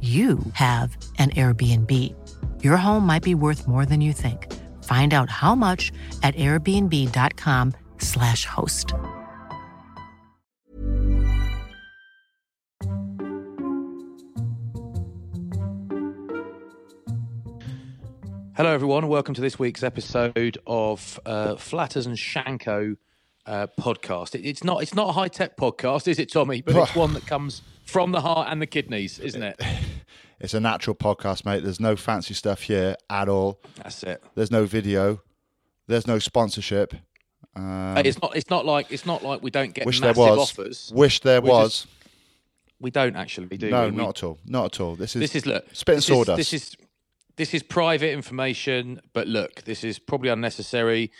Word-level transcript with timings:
you 0.00 0.38
have 0.52 0.96
an 1.18 1.30
Airbnb. 1.30 2.14
Your 2.62 2.76
home 2.76 3.04
might 3.04 3.24
be 3.24 3.34
worth 3.34 3.66
more 3.66 3.84
than 3.84 4.00
you 4.00 4.12
think. 4.12 4.46
Find 4.84 5.12
out 5.12 5.28
how 5.28 5.56
much 5.56 5.90
at 6.22 6.36
airbnb.com/slash 6.36 8.44
host. 8.44 8.94
Hello, 18.56 18.72
everyone. 18.72 19.08
Welcome 19.08 19.34
to 19.34 19.40
this 19.40 19.58
week's 19.58 19.82
episode 19.82 20.58
of 20.66 21.20
uh, 21.24 21.56
Flatters 21.56 22.06
and 22.06 22.16
Shanko 22.16 22.96
uh, 23.46 23.68
podcast. 23.80 24.34
It, 24.34 24.44
it's 24.44 24.64
not 24.64 24.82
it's 24.82 24.94
not 24.94 25.10
a 25.10 25.12
high 25.12 25.28
tech 25.28 25.56
podcast, 25.56 26.08
is 26.08 26.18
it, 26.18 26.32
Tommy? 26.32 26.62
But 26.62 26.76
it's 26.76 26.94
one 26.96 27.14
that 27.14 27.26
comes 27.26 27.62
from 27.84 28.12
the 28.12 28.20
heart 28.20 28.48
and 28.50 28.60
the 28.60 28.66
kidneys, 28.66 29.18
isn't 29.18 29.42
it? 29.42 29.60
It's 30.40 30.54
a 30.54 30.60
natural 30.60 30.94
podcast, 30.94 31.44
mate. 31.44 31.64
There's 31.64 31.80
no 31.80 31.96
fancy 31.96 32.34
stuff 32.34 32.62
here 32.62 32.96
at 33.10 33.28
all. 33.28 33.60
That's 33.82 34.02
it. 34.04 34.22
There's 34.34 34.50
no 34.50 34.66
video. 34.66 35.20
There's 35.88 36.06
no 36.06 36.18
sponsorship. 36.18 36.94
Um, 37.56 37.96
it's 37.98 38.20
not 38.22 38.36
it's 38.36 38.50
not 38.50 38.64
like 38.64 38.92
it's 38.92 39.04
not 39.06 39.24
like 39.24 39.42
we 39.42 39.50
don't 39.50 39.74
get 39.74 39.84
wish 39.86 40.00
there 40.00 40.10
massive 40.10 40.36
was. 40.36 40.38
offers. 40.38 40.92
Wish 40.94 41.20
there 41.20 41.40
We're 41.40 41.50
was. 41.50 41.82
just- 41.82 41.86
We 42.80 42.90
don't 42.92 43.16
actually, 43.16 43.56
do 43.56 43.70
no, 43.70 43.86
we? 43.86 43.90
We- 43.90 43.96
not 43.96 44.18
at 44.18 44.22
all. 44.22 44.38
Not 44.46 44.64
at 44.66 44.80
all. 44.80 44.94
This 44.94 45.16
is 45.16 45.20
This 45.20 45.34
is 45.34 45.46
look. 45.46 45.64
spit 45.72 45.94
and 45.94 45.98
this 45.98 46.04
is- 46.04 46.16
sawdust. 46.16 46.36
This 46.36 46.52
is 46.52 46.76
this 47.36 47.54
is 47.54 47.62
private 47.64 48.12
information, 48.12 49.00
but 49.12 49.26
look, 49.26 49.62
this 49.64 49.82
is 49.82 49.98
probably 49.98 50.28
unnecessary. 50.28 51.10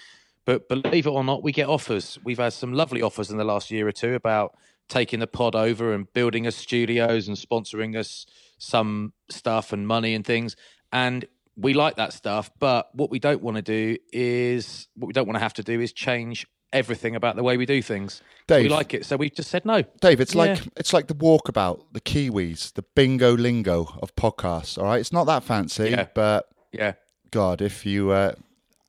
But 0.45 0.69
believe 0.69 1.07
it 1.07 1.11
or 1.11 1.25
not, 1.25 1.43
we 1.43 1.51
get 1.53 1.69
offers. 1.69 2.19
We've 2.25 2.39
had 2.39 2.53
some 2.53 2.73
lovely 2.73 3.03
offers 3.03 3.31
in 3.31 3.37
the 3.39 3.45
last 3.45 3.71
year 3.71 3.87
or 3.89 3.93
two 3.93 4.15
about 4.15 4.57
taking 4.89 5.19
the 5.21 5.27
pod 5.27 5.55
over 5.55 5.93
and 5.93 6.11
building 6.13 6.47
us 6.47 6.57
studios 6.57 7.29
and 7.29 7.37
sponsoring 7.37 7.97
us 7.97 8.25
some 8.59 9.13
stuff 9.31 9.73
and 9.73 9.87
money 9.87 10.15
and 10.15 10.25
things. 10.25 10.57
And 10.93 11.25
we 11.57 11.75
like 11.75 11.97
that 11.97 12.13
stuff. 12.13 12.51
But 12.59 12.95
what 12.95 13.11
we 13.11 13.19
don't 13.19 13.43
want 13.43 13.57
to 13.57 13.63
do 13.63 13.97
is 14.13 14.89
what 14.95 15.07
we 15.09 15.13
don't 15.13 15.27
want 15.27 15.37
to 15.37 15.41
have 15.43 15.55
to 15.55 15.63
do 15.63 15.81
is 15.81 15.93
change 15.93 16.47
everything 16.73 17.17
about 17.17 17.35
the 17.37 17.43
way 17.43 17.57
we 17.57 17.65
do 17.65 17.81
things. 17.81 18.21
we 18.51 18.69
like 18.69 18.93
it, 18.93 19.07
so 19.07 19.17
we 19.17 19.31
just 19.31 19.51
said 19.51 19.65
no. 19.65 19.83
Dave, 20.01 20.21
it's 20.21 20.35
like 20.35 20.61
it's 20.77 20.93
like 20.93 21.07
the 21.07 21.15
walkabout, 21.15 21.81
the 21.93 22.01
Kiwis, 22.01 22.75
the 22.75 22.83
bingo 22.95 23.35
lingo 23.37 23.89
of 24.03 24.15
podcasts. 24.17 24.77
All 24.79 24.85
right, 24.85 25.01
it's 25.01 25.13
not 25.13 25.25
that 25.25 25.43
fancy, 25.45 25.91
Yeah. 25.91 26.07
but 26.15 26.47
Yeah. 26.73 26.93
God, 27.31 27.63
if 27.63 27.87
you 27.87 28.11
uh, 28.11 28.33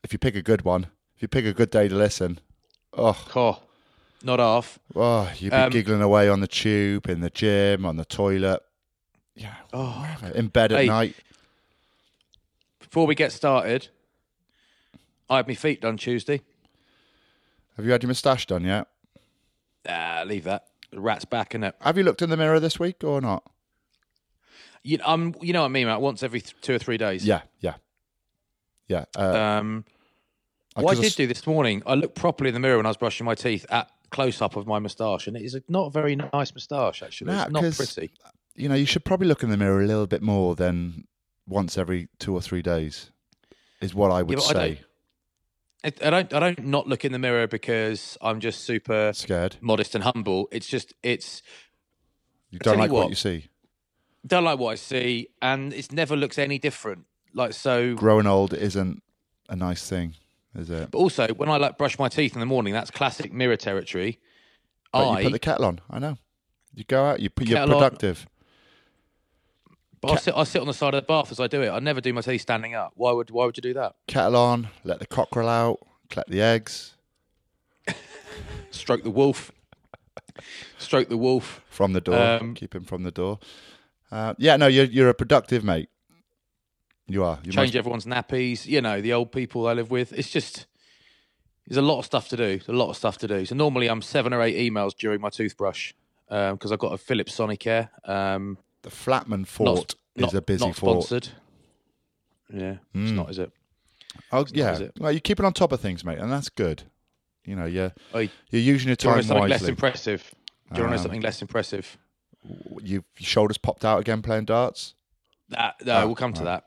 if 0.03 0.11
you 0.13 0.19
pick 0.19 0.35
a 0.35 0.41
good 0.41 0.63
one, 0.63 0.87
if 1.15 1.21
you 1.21 1.27
pick 1.27 1.45
a 1.45 1.53
good 1.53 1.69
day 1.71 1.87
to 1.87 1.95
listen, 1.95 2.39
oh, 2.97 3.17
Oh, 3.35 3.61
not 4.23 4.39
off. 4.41 4.79
oh, 4.95 5.31
you'd 5.37 5.51
be 5.51 5.55
Um, 5.55 5.69
giggling 5.71 6.01
away 6.01 6.27
on 6.29 6.39
the 6.41 6.47
tube, 6.47 7.09
in 7.09 7.21
the 7.21 7.29
gym, 7.29 7.85
on 7.85 7.95
the 7.97 8.05
toilet, 8.05 8.61
yeah, 9.39 9.55
Oh, 9.73 10.17
in 10.35 10.47
bed 10.47 10.71
at 10.71 10.79
Hey. 10.79 10.87
night. 10.87 11.15
Before 12.79 13.07
we 13.07 13.15
get 13.15 13.31
started, 13.31 13.87
I 15.29 15.37
had 15.37 15.47
my 15.47 15.53
feet 15.55 15.81
done 15.81 15.97
Tuesday. 15.97 16.41
Have 17.77 17.85
you 17.85 17.91
had 17.91 18.03
your 18.03 18.07
moustache 18.07 18.45
done 18.45 18.63
yet? 18.65 18.87
Ah, 19.87 20.23
leave 20.25 20.43
that. 20.43 20.67
The 20.91 20.99
rat's 20.99 21.25
back 21.25 21.55
in 21.55 21.63
it. 21.63 21.75
Have 21.81 21.97
you 21.97 22.03
looked 22.03 22.21
in 22.21 22.29
the 22.29 22.37
mirror 22.37 22.59
this 22.59 22.79
week 22.79 23.03
or 23.03 23.21
not? 23.21 23.43
You, 24.83 24.97
um, 25.05 25.35
you 25.41 25.53
know 25.53 25.61
what 25.61 25.67
I 25.67 25.69
mean, 25.69 25.87
Matt? 25.87 26.01
Once 26.01 26.23
every 26.23 26.41
th- 26.41 26.55
two 26.61 26.73
or 26.75 26.79
three 26.79 26.97
days. 26.97 27.25
Yeah, 27.25 27.41
yeah, 27.59 27.75
yeah. 28.87 29.05
Uh, 29.15 29.37
Um, 29.59 29.85
what 30.75 30.91
I 30.91 30.95
'cause 30.95 31.01
did 31.01 31.15
do 31.15 31.27
this 31.27 31.45
morning, 31.45 31.83
I 31.85 31.93
looked 31.95 32.15
properly 32.15 32.47
in 32.49 32.53
the 32.53 32.59
mirror 32.59 32.77
when 32.77 32.85
I 32.85 32.89
was 32.89 32.97
brushing 32.97 33.25
my 33.25 33.35
teeth 33.35 33.65
at 33.69 33.91
close 34.09 34.41
up 34.41 34.55
of 34.55 34.65
my 34.65 34.79
moustache, 34.79 35.27
and 35.27 35.37
it 35.37 35.43
is 35.43 35.53
a, 35.55 35.61
not 35.67 35.87
a 35.87 35.89
very 35.91 36.15
nice 36.15 36.53
moustache, 36.53 37.03
actually. 37.03 37.31
Nah, 37.33 37.43
it's 37.43 37.51
not 37.51 37.61
'cause 37.61 37.77
pretty. 37.93 38.13
You 38.59 38.69
know, 38.69 38.75
you 38.75 38.85
should 38.85 39.05
probably 39.05 39.27
look 39.27 39.43
in 39.43 39.49
the 39.49 39.57
mirror 39.57 39.81
a 39.81 39.87
little 39.87 40.07
bit 40.07 40.21
more 40.21 40.55
than 40.55 41.05
once 41.47 41.77
every 41.77 42.09
two 42.19 42.33
or 42.33 42.41
three 42.41 42.61
days. 42.61 43.11
Is 43.81 43.95
what 43.95 44.11
I 44.11 44.21
would 44.23 44.37
I 44.37 44.41
say. 44.41 44.53
don't- 44.75 44.85
I, 46.03 46.07
I 46.07 46.09
don't. 46.09 46.33
I 46.33 46.39
don't 46.41 46.65
not 46.65 46.87
look 46.87 47.05
in 47.05 47.13
the 47.13 47.19
mirror 47.19 47.47
because 47.47 48.17
I'm 48.21 48.41
just 48.41 48.65
super 48.65 49.11
Scared. 49.13 49.55
modest 49.61 49.95
and 49.95 50.03
humble. 50.03 50.49
It's 50.51 50.67
just 50.67 50.93
it's 51.03 51.41
You 52.49 52.59
don't 52.59 52.77
like 52.77 52.91
what. 52.91 53.03
what. 53.03 53.09
you 53.09 53.15
see. 53.15 53.47
don't 54.27 54.43
like 54.43 54.59
what 54.59 54.71
I 54.71 54.75
see, 54.75 55.29
and 55.41 55.71
it 55.73 55.93
never 55.93 56.17
looks 56.17 56.37
any 56.37 56.59
different. 56.59 57.05
Like 57.33 57.53
so, 57.53 57.95
Growing 57.95 58.27
old 58.27 58.53
isn't 58.53 59.01
a 59.47 59.55
nice 59.55 59.87
thing, 59.87 60.15
is 60.53 60.69
it? 60.69 60.91
But 60.91 60.97
also, 60.97 61.27
when 61.29 61.47
I 61.47 61.55
like 61.55 61.77
brush 61.77 61.97
my 61.97 62.09
teeth 62.09 62.33
in 62.33 62.41
the 62.41 62.45
morning, 62.45 62.73
that's 62.73 62.91
classic 62.91 63.31
mirror 63.31 63.55
territory. 63.55 64.19
But 64.91 65.07
I, 65.07 65.17
you 65.19 65.25
put 65.27 65.31
the 65.31 65.39
kettle 65.39 65.63
on. 65.65 65.79
I 65.89 65.99
know. 65.99 66.17
You 66.73 66.83
go 66.83 67.05
out. 67.05 67.21
You 67.21 67.29
put. 67.29 67.47
You're 67.47 67.65
productive. 67.65 68.25
on. 68.27 68.38
But 70.01 70.11
I 70.11 70.15
sit, 70.17 70.33
I 70.35 70.43
sit 70.43 70.61
on 70.61 70.67
the 70.67 70.73
side 70.73 70.93
of 70.93 71.03
the 71.03 71.05
bath 71.07 71.31
as 71.31 71.39
I 71.39 71.47
do 71.47 71.61
it. 71.61 71.69
I 71.69 71.79
never 71.79 72.01
do 72.01 72.13
my 72.13 72.21
teeth 72.21 72.41
standing 72.41 72.75
up. 72.75 72.93
Why 72.95 73.11
would 73.11 73.29
Why 73.29 73.45
would 73.45 73.57
you 73.57 73.61
do 73.61 73.73
that? 73.73 73.95
Kettle 74.07 74.35
on. 74.35 74.69
Let 74.83 74.99
the 74.99 75.07
cockerel 75.07 75.49
out. 75.49 75.79
Collect 76.09 76.29
the 76.29 76.41
eggs 76.41 76.95
Stroke 78.71 79.03
the 79.03 79.11
wolf. 79.11 79.51
Stroke 80.77 81.09
the 81.09 81.17
wolf. 81.17 81.61
from 81.69 81.93
the 81.93 82.01
door. 82.01 82.19
Um, 82.19 82.53
Keep 82.55 82.75
him 82.75 82.83
from 82.83 83.03
the 83.03 83.11
door. 83.11 83.39
Uh, 84.11 84.33
yeah, 84.37 84.57
no, 84.57 84.67
you're 84.67 84.85
you're 84.85 85.09
a 85.09 85.13
productive 85.13 85.63
mate. 85.63 85.89
You 87.07 87.23
are. 87.23 87.39
You 87.43 87.51
Change 87.51 87.69
most- 87.69 87.75
everyone's 87.75 88.05
nappies. 88.05 88.65
You 88.65 88.81
know 88.81 89.01
the 89.01 89.13
old 89.13 89.31
people 89.31 89.67
I 89.67 89.73
live 89.73 89.91
with. 89.91 90.13
It's 90.13 90.29
just 90.29 90.67
there's 91.67 91.77
a 91.77 91.81
lot 91.81 91.99
of 91.99 92.05
stuff 92.05 92.29
to 92.29 92.37
do. 92.37 92.57
There's 92.57 92.69
a 92.69 92.73
lot 92.73 92.89
of 92.89 92.97
stuff 92.97 93.17
to 93.19 93.27
do. 93.27 93.45
So 93.45 93.55
normally 93.55 93.87
I'm 93.87 94.01
seven 94.01 94.33
or 94.33 94.41
eight 94.41 94.55
emails 94.55 94.95
during 94.95 95.21
my 95.21 95.29
toothbrush 95.29 95.93
because 96.27 96.71
I've 96.71 96.79
got 96.79 96.93
a 96.93 96.97
Philips 96.97 97.35
Sonicare. 97.37 97.89
Um, 98.07 98.57
the 98.83 98.89
Flatman 98.89 99.45
Fort 99.47 99.95
not, 100.15 100.27
is 100.27 100.33
a 100.33 100.41
busy 100.41 100.65
not 100.65 100.75
fort. 100.75 101.03
sponsored. 101.03 101.29
Yeah, 102.53 102.77
it's 102.93 103.11
Mm. 103.11 103.15
not, 103.15 103.29
is 103.29 103.39
it? 103.39 103.51
Oh 104.31 104.39
not, 104.39 104.55
yeah. 104.55 104.71
is 104.73 104.79
it? 104.81 104.93
Well, 104.99 105.11
you're 105.11 105.19
keeping 105.19 105.45
on 105.45 105.53
top 105.53 105.71
of 105.71 105.79
things, 105.81 106.03
mate, 106.03 106.17
and 106.17 106.31
that's 106.31 106.49
good. 106.49 106.83
You 107.45 107.55
know, 107.55 107.65
you're 107.65 107.93
you're 108.13 108.29
using 108.51 108.87
your 108.89 108.95
do 108.95 109.07
you 109.07 109.13
want 109.13 109.17
time 109.17 109.21
to 109.21 109.27
something 109.27 109.49
less 109.49 109.63
impressive? 109.67 110.33
Do 110.73 110.77
you 110.81 110.83
want 110.83 110.91
to 110.91 110.91
know 110.91 110.91
Um, 110.97 110.97
something 111.03 111.21
less 111.21 111.41
impressive? 111.41 111.97
You 112.83 113.03
your 113.17 113.27
shoulders 113.27 113.57
popped 113.57 113.85
out 113.85 113.99
again 113.99 114.21
playing 114.21 114.45
darts. 114.45 114.93
That, 115.49 115.75
no, 115.85 116.01
Oh, 116.01 116.05
we'll 116.07 116.15
come 116.15 116.33
to 116.33 116.39
right. 116.41 116.45
that. 116.45 116.65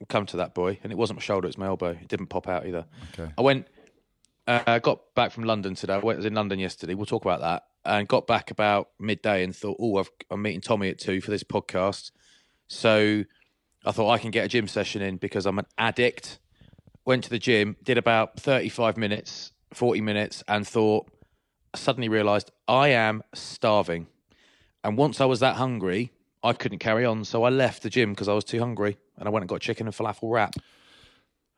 We'll 0.00 0.06
come 0.06 0.26
to 0.26 0.36
that, 0.38 0.54
boy. 0.54 0.78
And 0.82 0.92
it 0.92 0.96
wasn't 0.98 1.18
my 1.18 1.22
shoulder; 1.22 1.46
it's 1.48 1.56
my 1.58 1.66
elbow. 1.66 1.90
It 1.90 2.08
didn't 2.08 2.26
pop 2.26 2.48
out 2.48 2.66
either. 2.66 2.84
Okay. 3.12 3.32
I 3.38 3.40
went. 3.42 3.66
Uh, 4.46 4.60
I 4.66 4.78
got 4.80 5.14
back 5.14 5.30
from 5.32 5.44
London 5.44 5.74
today. 5.74 5.94
I 5.94 5.98
went, 5.98 6.18
was 6.18 6.26
in 6.26 6.34
London 6.34 6.58
yesterday. 6.58 6.94
We'll 6.94 7.06
talk 7.06 7.24
about 7.24 7.40
that. 7.40 7.64
And 7.84 8.08
got 8.08 8.26
back 8.26 8.50
about 8.50 8.88
midday 8.98 9.44
and 9.44 9.54
thought, 9.54 9.76
oh, 9.78 9.98
I've, 9.98 10.10
I'm 10.30 10.42
meeting 10.42 10.60
Tommy 10.60 10.88
at 10.88 10.98
two 10.98 11.20
for 11.20 11.30
this 11.30 11.44
podcast. 11.44 12.10
So 12.68 13.24
I 13.84 13.92
thought 13.92 14.10
I 14.10 14.18
can 14.18 14.30
get 14.30 14.46
a 14.46 14.48
gym 14.48 14.68
session 14.68 15.02
in 15.02 15.16
because 15.16 15.46
I'm 15.46 15.58
an 15.58 15.66
addict. 15.76 16.38
Went 17.04 17.24
to 17.24 17.30
the 17.30 17.38
gym, 17.38 17.76
did 17.82 17.98
about 17.98 18.40
35 18.40 18.96
minutes, 18.96 19.52
40 19.74 20.00
minutes, 20.00 20.42
and 20.48 20.66
thought, 20.66 21.06
I 21.74 21.78
suddenly 21.78 22.08
realised 22.08 22.50
I 22.66 22.88
am 22.88 23.22
starving. 23.34 24.06
And 24.82 24.96
once 24.96 25.20
I 25.20 25.26
was 25.26 25.40
that 25.40 25.56
hungry, 25.56 26.12
I 26.42 26.52
couldn't 26.52 26.78
carry 26.78 27.04
on. 27.04 27.24
So 27.24 27.42
I 27.42 27.50
left 27.50 27.82
the 27.82 27.90
gym 27.90 28.12
because 28.12 28.28
I 28.28 28.32
was 28.32 28.44
too 28.44 28.58
hungry. 28.58 28.96
And 29.18 29.28
I 29.28 29.30
went 29.30 29.42
and 29.42 29.48
got 29.48 29.60
chicken 29.60 29.86
and 29.86 29.94
falafel 29.94 30.30
wrap. 30.32 30.54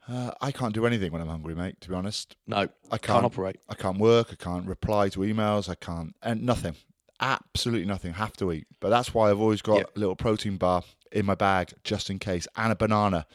Uh, 0.09 0.31
I 0.41 0.53
can't 0.53 0.73
do 0.75 0.87
anything 0.87 1.11
when 1.13 1.21
I'm 1.21 1.29
hungry, 1.29 1.55
mate. 1.55 1.81
To 1.81 1.89
be 1.89 1.95
honest, 1.95 2.37
No, 2.47 2.57
I 2.57 2.67
can't, 2.91 3.03
can't, 3.03 3.25
operate. 3.25 3.57
I 3.69 3.75
can't 3.75 3.99
work. 3.99 4.29
I 4.31 4.37
can't 4.37 4.67
reply 4.67 5.09
to 5.11 5.21
emails. 5.21 5.69
I 5.69 5.75
can't 5.75 6.15
and 6.23 6.43
nothing. 6.43 6.77
Absolutely 7.19 7.87
nothing. 7.87 8.13
Have 8.15 8.35
to 8.35 8.53
eat. 8.53 8.67
But 8.79 8.91
that's 8.91 9.13
why 9.15 9.31
I've 9.31 9.41
always 9.41 9.63
got 9.63 9.79
Yep. 9.79 9.97
a 9.97 9.99
little 9.99 10.17
protein 10.17 10.59
bar 10.59 10.83
in 11.13 11.27
my 11.27 11.35
bag 11.35 11.73
just 11.83 12.09
in 12.11 12.19
case, 12.19 12.47
and 12.57 12.71
a 12.73 12.77
banana, 12.77 13.27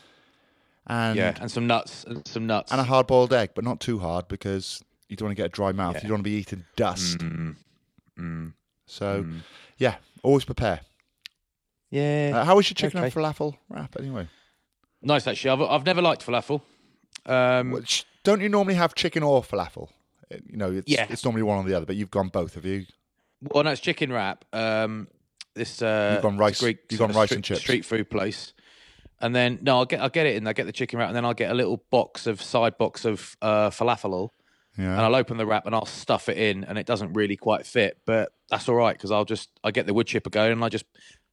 and 0.88 1.18
yeah, 1.18 1.36
and 1.42 1.50
some 1.52 1.68
nuts, 1.68 2.04
and 2.06 2.26
some 2.28 2.46
nuts. 2.48 2.72
and 2.72 2.80
a 2.80 2.84
hard 2.84 3.08
boiled 3.08 3.34
egg, 3.34 3.52
but 3.56 3.64
not 3.64 3.80
too 3.80 3.98
hard 4.00 4.28
because 4.28 4.82
you 5.10 5.16
don't 5.18 5.28
want 5.28 5.36
to 5.38 5.42
get 5.42 5.48
a 5.48 5.50
dry 5.50 5.72
mouth. 5.72 5.96
Yeah. 5.96 6.02
You 6.04 6.08
don't 6.10 6.18
want 6.18 6.26
to 6.26 6.30
be 6.30 6.38
eating 6.38 6.64
dust. 6.76 7.18
Mm, 7.20 7.56
mm, 8.20 8.54
So 8.86 9.24
mm. 9.24 9.40
yeah, 9.78 9.96
always 10.24 10.46
prepare. 10.46 10.82
yeah, 11.90 12.32
Uh, 12.36 12.46
how 12.46 12.56
was 12.56 12.70
your 12.70 12.76
chicken 12.76 12.98
and 13.00 13.08
okay. 13.08 13.20
falafel 13.20 13.56
wrap 13.70 13.96
anyway? 14.00 14.28
Nice 15.01 15.27
actually. 15.27 15.51
I've 15.51 15.62
I've 15.62 15.86
never 15.86 16.01
liked 16.01 16.25
falafel. 16.25 16.62
Um, 17.25 17.71
Which, 17.71 18.06
don't 18.24 18.42
you 18.42 18.50
normally 18.50 18.75
have 18.75 18.95
chicken 18.95 19.21
or 19.24 19.42
falafel? 19.44 19.89
Uh, 20.33 20.38
You 20.45 20.57
know, 20.57 20.71
it's, 20.71 20.89
Yeah. 20.89 21.06
it's 21.09 21.24
normally 21.24 21.44
one 21.44 21.57
or 21.57 21.68
the 21.69 21.75
other, 21.75 21.86
but 21.86 21.95
you've 21.95 22.09
gone 22.12 22.30
both, 22.30 22.56
have 22.56 22.65
you? 22.65 22.86
well, 23.42 23.63
no, 23.63 23.71
it's 23.71 23.81
chicken 23.81 24.12
wrap. 24.12 24.45
Um, 24.53 25.07
this 25.56 25.81
uh, 25.81 26.12
You've 26.13 26.24
gone 26.24 26.38
rice- 26.38 26.59
Greek 26.59 26.77
you've 26.89 27.00
gone 27.00 27.12
rice 27.12 27.27
street, 27.30 27.36
and 27.38 27.44
chips. 27.44 27.59
Street 27.62 27.86
food 27.86 28.09
place. 28.09 28.53
And 29.19 29.36
then 29.36 29.59
no, 29.62 29.77
I'll 29.77 29.86
get 29.86 30.00
I'll 30.01 30.09
get 30.09 30.25
it 30.25 30.38
and 30.38 30.48
I 30.50 30.53
get 30.53 30.65
the 30.65 30.71
chicken 30.71 30.98
wrap, 30.98 31.09
and 31.09 31.15
then 31.15 31.25
I'll 31.25 31.33
get 31.36 31.51
a 31.51 31.53
little 31.53 31.83
box 31.92 32.25
of 32.25 32.42
side 32.42 32.77
box 32.80 33.06
of 33.06 33.36
uh, 33.42 33.69
falafel, 33.69 34.30
Yeah. 34.77 34.92
and 34.94 35.01
I'll 35.01 35.15
open 35.15 35.38
the 35.38 35.45
wrap 35.45 35.65
and 35.68 35.75
I'll 35.75 35.86
stuff 35.86 36.27
it 36.30 36.38
in, 36.39 36.63
and 36.63 36.77
it 36.80 36.88
doesn't 36.88 37.13
really 37.13 37.36
quite 37.38 37.65
fit, 37.68 38.00
but 38.07 38.31
that's 38.50 38.68
all 38.68 38.75
right 38.75 38.95
because 38.98 39.12
I'll 39.12 39.25
just 39.25 39.50
I 39.63 39.69
get 39.71 39.86
the 39.86 39.94
wood 39.94 40.07
chipper 40.07 40.30
going 40.31 40.53
and 40.53 40.63
I 40.63 40.69
just 40.69 40.86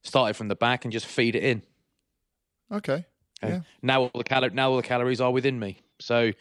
start 0.03 0.29
it 0.29 0.33
from 0.35 0.49
the 0.49 0.55
back 0.55 0.85
and 0.85 0.91
just 0.91 1.07
feed 1.07 1.35
it 1.35 1.43
in. 1.43 1.63
okay. 2.71 3.05
Okay? 3.43 3.53
Yeah. 3.53 3.61
Now 3.81 4.01
all 4.03 4.11
the 4.15 4.23
cal- 4.23 4.49
now 4.51 4.71
all 4.71 4.77
the 4.77 4.83
calories 4.83 5.21
are 5.21 5.31
within 5.31 5.59
me, 5.59 5.79
so 5.99 6.31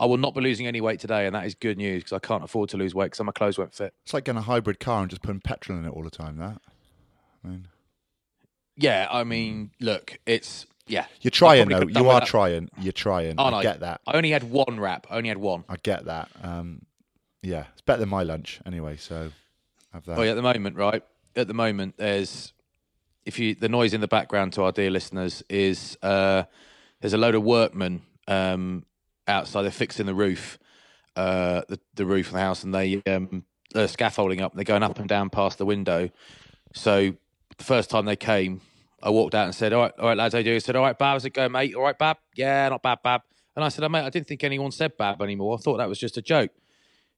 I 0.00 0.06
will 0.06 0.16
not 0.16 0.34
be 0.34 0.40
losing 0.40 0.66
any 0.66 0.80
weight 0.80 1.00
today, 1.00 1.26
and 1.26 1.34
that 1.34 1.44
is 1.46 1.54
good 1.54 1.76
news 1.78 2.02
because 2.04 2.12
I 2.12 2.18
can't 2.20 2.42
afford 2.44 2.68
to 2.70 2.76
lose 2.76 2.94
weight 2.94 3.06
because 3.06 3.24
my 3.24 3.32
clothes 3.32 3.58
won't 3.58 3.74
fit. 3.74 3.94
It's 4.04 4.12
like 4.14 4.24
getting 4.24 4.38
a 4.38 4.42
hybrid 4.42 4.80
car 4.80 5.00
and 5.02 5.10
just 5.10 5.22
putting 5.22 5.40
petrol 5.40 5.78
in 5.78 5.84
it 5.84 5.90
all 5.90 6.02
the 6.04 6.10
time. 6.10 6.36
That. 6.38 6.60
I 7.44 7.48
mean, 7.48 7.68
Yeah, 8.76 9.08
I 9.10 9.24
mean, 9.24 9.70
look, 9.80 10.18
it's 10.26 10.66
yeah. 10.86 11.06
you're 11.20 11.30
trying 11.30 11.68
though. 11.68 11.80
You 11.86 12.00
are 12.08 12.14
without- 12.14 12.26
trying. 12.26 12.70
You're 12.78 12.92
trying. 12.92 13.34
Oh, 13.38 13.44
I 13.46 13.62
get 13.62 13.80
that. 13.80 14.00
I 14.06 14.12
only 14.16 14.30
had 14.30 14.44
one 14.44 14.78
wrap. 14.80 15.06
I 15.10 15.16
only 15.16 15.28
had 15.28 15.38
one. 15.38 15.64
I 15.68 15.76
get 15.82 16.04
that. 16.06 16.28
Um, 16.42 16.82
yeah, 17.42 17.64
it's 17.72 17.82
better 17.82 18.00
than 18.00 18.08
my 18.08 18.22
lunch 18.22 18.60
anyway. 18.66 18.96
So 18.96 19.30
have 19.92 20.04
that. 20.06 20.18
Oh 20.18 20.22
yeah, 20.22 20.32
at 20.32 20.34
the 20.34 20.42
moment, 20.42 20.76
right? 20.76 21.02
At 21.36 21.46
the 21.48 21.54
moment, 21.54 21.94
there's 21.98 22.52
if 23.28 23.38
you 23.38 23.54
the 23.54 23.68
noise 23.68 23.92
in 23.92 24.00
the 24.00 24.08
background 24.08 24.54
to 24.54 24.62
our 24.62 24.72
dear 24.72 24.90
listeners 24.90 25.44
is 25.50 25.98
uh, 26.02 26.44
there's 27.00 27.12
a 27.12 27.18
load 27.18 27.34
of 27.34 27.44
workmen 27.44 28.00
um, 28.26 28.86
outside. 29.28 29.62
They're 29.62 29.70
fixing 29.70 30.06
the 30.06 30.14
roof, 30.14 30.58
uh, 31.14 31.60
the 31.68 31.78
the 31.94 32.06
roof 32.06 32.28
of 32.28 32.32
the 32.32 32.40
house, 32.40 32.64
and 32.64 32.74
they 32.74 33.02
um, 33.06 33.44
they're 33.74 33.86
scaffolding 33.86 34.40
up. 34.40 34.52
And 34.52 34.58
they're 34.58 34.64
going 34.64 34.82
up 34.82 34.98
and 34.98 35.06
down 35.06 35.28
past 35.28 35.58
the 35.58 35.66
window. 35.66 36.08
So 36.72 37.14
the 37.58 37.64
first 37.64 37.90
time 37.90 38.06
they 38.06 38.16
came, 38.16 38.62
I 39.02 39.10
walked 39.10 39.34
out 39.34 39.44
and 39.44 39.54
said, 39.54 39.74
"All 39.74 39.82
right, 39.82 39.92
all 39.98 40.08
right, 40.08 40.16
lads, 40.16 40.34
how 40.34 40.40
do?" 40.40 40.54
He 40.54 40.60
said, 40.60 40.74
"All 40.74 40.82
right, 40.82 40.98
Bab, 40.98 41.16
how's 41.16 41.26
it 41.26 41.34
going, 41.34 41.52
mate? 41.52 41.74
All 41.74 41.82
right, 41.82 41.98
Bab? 41.98 42.16
Yeah, 42.34 42.70
not 42.70 42.82
bad, 42.82 43.00
Bab." 43.04 43.20
And 43.54 43.62
I 43.62 43.68
said, 43.68 43.84
oh, 43.84 43.90
"Mate, 43.90 44.06
I 44.06 44.10
didn't 44.10 44.26
think 44.26 44.42
anyone 44.42 44.70
said 44.70 44.96
Bab 44.96 45.20
anymore. 45.20 45.58
I 45.58 45.60
thought 45.60 45.76
that 45.76 45.88
was 45.88 45.98
just 45.98 46.16
a 46.16 46.22
joke." 46.22 46.52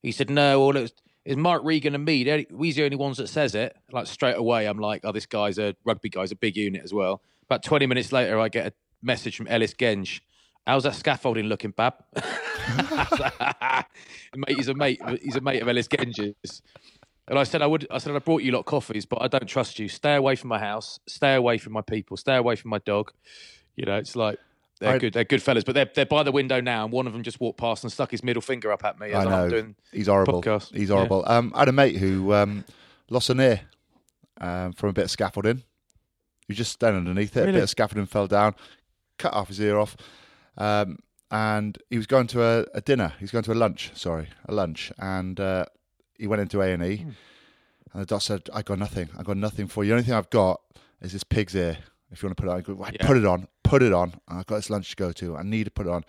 He 0.03 0.11
said, 0.11 0.29
"No, 0.29 0.59
well, 0.59 0.75
it 0.75 0.81
was, 0.81 0.93
it's 1.25 1.37
Mark 1.37 1.63
Regan 1.63 1.95
and 1.95 2.05
me. 2.05 2.23
We're 2.51 2.73
the 2.73 2.83
only 2.83 2.97
ones 2.97 3.17
that 3.17 3.27
says 3.27 3.55
it." 3.55 3.75
Like 3.91 4.07
straight 4.07 4.37
away, 4.37 4.65
I'm 4.67 4.79
like, 4.79 5.01
"Oh, 5.03 5.11
this 5.11 5.25
guy's 5.25 5.57
a 5.57 5.75
rugby 5.83 6.09
guy's 6.09 6.31
a 6.31 6.35
big 6.35 6.57
unit 6.57 6.83
as 6.83 6.93
well." 6.93 7.21
About 7.45 7.63
20 7.63 7.85
minutes 7.85 8.11
later, 8.11 8.39
I 8.39 8.49
get 8.49 8.67
a 8.67 8.73
message 9.01 9.35
from 9.35 9.47
Ellis 9.47 9.73
Genge. 9.73 10.21
How's 10.65 10.83
that 10.83 10.95
scaffolding 10.95 11.45
looking, 11.45 11.71
Bab? 11.71 11.95
mate, 14.35 14.57
he's 14.57 14.67
a 14.67 14.73
mate. 14.73 15.01
He's 15.21 15.35
a 15.35 15.41
mate 15.41 15.61
of 15.61 15.67
Ellis 15.67 15.87
Genge's. 15.87 16.61
And 17.27 17.39
I 17.39 17.43
said, 17.43 17.61
I 17.61 17.67
would. 17.67 17.87
I 17.89 17.97
said, 17.97 18.15
I 18.15 18.19
brought 18.19 18.43
you 18.43 18.51
a 18.51 18.55
lot 18.57 18.65
coffees, 18.65 19.05
but 19.05 19.21
I 19.21 19.27
don't 19.27 19.47
trust 19.47 19.79
you. 19.79 19.87
Stay 19.87 20.15
away 20.15 20.35
from 20.35 20.49
my 20.49 20.59
house. 20.59 20.99
Stay 21.07 21.33
away 21.35 21.57
from 21.57 21.73
my 21.73 21.81
people. 21.81 22.17
Stay 22.17 22.35
away 22.35 22.55
from 22.55 22.69
my 22.69 22.79
dog. 22.79 23.11
You 23.75 23.85
know, 23.85 23.95
it's 23.95 24.15
like 24.15 24.37
they're 24.81 24.95
I- 24.95 24.97
good. 24.99 25.13
They're 25.13 25.23
good 25.23 25.41
fellas, 25.41 25.63
but 25.63 25.73
they're 25.75 25.89
they're 25.95 26.05
by 26.05 26.23
the 26.23 26.31
window 26.31 26.59
now, 26.59 26.83
and 26.83 26.91
one 26.91 27.07
of 27.07 27.13
them 27.13 27.23
just 27.23 27.39
walked 27.39 27.57
past 27.59 27.83
and 27.83 27.91
stuck 27.91 28.11
his 28.11 28.23
middle 28.23 28.41
finger 28.41 28.71
up 28.71 28.83
at 28.83 28.99
me. 28.99 29.07
As 29.11 29.15
I 29.15 29.23
I'm 29.23 29.29
know. 29.29 29.49
doing 29.49 29.75
He's 29.93 30.07
horrible. 30.07 30.41
podcast. 30.41 30.75
He's 30.75 30.89
Yeah. 30.89 30.95
horrible. 30.95 31.23
Um, 31.27 31.53
I 31.55 31.59
had 31.59 31.69
a 31.69 31.71
mate 31.71 31.95
who 31.97 32.33
um, 32.33 32.65
lost 33.09 33.29
an 33.29 33.39
ear 33.39 33.61
um, 34.41 34.73
from 34.73 34.89
a 34.89 34.93
bit 34.93 35.05
of 35.05 35.11
scaffolding. 35.11 35.57
He 35.57 35.63
was 36.49 36.57
just 36.57 36.73
standing 36.73 36.97
underneath 37.07 37.37
it. 37.37 37.47
A 37.47 37.51
bit 37.53 37.63
of 37.63 37.69
scaffolding 37.69 38.05
fell 38.07 38.27
down, 38.27 38.55
cut 39.17 39.33
off 39.33 39.47
his 39.47 39.61
ear 39.61 39.77
off, 39.79 39.95
um, 40.57 40.97
and 41.29 41.77
he 41.89 41.97
was 41.97 42.07
going 42.07 42.27
to 42.27 42.43
a, 42.43 42.65
a 42.73 42.81
dinner. 42.81 43.13
He 43.19 43.23
was 43.23 43.31
going 43.31 43.45
to 43.45 43.53
a 43.53 43.55
lunch. 43.55 43.91
Sorry, 43.93 44.27
a 44.49 44.53
lunch, 44.53 44.91
and 44.97 45.39
uh, 45.39 45.65
he 46.17 46.27
went 46.27 46.41
into 46.41 46.61
A 46.61 46.73
and 46.73 46.83
E. 46.83 47.05
And 47.93 48.01
the 48.01 48.05
doctor 48.05 48.23
said, 48.23 48.49
"I 48.53 48.61
got 48.61 48.79
nothing. 48.79 49.09
I 49.17 49.23
got 49.23 49.37
nothing 49.37 49.67
for 49.67 49.83
you. 49.83 49.89
The 49.89 49.93
only 49.95 50.03
thing 50.05 50.13
I've 50.13 50.29
got 50.29 50.61
is 51.01 51.13
this 51.13 51.23
pig's 51.23 51.55
ear. 51.55 51.77
If 52.11 52.21
you 52.23 52.27
want 52.27 52.37
to 52.37 52.43
put 52.43 52.49
it 52.49 52.53
on, 52.53 52.57
I 52.57 52.61
go, 52.61 52.73
right, 52.73 52.97
Yeah. 52.99 53.07
put 53.07 53.17
it 53.17 53.25
on. 53.25 53.47
Put 53.63 53.83
it 53.83 53.93
on. 53.93 54.15
I've 54.27 54.45
got 54.47 54.57
this 54.57 54.69
lunch 54.69 54.89
to 54.91 54.95
go 54.97 55.11
to. 55.13 55.37
I 55.37 55.43
need 55.43 55.65
to 55.65 55.71
put 55.71 55.87
it 55.87 55.91
on." 55.91 56.03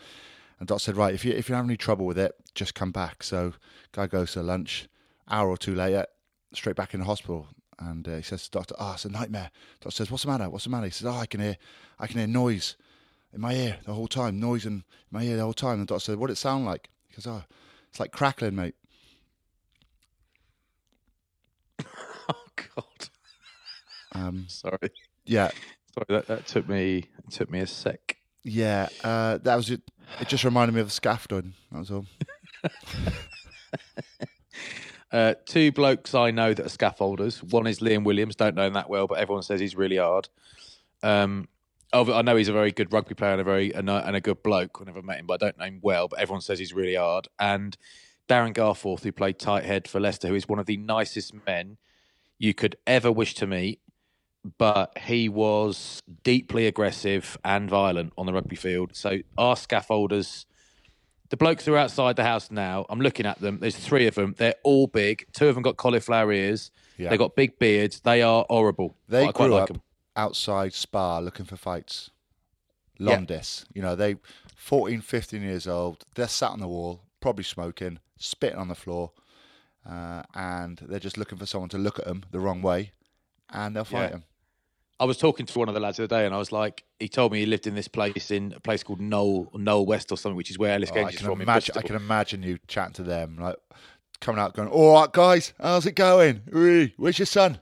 And 0.59 0.69
Doc 0.69 0.81
said, 0.81 0.97
right, 0.97 1.15
if 1.15 1.25
you 1.25 1.33
if 1.33 1.49
you 1.49 1.55
have 1.57 1.65
any 1.65 1.77
trouble 1.77 2.07
with 2.07 2.19
it, 2.19 2.35
just 2.55 2.75
come 2.75 2.93
back. 2.93 3.23
So 3.23 3.55
guy 3.93 4.07
goes 4.07 4.33
to 4.33 4.43
lunch, 4.43 4.89
hour 5.31 5.49
or 5.49 5.57
two 5.57 5.75
later, 5.75 6.07
straight 6.55 6.77
back 6.77 6.95
in 6.95 7.01
the 7.01 7.07
hospital. 7.07 7.49
And 7.79 8.07
uh, 8.09 8.17
he 8.17 8.23
says 8.23 8.45
to 8.45 8.51
the 8.53 8.59
doctor, 8.61 8.75
oh, 8.79 8.93
it's 8.95 9.05
a 9.05 9.09
nightmare. 9.11 9.51
Doctor 9.81 9.97
says, 9.97 10.11
what's 10.11 10.23
the 10.25 10.31
matter? 10.31 10.49
What's 10.49 10.65
the 10.65 10.71
matter? 10.71 10.87
He 10.87 10.93
says, 10.93 11.07
oh, 11.07 11.13
I 11.19 11.27
can 11.27 11.41
hear, 11.41 11.57
I 11.99 12.07
can 12.07 12.19
hear 12.19 12.29
noise 12.29 12.77
in 13.33 13.41
my 13.41 13.55
ear 13.55 13.79
the 13.85 13.95
whole 13.95 14.07
time, 14.09 14.39
noise 14.39 14.67
in 14.67 14.85
my 15.11 15.23
ear 15.25 15.37
the 15.37 15.43
whole 15.43 15.53
time. 15.53 15.81
And 15.81 15.83
the 15.83 15.87
doctor 15.95 16.13
said, 16.13 16.19
what 16.19 16.29
did 16.29 16.35
it 16.35 16.37
sound 16.37 16.65
like? 16.65 16.91
He 17.09 17.17
goes, 17.17 17.27
oh, 17.27 17.43
it's 17.91 17.99
like 18.01 18.13
crackling, 18.13 18.55
mate. 18.57 18.75
Oh 22.29 22.45
God, 22.77 23.09
Um, 24.15 24.45
sorry, 24.49 24.91
yeah, 25.25 25.51
sorry. 25.95 26.07
That, 26.09 26.27
that 26.27 26.47
took 26.47 26.69
me 26.69 27.05
took 27.31 27.51
me 27.51 27.61
a 27.61 27.67
sec. 27.67 28.17
yeah. 28.43 28.89
Uh, 29.03 29.39
that 29.39 29.57
was 29.57 29.71
it. 29.71 29.83
It 30.21 30.29
just 30.29 30.45
reminded 30.45 30.75
me 30.75 30.81
of 30.81 30.89
a 30.89 30.91
scaffolding. 30.91 31.55
That 31.71 31.79
was 31.79 31.91
all. 31.91 32.07
Uh, 35.13 35.35
two 35.45 35.71
blokes 35.71 36.15
I 36.15 36.31
know 36.31 36.55
that 36.55 36.65
are 36.65 36.71
scaffolders. 36.71 37.43
One 37.53 37.67
is 37.67 37.81
Liam 37.81 38.03
Williams. 38.03 38.35
Don't 38.35 38.55
know 38.55 38.67
him 38.67 38.73
that 38.73 38.89
well, 38.89 39.07
but 39.07 39.19
everyone 39.19 39.43
says 39.43 39.61
he's 39.61 39.77
really 39.77 39.97
hard. 39.97 40.31
Um, 41.03 41.49
I 41.93 42.23
know 42.23 42.37
he's 42.37 42.49
a 42.49 42.55
very 42.55 42.73
good 42.73 42.91
rugby 42.91 43.15
player 43.15 43.33
and 43.33 43.41
a 43.43 43.45
very 43.45 43.75
and 43.75 43.91
a, 43.91 44.07
and 44.07 44.17
a 44.17 44.23
good 44.23 44.43
bloke. 44.43 44.79
I 44.81 44.85
never 44.85 45.03
met 45.03 45.19
him, 45.19 45.27
but 45.27 45.43
I 45.43 45.47
don't 45.47 45.59
know 45.59 45.65
him 45.67 45.81
well. 45.83 46.09
But 46.09 46.21
everyone 46.21 46.41
says 46.41 46.59
he's 46.59 46.73
really 46.73 46.95
hard. 46.95 47.29
And 47.39 47.77
Darren 48.27 48.55
Garforth, 48.55 49.03
who 49.03 49.13
played 49.13 49.39
tight 49.39 49.65
head 49.67 49.87
for 49.87 50.01
Leicester, 50.01 50.29
who 50.29 50.35
is 50.35 50.49
one 50.49 50.59
of 50.59 50.65
the 50.65 50.79
nicest 50.79 51.35
men 51.47 51.77
you 52.39 52.55
could 52.55 52.77
ever 52.87 53.13
wish 53.13 53.35
to 53.35 53.47
meet. 53.47 53.81
But 54.59 54.99
he 54.99 55.29
was 55.29 56.03
deeply 56.25 56.67
aggressive 56.67 57.39
and 57.45 57.71
violent 57.71 58.13
on 58.19 58.27
the 58.27 58.33
rugby 58.33 58.57
field. 58.57 58.91
So 58.97 59.19
our 59.39 59.55
scaffolders 59.55 60.45
the 61.31 61.37
blokes 61.39 61.65
who 61.65 61.73
are 61.73 61.79
outside 61.79 62.17
the 62.17 62.25
house 62.25 62.51
now, 62.51 62.85
I'm 62.91 63.01
looking 63.01 63.25
at 63.25 63.41
them. 63.41 63.59
There's 63.59 63.75
three 63.75 64.07
of 64.07 64.15
them. 64.17 64.35
They're 64.37 64.55
all 64.65 64.87
big. 64.87 65.25
Two 65.33 65.49
of 65.49 65.55
them 65.55 65.63
got 65.63 65.79
cauliflower 65.79 66.31
ears. 66.31 66.71
Yeah. 66.99 67.09
They 67.09 67.17
got 67.17 67.35
big 67.35 67.59
beards. 67.59 68.01
They 68.01 68.21
are 68.21 68.45
horrible. 68.51 68.99
They 69.09 69.23
I 69.29 69.33
quite 69.33 69.47
grew 69.47 69.55
like 69.55 69.63
up 69.63 69.71
'em. 69.71 69.83
outside 70.15 70.75
Spar 70.75 71.23
looking 71.23 71.47
for 71.47 71.57
fights. 71.57 72.11
Yeah. 72.99 73.17
Londis, 73.17 73.65
you 73.73 73.81
know, 73.81 73.97
they 73.97 74.17
14, 74.57 75.01
15 75.01 75.41
years 75.41 75.67
old. 75.67 76.05
They're 76.17 76.29
sat 76.29 76.51
on 76.51 76.61
the 76.61 76.69
wall, 76.69 77.01
probably 77.21 77.45
smoking, 77.45 77.99
spitting 78.19 78.59
on 78.59 78.69
the 78.69 78.75
floor, 78.75 79.13
uh, 79.89 80.25
and 80.35 80.81
they're 80.83 80.99
just 81.01 81.17
looking 81.17 81.39
for 81.39 81.47
someone 81.47 81.71
to 81.71 81.79
look 81.79 81.99
at 81.99 82.05
them 82.05 82.25
the 82.31 82.41
wrong 82.41 82.61
way, 82.61 82.93
and 83.49 83.75
they'll 83.75 83.85
fight 83.87 84.03
Yeah. 84.03 84.09
them. 84.11 84.25
I 85.03 85.05
was 85.05 85.19
talking 85.19 85.47
to 85.47 85.59
one 85.59 85.67
of 85.69 85.75
the 85.75 85.81
lads 85.81 85.97
the 85.97 86.05
other 86.05 86.17
day, 86.17 86.27
and 86.27 86.33
I 86.33 86.39
was 86.39 86.53
like, 86.53 86.85
he 87.01 87.09
told 87.09 87.33
me 87.33 87.41
he 87.41 87.47
lived 87.47 87.67
in 87.67 87.75
this 87.75 87.89
place 87.89 88.31
in 88.31 88.53
a 88.57 88.61
place 88.61 88.85
called 88.85 89.01
Knowle, 89.01 89.51
Knowle 89.55 89.85
West 89.85 90.13
or 90.13 90.17
something, 90.17 90.37
which 90.37 90.49
is 90.49 90.59
where 90.61 90.75
Ellis 90.75 90.91
Oh, 90.95 91.07
is 91.09 91.21
from. 91.21 91.41
imagine. 91.41 91.75
I 91.77 91.83
can 91.83 91.97
imagine 91.97 92.45
you 92.45 92.59
chatting 92.69 92.93
to 92.95 93.03
them, 93.03 93.37
like 93.41 93.57
coming 94.21 94.41
out, 94.41 94.55
going, 94.55 94.69
"All 94.69 94.95
right, 94.95 95.13
guys, 95.13 95.55
how's 95.61 95.87
it 95.87 95.97
going? 95.97 96.43
Where's 96.97 97.19
your 97.19 97.27
son? 97.27 97.59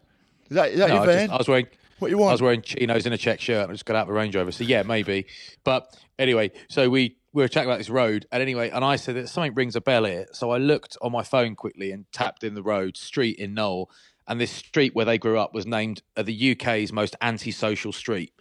Is 0.50 0.54
that 0.56 0.70
is 0.72 0.78
that 0.80 0.88
No, 0.90 0.96
your 0.96 1.02
I, 1.04 1.06
van?" 1.06 1.18
just, 1.28 1.32
I 1.32 1.36
was 1.38 1.48
wearing, 1.48 1.66
What 1.98 2.10
you 2.10 2.18
want. 2.18 2.28
I 2.30 2.34
was 2.34 2.42
wearing 2.42 2.60
chinos 2.60 3.06
and 3.06 3.14
a 3.14 3.18
check 3.18 3.40
shirt. 3.40 3.62
and 3.62 3.70
I 3.70 3.72
just 3.72 3.86
got 3.86 3.96
out 3.96 4.02
of 4.02 4.08
the 4.08 4.12
Range 4.14 4.36
Rover. 4.36 4.52
So 4.52 4.64
yeah, 4.64 4.82
maybe. 4.82 5.24
But 5.64 5.96
anyway, 6.18 6.50
so 6.68 6.90
we, 6.90 7.16
we 7.32 7.42
were 7.42 7.48
chatting 7.48 7.70
about 7.70 7.78
this 7.78 7.88
road. 7.88 8.26
And 8.32 8.42
anyway, 8.42 8.68
and 8.68 8.84
I 8.84 8.96
said 8.96 9.14
that 9.16 9.28
something 9.30 9.54
rings 9.54 9.76
a 9.76 9.80
bell 9.80 10.04
here. 10.04 10.26
So 10.32 10.50
I 10.50 10.58
looked 10.58 10.98
on 11.00 11.10
my 11.12 11.22
phone 11.22 11.54
quickly 11.54 11.90
and 11.92 12.04
tapped 12.12 12.44
in 12.44 12.54
the 12.54 12.62
road, 12.62 12.98
street 12.98 13.38
in 13.38 13.54
Knowle. 13.54 13.86
And 14.30 14.40
this 14.40 14.52
street 14.52 14.94
where 14.94 15.04
they 15.04 15.18
grew 15.18 15.40
up 15.40 15.52
was 15.52 15.66
named 15.66 16.02
uh, 16.16 16.22
the 16.22 16.52
UK's 16.52 16.92
most 16.92 17.16
antisocial 17.20 17.92
street. 17.92 18.32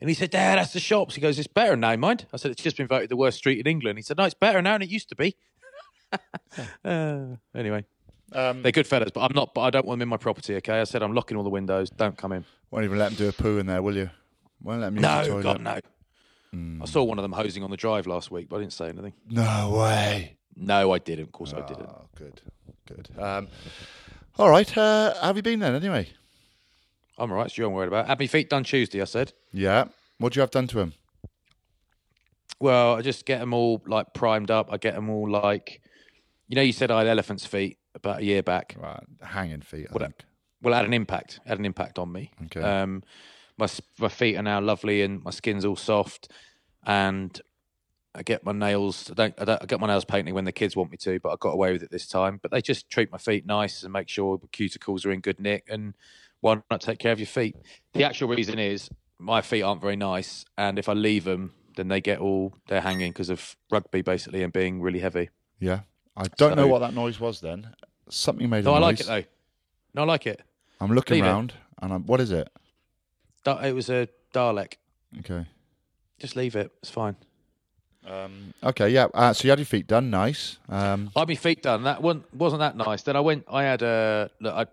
And 0.00 0.08
he 0.08 0.14
said, 0.14 0.30
Dad, 0.30 0.58
that's 0.58 0.72
the 0.72 0.80
shops. 0.80 1.14
He 1.16 1.20
goes, 1.20 1.38
It's 1.38 1.46
better 1.46 1.76
now, 1.76 1.94
mind. 1.96 2.26
I 2.32 2.38
said, 2.38 2.50
It's 2.50 2.62
just 2.62 2.78
been 2.78 2.86
voted 2.86 3.10
the 3.10 3.16
worst 3.16 3.36
street 3.36 3.60
in 3.60 3.66
England. 3.66 3.98
He 3.98 4.02
said, 4.02 4.16
No, 4.16 4.24
it's 4.24 4.32
better 4.32 4.62
now 4.62 4.72
than 4.72 4.82
it 4.82 4.88
used 4.88 5.10
to 5.10 5.16
be. 5.16 5.36
uh, 6.84 7.36
anyway, 7.54 7.84
Um, 8.32 8.62
they're 8.62 8.72
good 8.72 8.86
fellas, 8.86 9.10
but 9.12 9.20
I'm 9.20 9.34
not. 9.34 9.52
But 9.52 9.60
I 9.62 9.70
don't 9.70 9.84
want 9.84 9.98
them 9.98 10.06
in 10.06 10.08
my 10.08 10.16
property. 10.16 10.56
Okay, 10.56 10.80
I 10.80 10.84
said 10.84 11.02
I'm 11.02 11.12
locking 11.12 11.36
all 11.36 11.44
the 11.44 11.50
windows. 11.50 11.90
Don't 11.90 12.16
come 12.16 12.32
in. 12.32 12.46
won't 12.70 12.86
even 12.86 12.98
let 12.98 13.10
them 13.10 13.16
do 13.16 13.28
a 13.28 13.32
poo 13.32 13.58
in 13.58 13.66
there, 13.66 13.82
will 13.82 13.96
you? 13.96 14.08
Won't 14.62 14.80
let 14.80 14.94
them 14.94 15.02
the 15.02 15.26
No. 15.26 15.42
God, 15.42 15.60
no. 15.60 15.80
I 16.82 16.86
saw 16.86 17.02
one 17.02 17.18
of 17.18 17.22
them 17.22 17.32
hosing 17.32 17.62
on 17.62 17.70
the 17.70 17.76
drive 17.76 18.06
last 18.06 18.30
week, 18.30 18.48
but 18.48 18.56
I 18.56 18.60
didn't 18.60 18.72
say 18.72 18.88
anything. 18.88 19.12
No 19.28 19.76
way. 19.78 20.36
No, 20.56 20.92
I 20.92 20.98
didn't. 20.98 21.24
Of 21.24 21.32
course, 21.32 21.52
I 21.52 21.60
didn't. 21.66 21.88
Oh, 21.88 22.06
good, 22.14 22.40
good. 22.86 23.08
Um, 23.18 23.48
all 24.38 24.50
right. 24.50 24.76
Uh, 24.76 25.14
how 25.14 25.26
have 25.28 25.36
you 25.36 25.42
been 25.42 25.60
then, 25.60 25.74
anyway? 25.74 26.08
I'm 27.18 27.30
all 27.30 27.36
right. 27.36 27.46
It's 27.46 27.56
you 27.56 27.66
I'm 27.66 27.72
worried 27.72 27.88
about. 27.88 28.06
Had 28.06 28.18
my 28.18 28.26
feet 28.26 28.50
done 28.50 28.64
Tuesday. 28.64 29.00
I 29.00 29.04
said. 29.04 29.32
Yeah. 29.52 29.84
What 30.18 30.32
do 30.32 30.38
you 30.38 30.40
have 30.42 30.50
done 30.50 30.66
to 30.68 30.80
him? 30.80 30.94
Well, 32.60 32.94
I 32.94 33.02
just 33.02 33.26
get 33.26 33.40
them 33.40 33.52
all 33.52 33.82
like 33.86 34.14
primed 34.14 34.50
up. 34.50 34.68
I 34.72 34.78
get 34.78 34.94
them 34.94 35.10
all 35.10 35.28
like, 35.28 35.80
you 36.48 36.56
know, 36.56 36.62
you 36.62 36.72
said 36.72 36.90
I 36.90 36.98
had 36.98 37.08
elephant's 37.08 37.44
feet 37.46 37.78
about 37.94 38.20
a 38.20 38.24
year 38.24 38.42
back. 38.42 38.76
Right, 38.78 39.02
hanging 39.22 39.60
feet. 39.60 39.86
I 39.90 39.96
a- 39.96 39.98
think. 39.98 40.14
Well, 40.62 40.72
it 40.72 40.78
had 40.78 40.86
an 40.86 40.94
impact. 40.94 41.40
It 41.44 41.48
Had 41.48 41.58
an 41.58 41.66
impact 41.66 41.98
on 41.98 42.10
me. 42.10 42.30
Okay. 42.46 42.62
Um, 42.62 43.02
my 43.58 43.68
my 43.98 44.08
feet 44.08 44.36
are 44.36 44.42
now 44.42 44.60
lovely 44.60 45.02
and 45.02 45.22
my 45.22 45.30
skin's 45.30 45.64
all 45.64 45.76
soft, 45.76 46.30
and 46.86 47.38
I 48.14 48.22
get 48.22 48.44
my 48.44 48.52
nails. 48.52 49.10
I 49.10 49.14
don't, 49.14 49.34
I 49.40 49.44
don't. 49.44 49.62
I 49.62 49.66
get 49.66 49.80
my 49.80 49.86
nails 49.88 50.04
painted 50.04 50.32
when 50.34 50.44
the 50.44 50.52
kids 50.52 50.76
want 50.76 50.90
me 50.90 50.96
to, 50.98 51.18
but 51.20 51.30
I 51.30 51.36
got 51.38 51.50
away 51.50 51.72
with 51.72 51.82
it 51.82 51.90
this 51.90 52.06
time. 52.06 52.38
But 52.40 52.50
they 52.52 52.62
just 52.62 52.88
treat 52.88 53.10
my 53.10 53.18
feet 53.18 53.44
nice 53.44 53.82
and 53.82 53.92
make 53.92 54.08
sure 54.08 54.38
the 54.38 54.46
cuticles 54.48 55.04
are 55.04 55.10
in 55.10 55.20
good 55.20 55.40
nick. 55.40 55.64
And 55.68 55.94
why 56.40 56.60
not 56.70 56.80
take 56.80 56.98
care 56.98 57.12
of 57.12 57.18
your 57.18 57.26
feet? 57.26 57.56
The 57.92 58.04
actual 58.04 58.28
reason 58.28 58.58
is 58.58 58.88
my 59.18 59.40
feet 59.40 59.62
aren't 59.62 59.80
very 59.80 59.96
nice, 59.96 60.44
and 60.56 60.78
if 60.78 60.88
I 60.88 60.92
leave 60.92 61.24
them, 61.24 61.52
then 61.76 61.88
they 61.88 62.00
get 62.00 62.20
all 62.20 62.54
they're 62.68 62.80
hanging 62.82 63.10
because 63.10 63.30
of 63.30 63.56
rugby 63.70 64.02
basically 64.02 64.42
and 64.44 64.52
being 64.52 64.80
really 64.80 65.00
heavy. 65.00 65.30
yeah. 65.58 65.80
I 66.16 66.28
don't 66.36 66.54
know 66.54 66.68
what 66.68 66.78
that 66.78 66.94
noise 66.94 67.18
was 67.18 67.40
then. 67.40 67.74
Something 68.08 68.48
made 68.48 68.60
a 68.60 68.62
No, 68.62 68.74
I 68.74 68.78
noise. 68.78 68.82
like 68.82 69.00
it 69.00 69.06
though. 69.06 69.24
No, 69.94 70.02
I 70.02 70.04
like 70.04 70.26
it. 70.28 70.40
I'm 70.80 70.92
looking 70.92 71.16
Leave 71.16 71.24
it. 71.24 71.28
around 71.28 71.54
and 71.82 71.92
I'm. 71.92 72.06
What 72.06 72.20
is 72.20 72.30
it? 72.30 72.48
It 73.44 73.74
was 73.74 73.90
a 73.90 74.06
Dalek. 74.32 74.74
Okay. 75.18 75.46
Just 76.20 76.36
leave 76.36 76.54
it. 76.54 76.70
It's 76.82 76.90
fine. 76.90 77.16
Um, 78.08 78.52
okay. 78.62 78.88
Yeah. 78.90 79.06
Uh, 79.14 79.32
so 79.32 79.44
you 79.44 79.50
had 79.50 79.58
your 79.58 79.66
feet 79.66 79.86
done. 79.86 80.10
Nice. 80.10 80.58
Um, 80.68 81.10
I 81.16 81.20
had 81.20 81.28
my 81.28 81.34
feet 81.34 81.62
done. 81.62 81.84
That 81.84 82.02
one 82.02 82.24
wasn't 82.34 82.60
that 82.60 82.76
nice. 82.76 83.02
Then 83.02 83.16
I 83.16 83.20
went. 83.20 83.44
I 83.50 83.62
had 83.64 83.82
a. 83.82 84.30
Look, 84.40 84.54
I, 84.54 84.66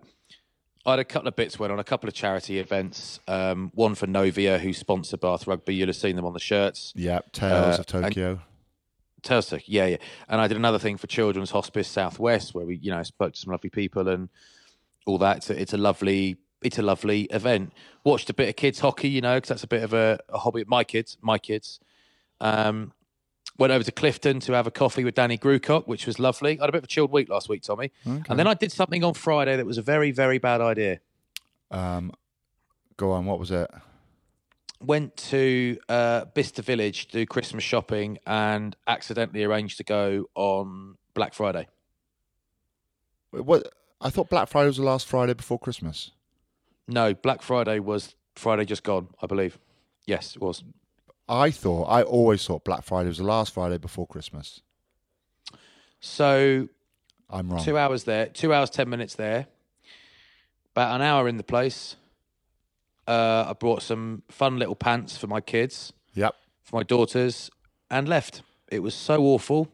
I 0.84 0.90
had 0.92 0.98
a 0.98 1.04
couple 1.04 1.28
of 1.28 1.36
bits 1.36 1.58
went 1.58 1.72
on 1.72 1.78
a 1.78 1.84
couple 1.84 2.08
of 2.08 2.14
charity 2.14 2.58
events. 2.58 3.20
Um, 3.28 3.70
one 3.74 3.94
for 3.94 4.06
Novia, 4.06 4.58
who 4.58 4.72
sponsor 4.72 5.16
Bath 5.16 5.46
Rugby. 5.46 5.74
You'll 5.74 5.86
have 5.88 5.96
seen 5.96 6.16
them 6.16 6.24
on 6.26 6.32
the 6.32 6.40
shirts. 6.40 6.92
yeah. 6.96 7.20
Tales 7.32 7.78
Uh, 7.78 7.80
of 7.80 7.86
Tokyo. 7.86 8.40
Telstar, 9.22 9.62
yeah, 9.66 9.86
yeah. 9.86 9.96
And 10.28 10.40
I 10.40 10.48
did 10.48 10.56
another 10.56 10.80
thing 10.80 10.96
for 10.96 11.06
Children's 11.06 11.52
Hospice 11.52 11.86
Southwest, 11.86 12.54
where 12.54 12.66
we, 12.66 12.76
you 12.78 12.90
know, 12.90 13.00
spoke 13.04 13.34
to 13.34 13.38
some 13.38 13.52
lovely 13.52 13.70
people 13.70 14.08
and 14.08 14.28
all 15.06 15.16
that. 15.18 15.36
It's 15.36 15.50
a, 15.50 15.60
it's 15.60 15.72
a 15.72 15.76
lovely, 15.76 16.38
it's 16.60 16.78
a 16.80 16.82
lovely 16.82 17.22
event. 17.30 17.72
Watched 18.02 18.28
a 18.30 18.34
bit 18.34 18.48
of 18.48 18.56
kids 18.56 18.80
hockey, 18.80 19.08
you 19.08 19.20
know, 19.20 19.36
because 19.36 19.50
that's 19.50 19.62
a 19.62 19.68
bit 19.68 19.84
of 19.84 19.94
a, 19.94 20.18
a 20.28 20.38
hobby. 20.38 20.64
My 20.66 20.82
kids, 20.82 21.16
my 21.22 21.38
kids. 21.38 21.78
Um, 22.40 22.92
went 23.58 23.72
over 23.72 23.84
to 23.84 23.92
Clifton 23.92 24.40
to 24.40 24.52
have 24.52 24.66
a 24.66 24.70
coffee 24.70 25.04
with 25.04 25.14
Danny 25.14 25.36
Grewcock, 25.38 25.86
which 25.86 26.06
was 26.06 26.18
lovely. 26.18 26.58
I 26.58 26.62
had 26.62 26.68
a 26.68 26.72
bit 26.72 26.78
of 26.78 26.84
a 26.84 26.88
chilled 26.88 27.12
week 27.12 27.28
last 27.28 27.48
week, 27.48 27.62
Tommy. 27.62 27.92
And 28.28 28.38
then 28.38 28.46
I 28.46 28.54
did 28.54 28.72
something 28.72 29.04
on 29.04 29.14
Friday 29.14 29.56
that 29.56 29.66
was 29.66 29.78
a 29.78 29.82
very, 29.82 30.10
very 30.10 30.38
bad 30.38 30.60
idea. 30.60 31.00
Um, 31.70 32.12
go 32.96 33.12
on. 33.12 33.26
What 33.26 33.38
was 33.38 33.50
it? 33.50 33.70
Went 34.80 35.16
to 35.16 35.78
uh, 35.88 36.24
Bicester 36.34 36.62
Village 36.62 37.06
to 37.08 37.12
do 37.12 37.26
Christmas 37.26 37.62
shopping 37.62 38.18
and 38.26 38.74
accidentally 38.86 39.44
arranged 39.44 39.76
to 39.78 39.84
go 39.84 40.26
on 40.34 40.96
Black 41.14 41.34
Friday. 41.34 41.68
What? 43.30 43.72
I 44.00 44.10
thought 44.10 44.28
Black 44.28 44.48
Friday 44.48 44.66
was 44.66 44.78
the 44.78 44.82
last 44.82 45.06
Friday 45.06 45.34
before 45.34 45.58
Christmas. 45.58 46.10
No, 46.88 47.14
Black 47.14 47.42
Friday 47.42 47.78
was 47.78 48.16
Friday 48.34 48.64
just 48.64 48.82
gone, 48.82 49.08
I 49.22 49.26
believe. 49.26 49.58
Yes, 50.06 50.34
it 50.34 50.42
was. 50.42 50.64
I 51.28 51.50
thought. 51.50 51.84
I 51.84 52.02
always 52.02 52.46
thought 52.46 52.64
Black 52.64 52.82
Friday 52.84 53.08
was 53.08 53.18
the 53.18 53.24
last 53.24 53.54
Friday 53.54 53.78
before 53.78 54.06
Christmas. 54.06 54.60
So 56.00 56.68
I'm 57.30 57.50
wrong. 57.50 57.64
two 57.64 57.78
hours 57.78 58.04
there, 58.04 58.26
two 58.26 58.52
hours 58.52 58.70
ten 58.70 58.88
minutes 58.88 59.14
there, 59.14 59.46
about 60.74 60.94
an 60.96 61.02
hour 61.02 61.28
in 61.28 61.36
the 61.36 61.44
place. 61.44 61.96
Uh, 63.06 63.46
I 63.48 63.52
brought 63.54 63.82
some 63.82 64.22
fun 64.28 64.58
little 64.58 64.74
pants 64.76 65.16
for 65.16 65.26
my 65.26 65.40
kids, 65.40 65.92
Yep. 66.14 66.34
for 66.62 66.76
my 66.76 66.82
daughters, 66.82 67.50
and 67.90 68.08
left. 68.08 68.42
It 68.70 68.80
was 68.80 68.94
so 68.94 69.22
awful. 69.22 69.68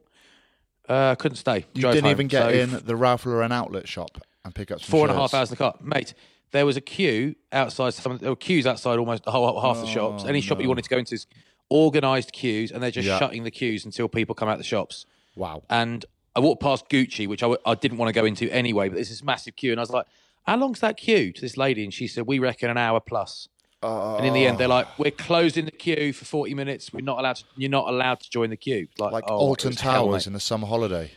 Uh, 0.89 1.11
I 1.11 1.15
couldn't 1.15 1.37
stay. 1.37 1.67
You 1.75 1.83
Drove 1.83 1.95
didn't 1.95 2.05
home. 2.07 2.11
even 2.13 2.29
get 2.29 2.43
So 2.43 2.49
in 2.49 2.71
the 2.87 2.97
Ralph 2.97 3.27
Lauren 3.27 3.53
outlet 3.53 3.87
shop 3.87 4.19
and 4.45 4.55
pick 4.55 4.71
up 4.71 4.81
some 4.81 4.91
four 4.91 5.07
and 5.07 5.11
a 5.11 5.15
half 5.15 5.31
shirts? 5.31 5.35
hours 5.35 5.49
in 5.51 5.53
the 5.53 5.57
car, 5.59 5.75
mate. 5.83 6.15
There 6.51 6.65
was 6.67 6.77
a 6.77 6.81
queue 6.81 7.35
outside. 7.53 7.95
Some 7.95 8.19
there 8.19 8.31
were 8.31 8.37
queues 8.37 8.67
outside 8.67 8.99
almost 8.99 9.25
whole 9.27 9.61
half 9.61 9.77
the 9.77 9.83
oh, 9.83 9.87
shops. 9.87 10.25
Any 10.25 10.41
shop 10.41 10.61
you 10.61 10.69
wanted 10.69 10.85
to 10.85 10.91
go 10.91 10.99
into 10.99 11.15
is 11.15 11.27
organised 11.71 12.33
queues, 12.33 12.71
and 12.71 12.83
they're 12.83 12.91
just 12.91 13.07
Oh, 13.09 13.13
Yeah. 13.13 13.19
shutting 13.19 13.43
the 13.45 13.51
queues 13.51 13.85
until 13.85 14.09
people 14.09 14.35
come 14.35 14.49
out 14.49 14.57
the 14.59 14.65
shops. 14.65 15.05
Wow. 15.37 15.63
And 15.69 16.05
I 16.35 16.41
walked 16.41 16.63
past 16.63 16.89
Gucci, 16.89 17.27
which 17.29 17.43
I, 17.43 17.47
w- 17.47 17.61
I 17.67 17.75
didn't 17.75 17.99
want 17.99 18.09
to 18.09 18.13
go 18.13 18.25
into 18.25 18.51
anyway, 18.53 18.89
but 18.89 18.95
there's 18.95 19.11
this 19.11 19.23
massive 19.23 19.57
queue, 19.57 19.73
and 19.73 19.81
I 19.81 19.83
was 19.83 19.91
like, 19.91 20.07
"How 20.45 20.57
long's 20.57 20.81
that 20.81 20.97
queue?" 20.97 21.33
To 21.33 21.41
this 21.41 21.57
lady, 21.57 21.85
and 21.85 21.93
she 21.93 22.07
said, 22.09 22.27
"We 22.27 22.39
reckon 22.39 22.71
an 22.71 22.79
hour 22.79 23.01
plus." 23.01 23.49
and 23.83 24.27
in 24.27 24.33
the 24.33 24.45
end, 24.47 24.59
they're 24.59 24.67
like, 24.67 24.99
"We're 24.99 25.11
closing 25.13 25.65
the 25.67 25.71
queue 25.71 26.13
for 26.13 26.25
40 26.25 26.53
minutes. 26.55 26.93
We're 26.93 27.01
not 27.05 27.19
allowed. 27.21 27.37
To, 27.37 27.45
you're 27.57 27.71
not 27.71 27.89
allowed 27.89 28.21
to 28.21 28.31
join 28.31 28.51
the 28.51 28.57
queue." 28.57 28.89
Like, 28.99 29.13
Like 29.13 29.25
oh, 29.29 29.35
it 29.35 29.39
Alton 29.39 29.69
was 29.71 29.81
hell, 29.81 29.93
Towers 30.07 30.23
mate. 30.23 30.27
in 30.29 30.33
the 30.33 30.41
summer 30.41 30.67
holiday. 30.67 31.11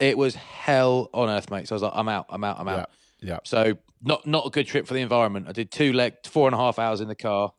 It 0.00 0.18
was 0.18 0.34
hell 0.34 1.08
on 1.14 1.28
earth, 1.30 1.50
mate. 1.50 1.66
So 1.68 1.74
I 1.74 1.76
was 1.76 1.82
like, 1.82 1.92
"I'm 1.94 2.08
out. 2.08 2.26
I'm 2.28 2.44
out. 2.44 2.60
I'm 2.60 2.68
out." 2.68 2.90
Yeah. 3.20 3.30
Yeah. 3.30 3.38
So 3.44 3.78
not 4.04 4.26
not 4.26 4.46
a 4.46 4.50
good 4.50 4.66
trip 4.66 4.86
for 4.86 4.94
the 4.94 5.00
environment. 5.00 5.46
I 5.48 5.52
did 5.52 5.70
two 5.70 5.92
leg 5.92 6.14
four 6.24 6.46
and 6.48 6.54
a 6.54 6.58
half 6.58 6.78
hours 6.78 7.00
in 7.00 7.08
the 7.08 7.14
car, 7.14 7.52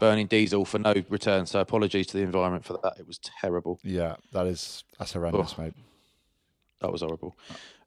burning 0.00 0.26
diesel 0.26 0.64
for 0.64 0.78
no 0.78 0.94
return. 1.08 1.46
So 1.46 1.60
apologies 1.60 2.06
to 2.08 2.16
the 2.16 2.22
environment 2.22 2.64
for 2.64 2.78
that. 2.82 2.94
It 2.98 3.06
was 3.06 3.18
terrible. 3.18 3.78
Yeah. 3.82 4.16
That 4.32 4.46
is 4.46 4.84
that's 4.98 5.12
horrendous, 5.12 5.54
Oh. 5.58 5.62
mate. 5.62 5.74
That 6.80 6.90
was 6.92 7.02
horrible. 7.02 7.36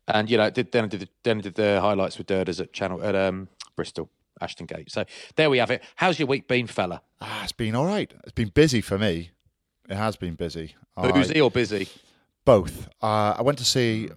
And 0.07 0.29
you 0.29 0.37
know, 0.37 0.49
did 0.49 0.71
then 0.71 0.85
I 0.85 0.87
did 0.87 1.01
the, 1.01 1.09
then 1.23 1.39
I 1.39 1.41
did 1.41 1.55
the 1.55 1.81
highlights 1.81 2.17
with 2.17 2.27
Durders 2.27 2.61
at 2.61 2.71
Channel 2.73 3.03
at 3.03 3.15
um, 3.15 3.49
Bristol, 3.75 4.09
Ashton 4.39 4.65
Gate. 4.65 4.89
So 4.91 5.03
there 5.35 5.49
we 5.49 5.57
have 5.57 5.71
it. 5.71 5.83
How's 5.97 6.17
your 6.19 6.27
week 6.27 6.47
been, 6.47 6.67
fella? 6.67 7.01
Ah, 7.19 7.43
it's 7.43 7.51
been 7.51 7.75
all 7.75 7.85
right. 7.85 8.11
It's 8.23 8.31
been 8.31 8.49
busy 8.49 8.79
for 8.81 8.97
me. 8.97 9.31
It 9.89 9.95
has 9.95 10.15
been 10.15 10.35
busy. 10.35 10.75
I- 10.95 11.39
or 11.39 11.51
busy? 11.51 11.87
both. 12.45 12.87
Uh, 13.03 13.35
I 13.37 13.41
went 13.41 13.57
to 13.57 13.65
see 13.65 14.09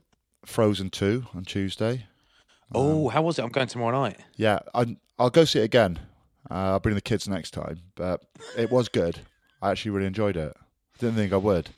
Frozen 0.46 0.90
2 0.90 1.26
on 1.34 1.44
Tuesday. 1.44 2.06
Oh, 2.72 3.08
how 3.08 3.22
was 3.22 3.38
it? 3.38 3.42
I'm 3.42 3.48
going 3.50 3.66
tomorrow 3.66 4.02
night. 4.02 4.18
Yeah, 4.36 4.60
I, 4.74 4.96
I'll 5.18 5.30
go 5.30 5.44
see 5.44 5.58
it 5.60 5.64
again. 5.64 5.98
Uh, 6.50 6.54
I'll 6.72 6.80
bring 6.80 6.94
the 6.94 7.00
kids 7.00 7.28
next 7.28 7.50
time. 7.52 7.80
But 7.94 8.22
it 8.56 8.70
was 8.70 8.88
good. 8.88 9.18
I 9.62 9.70
actually 9.70 9.90
really 9.92 10.06
enjoyed 10.06 10.36
it. 10.36 10.56
Didn't 10.98 11.16
think 11.16 11.32
I 11.32 11.36
would. 11.36 11.70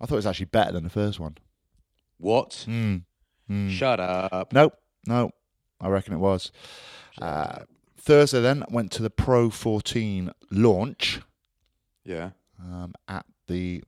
I 0.00 0.06
thought 0.06 0.14
it 0.14 0.16
was 0.16 0.26
actually 0.26 0.46
better 0.46 0.72
than 0.72 0.84
the 0.84 0.90
first 0.90 1.18
one. 1.20 1.36
What? 2.18 2.64
Mm. 2.68 3.02
Mm. 3.50 3.70
Shut 3.70 4.00
up. 4.00 4.52
Nope, 4.52 4.74
no, 5.06 5.30
I 5.80 5.88
reckon 5.88 6.14
it 6.14 6.18
was. 6.18 6.52
Uh, 7.20 7.60
Thursday 7.96 8.40
then 8.40 8.64
went 8.70 8.90
to 8.92 9.02
the 9.02 9.10
Pro 9.10 9.50
14 9.50 10.30
launch 10.50 11.20
Yeah. 12.04 12.30
um, 12.60 12.94
at 13.08 13.24
the 13.46 13.82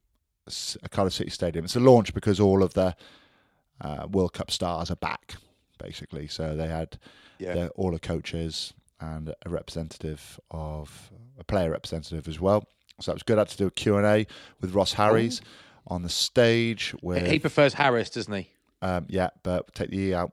Cardiff 0.90 1.14
City 1.14 1.30
Stadium. 1.30 1.64
It's 1.64 1.76
a 1.76 1.80
launch 1.80 2.12
because 2.14 2.40
all 2.40 2.62
of 2.62 2.74
the 2.74 2.94
uh, 3.80 4.06
World 4.10 4.32
Cup 4.32 4.50
stars 4.50 4.90
are 4.90 4.96
back, 4.96 5.36
basically. 5.82 6.26
So 6.28 6.56
they 6.56 6.68
had 6.68 6.98
Yeah. 7.38 7.54
the, 7.54 7.68
all 7.70 7.90
the 7.90 7.98
coaches 7.98 8.72
and 9.00 9.28
a 9.44 9.48
representative 9.48 10.38
of 10.50 11.10
a 11.38 11.44
player 11.44 11.70
representative 11.70 12.28
as 12.28 12.38
well. 12.40 12.64
So 13.00 13.12
it 13.12 13.14
was 13.14 13.22
good. 13.22 13.38
I 13.38 13.42
had 13.42 13.48
to 13.48 13.56
do 13.56 13.66
a 13.66 13.70
Q&A 13.70 14.26
with 14.60 14.74
Ross 14.74 14.92
Harries 14.94 15.40
on 15.86 16.02
the 16.02 16.08
stage. 16.10 16.94
With, 17.02 17.26
He 17.26 17.38
prefers 17.38 17.74
Harris, 17.74 18.10
doesn't 18.10 18.32
he? 18.34 18.50
um, 18.82 19.06
yeah, 19.08 19.30
but 19.42 19.74
take 19.74 19.90
the 19.90 19.98
E 19.98 20.14
out. 20.14 20.32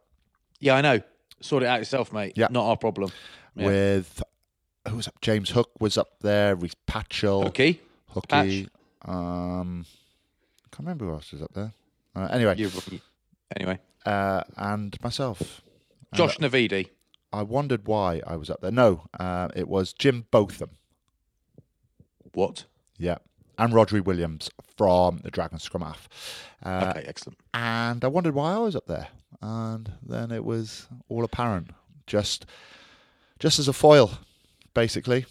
Yeah, 0.60 0.75
I 0.75 0.82
know. 0.82 1.00
Sort 1.42 1.63
it 1.63 1.68
out 1.68 1.80
yourself, 1.80 2.12
mate. 2.12 2.34
Yeah. 2.36 2.48
Not 2.51 2.66
our 2.66 2.77
problem. 2.77 3.12
Yeah. 3.56 3.66
with 3.68 4.22
who 4.89 4.96
was 4.98 5.08
up? 5.08 5.20
James 5.22 5.50
Hook 5.51 5.70
was 5.80 5.98
up 5.98 6.20
there. 6.22 6.56
Rhys 6.56 6.75
Patchell, 6.88 7.46
Okay. 7.48 7.80
Hooky. 8.10 8.68
Um, 9.04 9.86
can't 10.72 10.80
remember 10.80 11.06
who 11.06 11.12
else 11.13 11.32
was 11.32 11.42
up 11.42 11.54
there. 11.54 11.74
Uh, 12.16 12.27
anyway, 12.32 12.56
You, 12.58 12.70
anyway. 13.56 13.80
Uh, 14.08 14.44
and 14.56 14.98
myself. 15.04 15.62
And 16.12 16.18
Josh 16.18 16.38
Navidi. 16.38 16.90
I 17.34 17.44
wondered 17.44 17.88
why 17.88 18.22
I 18.26 18.38
was 18.38 18.50
up 18.50 18.62
there. 18.62 18.72
No, 18.72 19.04
uh, 19.20 19.50
it 19.56 19.68
was 19.68 19.92
Jim 19.92 20.26
Botham. 20.32 20.78
What? 22.34 22.66
Yeah. 22.98 23.18
And 23.58 23.74
Rhodri 23.74 24.04
Williams 24.04 24.50
from 24.78 25.18
the 25.24 25.32
Dragon 25.32 25.60
Scrum 25.60 25.82
Half. 25.82 26.08
Uh, 26.64 26.94
okay, 26.96 27.06
excellent. 27.08 27.40
And 27.54 28.06
I 28.06 28.08
wondered 28.08 28.34
why 28.34 28.54
I 28.54 28.60
was 28.60 28.76
up 28.76 28.88
there. 28.88 29.10
And 29.42 29.92
then 30.02 30.32
it 30.32 30.46
was 30.46 30.88
all 31.10 31.24
apparent. 31.24 31.72
Just 32.06 32.46
just 33.40 33.60
as 33.60 33.68
a 33.68 33.74
foil, 33.74 34.12
basically. 34.74 35.26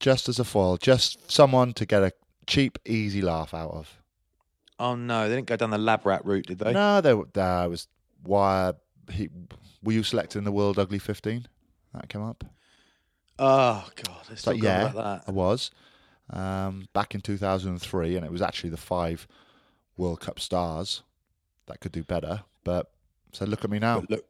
Just 0.00 0.28
as 0.28 0.38
a 0.38 0.44
foil. 0.44 0.78
Just 0.78 1.30
someone 1.30 1.74
to 1.74 1.84
get 1.84 2.02
a 2.02 2.12
cheap, 2.46 2.78
easy 2.86 3.20
laugh 3.20 3.52
out 3.52 3.72
of. 3.72 4.02
Oh 4.78 4.94
no, 4.96 5.28
they 5.28 5.36
didn't 5.36 5.46
go 5.46 5.56
down 5.56 5.70
the 5.70 5.78
lab 5.78 6.04
rat 6.06 6.24
route, 6.24 6.46
did 6.46 6.58
they? 6.58 6.72
No, 6.72 7.00
there 7.00 7.16
that 7.34 7.70
was 7.70 7.88
why 8.22 8.72
he 9.10 9.28
were 9.82 9.92
you 9.92 10.02
selected 10.02 10.38
in 10.38 10.44
the 10.44 10.52
World 10.52 10.78
Ugly 10.78 10.98
15? 10.98 11.46
That 11.92 12.08
came 12.08 12.22
up. 12.22 12.44
Oh 13.38 13.88
god, 14.04 14.26
It's 14.30 14.46
like, 14.46 14.62
yeah, 14.62 14.90
about 14.90 14.96
I 14.96 15.18
that. 15.26 15.32
was 15.34 15.70
um, 16.30 16.88
back 16.92 17.14
in 17.14 17.20
2003, 17.20 18.16
and 18.16 18.24
it 18.24 18.32
was 18.32 18.42
actually 18.42 18.70
the 18.70 18.76
five 18.76 19.26
World 19.96 20.20
Cup 20.20 20.40
stars 20.40 21.02
that 21.66 21.80
could 21.80 21.92
do 21.92 22.02
better. 22.02 22.42
But 22.64 22.90
so 23.32 23.44
look 23.44 23.64
at 23.64 23.70
me 23.70 23.78
now. 23.78 24.00
But 24.00 24.10
look, 24.10 24.24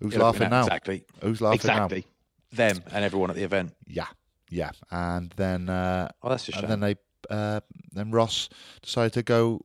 Who's 0.00 0.14
yeah, 0.14 0.22
laughing 0.22 0.50
now? 0.50 0.62
Exactly. 0.62 1.04
Who's 1.22 1.40
laughing 1.40 1.56
exactly. 1.56 2.06
Them 2.52 2.82
and 2.92 3.04
everyone 3.04 3.30
at 3.30 3.36
the 3.36 3.42
event. 3.44 3.74
Yeah, 3.86 4.06
yeah. 4.50 4.70
And 4.90 5.32
then 5.36 5.68
uh, 5.68 6.08
Oh, 6.22 6.28
that's 6.30 6.48
a 6.48 6.52
shame. 6.52 6.64
and 6.64 6.72
then 6.72 6.80
they 6.80 6.96
uh, 7.34 7.60
then 7.92 8.10
Ross 8.10 8.48
decided 8.82 9.12
to 9.14 9.22
go 9.22 9.60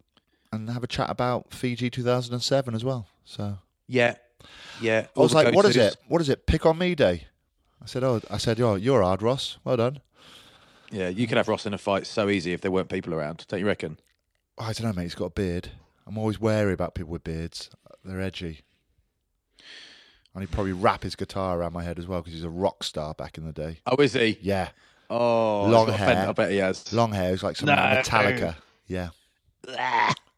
and 0.51 0.69
have 0.69 0.83
a 0.83 0.87
chat 0.87 1.09
about 1.09 1.53
Fiji 1.53 1.89
2007 1.89 2.75
as 2.75 2.83
well. 2.83 3.07
So 3.25 3.57
yeah, 3.87 4.15
yeah. 4.81 5.07
I 5.15 5.19
was 5.19 5.33
like, 5.33 5.53
"What 5.55 5.65
is 5.65 5.75
go-tos. 5.75 5.93
it? 5.93 5.99
What 6.07 6.21
is 6.21 6.29
it? 6.29 6.45
Pick 6.45 6.65
on 6.65 6.77
me 6.77 6.95
day." 6.95 7.27
I 7.81 7.85
said, 7.87 8.03
"Oh, 8.03 8.21
I 8.29 8.37
said, 8.37 8.59
oh, 8.61 8.75
you're 8.75 9.01
hard, 9.01 9.21
Ross. 9.21 9.57
Well 9.63 9.77
done." 9.77 10.01
Yeah, 10.91 11.07
you 11.07 11.25
could 11.27 11.37
have 11.37 11.47
Ross 11.47 11.65
in 11.65 11.73
a 11.73 11.77
fight 11.77 12.05
so 12.05 12.29
easy 12.29 12.51
if 12.53 12.61
there 12.61 12.69
weren't 12.71 12.89
people 12.89 13.13
around. 13.13 13.45
Don't 13.47 13.59
you 13.61 13.65
reckon? 13.65 13.97
Oh, 14.57 14.65
I 14.65 14.73
don't 14.73 14.87
know, 14.87 14.93
mate. 14.93 15.03
He's 15.03 15.15
got 15.15 15.25
a 15.25 15.29
beard. 15.29 15.69
I'm 16.05 16.17
always 16.17 16.39
wary 16.41 16.73
about 16.73 16.95
people 16.95 17.11
with 17.11 17.23
beards. 17.23 17.69
They're 18.03 18.19
edgy. 18.19 18.59
And 20.33 20.41
he'd 20.43 20.51
probably 20.51 20.73
wrap 20.73 21.03
his 21.03 21.15
guitar 21.15 21.59
around 21.59 21.73
my 21.73 21.83
head 21.83 21.97
as 21.99 22.07
well 22.07 22.19
because 22.21 22.33
he's 22.33 22.43
a 22.43 22.49
rock 22.49 22.83
star 22.83 23.13
back 23.13 23.37
in 23.37 23.45
the 23.45 23.51
day. 23.53 23.79
Oh, 23.85 23.95
is 23.97 24.13
he? 24.13 24.37
Yeah, 24.41 24.69
Oh, 25.09 25.63
Long 25.65 25.87
he's 25.87 25.95
got 25.97 26.01
a 26.01 26.05
fent- 26.05 26.17
hair. 26.19 26.29
I 26.29 26.31
bet 26.33 26.51
he 26.51 26.57
has. 26.57 26.93
long 26.93 27.11
hair. 27.11 27.31
He's 27.31 27.43
like 27.43 27.55
something 27.57 27.75
like 27.75 27.95
No. 27.95 28.01
Metallica. 28.01 28.55
Yeah, 28.87 29.09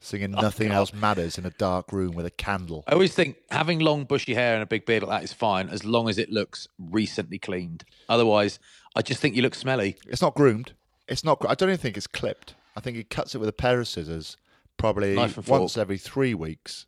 singing 0.03 0.31
"Nothing 0.31 0.71
Else 0.71 0.93
Matters" 0.93 1.37
in 1.37 1.45
a 1.45 1.49
dark 1.51 1.91
room 1.91 2.13
with 2.13 2.25
a 2.25 2.31
candle. 2.31 2.83
I 2.87 2.91
always 2.93 3.13
think 3.15 3.37
having 3.49 3.79
long 3.79 4.03
bushy 4.05 4.33
hair 4.35 4.53
and 4.53 4.61
a 4.61 4.65
big 4.65 4.85
beard 4.85 5.03
like 5.03 5.09
that 5.21 5.23
is 5.23 5.33
fine 5.33 5.69
as 5.69 5.83
long 5.85 6.09
as 6.09 6.17
it 6.17 6.29
looks 6.29 6.67
recently 6.77 7.39
cleaned. 7.39 7.85
Otherwise, 8.09 8.59
I 8.95 9.01
just 9.01 9.19
think 9.21 9.35
you 9.35 9.41
look 9.41 9.55
smelly. 9.55 9.97
It's 10.07 10.21
not 10.21 10.35
groomed. 10.35 10.73
It's 11.07 11.23
not. 11.23 11.43
I 11.49 11.55
don't 11.55 11.69
even 11.69 11.79
think 11.79 11.97
it's 11.97 12.07
clipped. 12.07 12.53
I 12.75 12.79
think 12.81 12.97
he 12.97 13.03
cuts 13.03 13.33
it 13.35 13.37
with 13.39 13.49
a 13.49 13.53
pair 13.53 13.79
of 13.79 13.87
scissors, 13.87 14.37
probably 14.77 15.15
once 15.47 15.77
every 15.77 15.97
three 15.97 16.33
weeks. 16.33 16.85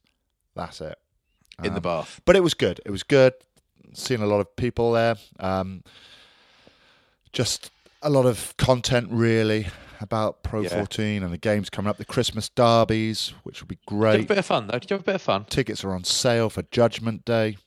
That's 0.56 0.82
it. 0.82 0.98
in 1.64 1.72
the 1.74 1.78
Um, 1.78 1.82
bath. 1.84 2.22
but 2.26 2.36
it 2.36 2.42
was 2.44 2.54
good. 2.54 2.82
It 2.86 2.92
was 2.92 3.04
good. 3.04 3.34
Seeing 3.94 4.22
a 4.22 4.26
lot 4.26 4.40
of 4.42 4.56
people 4.58 4.92
there. 4.92 5.16
Um, 5.40 5.84
just 7.32 7.72
a 8.02 8.10
lot 8.10 8.26
of 8.26 8.56
content, 8.58 9.08
really, 9.12 9.68
about 10.02 10.44
Pro 10.44 10.62
Yeah. 10.62 10.70
14 10.70 11.24
and 11.24 11.32
the 11.34 11.38
games 11.38 11.70
coming 11.70 11.90
up. 11.90 11.98
The 11.98 12.06
Christmas 12.06 12.50
derbies, 12.50 13.34
which 13.44 13.62
will 13.62 13.68
be 13.68 13.80
great. 13.86 14.12
Did 14.12 14.18
you 14.18 14.22
have 14.24 14.26
a 14.26 14.34
bit 14.34 14.38
of 14.40 14.46
fun 14.46 14.68
though? 14.68 14.80
Did 14.80 14.90
you 14.90 14.94
have 14.96 15.02
a 15.02 15.06
bit 15.06 15.16
of 15.16 15.22
fun? 15.22 15.46
Tickets 15.46 15.84
are 15.84 15.92
on 15.94 16.04
sale 16.04 16.50
for 16.50 16.64
Judgment 16.64 17.26
Day. 17.26 17.58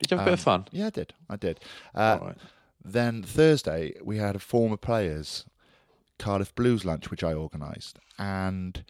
Did 0.00 0.10
you 0.10 0.16
have 0.18 0.26
a 0.26 0.30
bit 0.30 0.34
of 0.34 0.40
Um, 0.40 0.44
fun? 0.44 0.68
Yeah, 0.72 0.86
I 0.86 0.90
did. 0.90 1.14
I 1.30 1.36
did. 1.36 1.60
Uh, 1.94 2.18
right. 2.20 2.36
Then 2.84 3.22
Thursday, 3.22 3.94
we 4.02 4.18
had 4.18 4.34
a 4.34 4.40
former 4.40 4.76
players 4.76 5.44
Cardiff 6.18 6.54
Blues 6.54 6.84
lunch, 6.84 7.10
which 7.10 7.22
I 7.24 7.32
organised. 7.34 7.98
And 8.18 8.84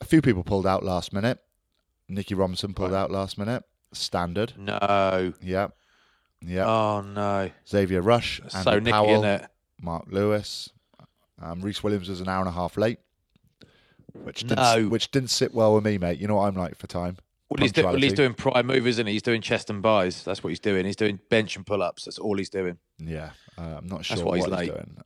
a 0.00 0.04
few 0.04 0.20
people 0.22 0.42
pulled 0.44 0.66
out 0.66 0.82
last 0.84 1.12
minute. 1.12 1.38
Nicky 2.08 2.34
Robinson 2.34 2.74
pulled 2.74 2.90
Right. 2.92 2.98
out 2.98 3.10
last 3.10 3.38
minute. 3.38 3.62
Standard. 3.92 4.54
No. 4.56 5.32
Yeah. 5.42 5.68
Yeah. 6.40 6.66
Oh 6.66 7.00
no. 7.02 7.50
Xavier 7.68 8.00
Rush, 8.02 8.40
Andy 8.40 8.62
so 8.64 8.78
Nicky, 8.78 8.90
Powell, 8.92 9.22
in 9.22 9.24
it? 9.42 9.46
Mark 9.80 10.04
Lewis. 10.08 10.70
Um, 11.42 11.60
Rhys 11.60 11.82
Williams 11.82 12.08
was 12.08 12.20
an 12.20 12.28
hour 12.28 12.40
and 12.40 12.48
a 12.48 12.52
half 12.52 12.76
late, 12.76 12.98
which 14.12 14.40
didn't, 14.40 14.56
No. 14.58 14.88
which 14.88 15.10
didn't 15.10 15.30
sit 15.30 15.54
well 15.54 15.74
with 15.74 15.84
me, 15.84 15.98
mate. 15.98 16.18
You 16.18 16.28
know 16.28 16.36
what 16.36 16.46
I'm 16.48 16.54
like 16.54 16.76
for 16.76 16.86
time. 16.86 17.16
Well, 17.48 17.58
he's, 17.62 17.72
do, 17.72 17.84
well, 17.84 17.96
he's 17.96 18.12
doing 18.12 18.34
prime 18.34 18.66
move, 18.66 18.86
isn't 18.86 19.06
he? 19.06 19.14
He's 19.14 19.22
doing 19.22 19.40
chest 19.40 19.70
and 19.70 19.82
buys. 19.82 20.22
That's 20.22 20.44
what 20.44 20.50
he's 20.50 20.60
doing. 20.60 20.86
He's 20.86 20.94
doing 20.96 21.18
bench 21.30 21.56
and 21.56 21.66
pull 21.66 21.82
ups. 21.82 22.04
That's 22.04 22.18
all 22.18 22.36
he's 22.38 22.48
doing. 22.50 22.78
Yeah, 22.98 23.30
uh, 23.58 23.62
I'm 23.78 23.88
not 23.88 24.04
sure 24.04 24.16
That's 24.16 24.24
what 24.24 24.36
he's 24.36 24.44
he's, 24.46 24.68
doing. 24.68 24.96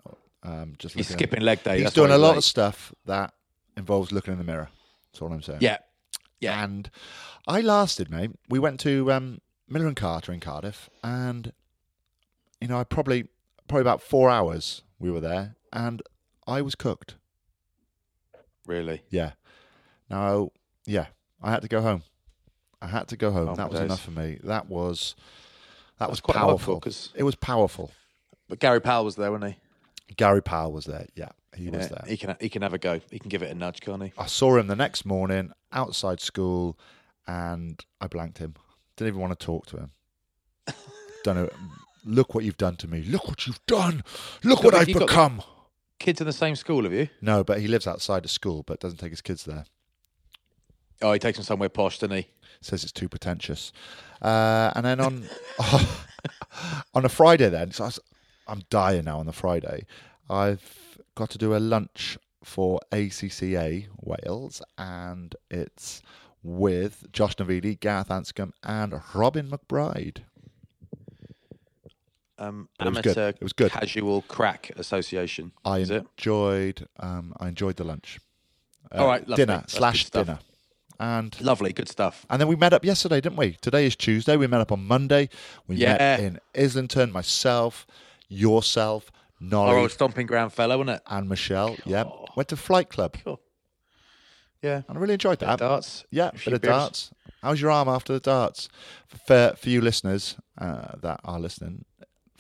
Um, 0.43 0.75
just 0.79 0.95
He's 0.95 1.09
skipping 1.09 1.41
leg 1.41 1.63
day. 1.63 1.77
He's 1.77 1.85
That's 1.85 1.95
doing 1.95 2.11
a 2.11 2.19
lot 2.19 2.31
late. 2.33 2.39
of 2.39 2.45
stuff 2.45 2.93
that 3.07 3.33
involves 3.79 4.13
looking 4.13 4.33
in 4.33 4.39
the 4.39 4.45
mirror. 4.45 4.69
That's 5.11 5.23
all 5.23 5.33
I'm 5.33 5.41
saying. 5.41 5.61
Yeah. 5.63 5.79
Yeah. 6.41 6.63
And 6.63 6.91
I 7.47 7.63
lasted, 7.63 8.11
mate. 8.11 8.33
We 8.51 8.59
went 8.59 8.79
to 8.81 9.11
um, 9.11 9.41
Miller 9.67 9.87
and 9.87 9.97
Carter 9.97 10.33
in 10.33 10.41
Cardiff, 10.41 10.91
and 11.03 11.51
you 12.61 12.69
know, 12.69 12.79
I 12.79 12.85
probably 12.85 13.29
probably 13.69 13.81
about 13.83 14.03
four 14.03 14.29
hours 14.29 14.83
we 14.99 15.11
were 15.11 15.21
there, 15.21 15.55
and 15.73 16.03
I 16.47 16.63
was 16.63 16.75
cooked. 16.75 17.17
Really. 18.67 19.03
Yeah. 19.11 19.33
Now, 20.11 20.51
yeah, 20.87 21.07
I 21.43 21.51
had 21.51 21.63
to 21.63 21.69
go 21.69 21.81
home. 21.81 22.03
I 22.81 22.87
had 22.89 23.09
to 23.09 23.17
go 23.17 23.31
home. 23.31 23.49
Oh, 23.51 23.55
that 23.55 23.71
was 23.71 23.81
days. 23.81 23.87
enough 23.87 24.03
for 24.03 24.11
me. 24.11 24.39
That 24.45 24.69
was 24.69 25.15
that 25.99 26.11
was 26.11 26.21
quite 26.21 26.37
powerful. 26.37 26.75
because 26.77 27.13
It 27.15 27.23
was 27.23 27.35
powerful. 27.35 27.91
but 28.49 28.59
Gary 28.59 28.81
Powell 28.81 29.05
was 29.05 29.17
there, 29.17 29.31
wasn't 29.33 29.55
he? 30.09 30.15
Gary 30.15 30.43
Powell 30.43 30.73
was 30.73 30.85
there. 30.85 31.07
Yeah, 31.15 31.31
he 31.57 31.65
he? 31.65 31.71
was 31.71 31.89
there. 31.89 32.05
He 32.07 32.17
can 32.19 32.37
he 32.41 32.49
can 32.51 32.63
have 32.63 32.75
a 32.75 32.79
go. 32.79 33.01
He 33.11 33.19
can 33.19 33.29
give 33.31 33.43
it 33.43 33.51
a 33.51 33.55
nudge, 33.55 33.81
can't 33.81 34.03
he? 34.03 34.13
I 34.19 34.27
saw 34.27 34.57
him 34.59 34.67
the 34.67 34.77
next 34.77 35.07
morning 35.07 35.53
outside 35.73 36.21
school, 36.21 36.79
and 37.27 37.83
I 38.01 38.07
blanked 38.07 38.39
him. 38.39 38.55
Didn't 38.97 39.09
even 39.09 39.21
want 39.21 39.39
to 39.39 39.45
talk 39.47 39.67
to 39.67 39.77
him. 39.79 39.91
Don't 41.25 41.37
know. 41.37 41.49
Look 42.05 42.35
what 42.35 42.45
you've 42.45 42.59
done 42.59 42.77
to 42.77 42.89
me. 42.89 43.03
Look 43.03 43.27
what 43.29 43.47
you've 43.47 43.65
done. 43.67 44.05
Look 44.43 44.63
what 44.63 44.75
I've 44.75 44.89
you 44.89 44.95
got 44.95 45.01
the- 45.01 45.07
become. 45.07 45.43
Kids 45.99 46.21
in 46.21 46.27
the 46.27 46.33
same 46.33 46.57
school, 46.57 46.85
have 46.85 46.93
you? 46.93 47.09
No, 47.21 47.45
but 47.45 47.61
he 47.61 47.69
lives 47.69 47.87
outside 47.87 48.25
of 48.25 48.31
school, 48.31 48.63
but 48.63 48.81
doesn't 48.81 48.99
take 48.99 49.13
his 49.13 49.21
kids 49.21 49.45
there. 49.45 49.65
Oh, 51.03 51.13
he 51.13 51.19
takes 51.19 51.39
them 51.39 51.45
somewhere 51.45 51.69
posh, 51.69 51.99
doesn't 51.99 52.17
he? 52.17 52.29
Says 52.61 52.83
it's 52.83 52.93
too 52.93 53.09
pretentious. 53.09 53.73
Uh, 54.23 54.73
and 54.75 54.85
then 54.85 55.01
on 55.01 55.25
on 56.95 57.05
a 57.05 57.09
Friday, 57.09 57.49
then 57.49 57.73
so 57.73 57.85
I 57.85 57.91
I'm 58.47 58.63
dying 58.71 59.05
now. 59.05 59.19
On 59.19 59.27
the 59.27 59.33
Friday, 59.33 59.87
I've 60.29 60.99
got 61.15 61.31
to 61.31 61.39
do 61.39 61.55
a 61.55 61.59
lunch 61.59 62.19
for 62.43 62.81
ACCA 62.93 63.87
Wales, 64.01 64.63
and 64.77 65.35
it's 65.51 66.03
with 66.43 67.07
Josh 67.13 67.37
Navidi, 67.37 67.79
Gareth 67.79 68.09
Anscombe, 68.09 68.53
and 68.63 69.01
Robin 69.15 69.49
McBryde. 69.49 70.19
Um, 72.39 72.69
But 72.79 72.89
it 72.89 72.91
was 72.91 72.99
good. 73.03 73.07
amateur 73.19 73.29
It 73.29 73.43
was 73.43 73.53
good. 73.53 73.71
casual 73.71 74.23
crack 74.23 74.71
association. 74.77 75.53
I 75.65 75.79
enjoyed. 75.79 76.89
Um, 76.99 77.33
I 77.39 77.49
enjoyed 77.49 77.77
the 77.77 77.85
lunch. 77.85 78.19
Uh, 78.93 78.99
All 78.99 79.07
right, 79.07 79.21
lovely. 79.29 79.45
dinner 79.47 79.59
That's 79.61 79.73
slash 79.75 80.11
dinner, 80.11 80.39
and 81.01 81.41
Lovely, 81.41 81.73
good 81.73 81.89
stuff. 81.89 82.27
and 82.31 82.41
then 82.41 82.49
we 82.49 82.57
met 82.57 82.73
up 82.73 82.85
yesterday, 82.85 83.21
didn't 83.21 83.39
we? 83.39 83.53
Today 83.61 83.87
is 83.87 83.97
Tuesday. 83.97 84.37
We 84.37 84.47
met 84.47 84.61
up 84.61 84.73
on 84.73 84.85
Monday. 84.87 85.29
We 85.67 85.77
Yeah. 85.77 85.97
met 85.97 86.21
in 86.21 86.41
Islington. 86.57 87.11
Myself, 87.13 87.87
yourself, 88.29 89.11
Our 89.41 89.49
Nolly, 89.49 89.77
old 89.83 89.91
stomping 89.93 90.27
ground 90.27 90.53
fellow, 90.53 90.79
wasn't 90.79 90.97
it? 90.97 91.03
and 91.07 91.29
Michelle. 91.29 91.77
Yeah, 91.85 92.05
Oh. 92.05 92.27
went 92.37 92.49
to 92.51 92.57
Flight 92.57 92.89
Club, 92.91 93.17
Cool. 93.25 93.41
Yeah. 94.63 94.83
and 94.89 94.97
I 94.97 95.01
really 95.01 95.15
enjoyed 95.15 95.39
that. 95.41 95.59
darts. 95.59 96.05
Yeah, 96.11 96.31
bit 96.45 96.55
of 96.55 96.63
darts. 96.63 97.11
How's 97.43 97.61
your 97.61 97.71
arm 97.71 97.89
after 97.89 98.13
the 98.13 98.21
darts? 98.21 98.69
For 99.27 99.55
for 99.59 99.69
you 99.69 99.81
listeners 99.81 100.37
uh, 100.59 100.93
that 101.03 101.21
are 101.25 101.39
listening, 101.41 101.85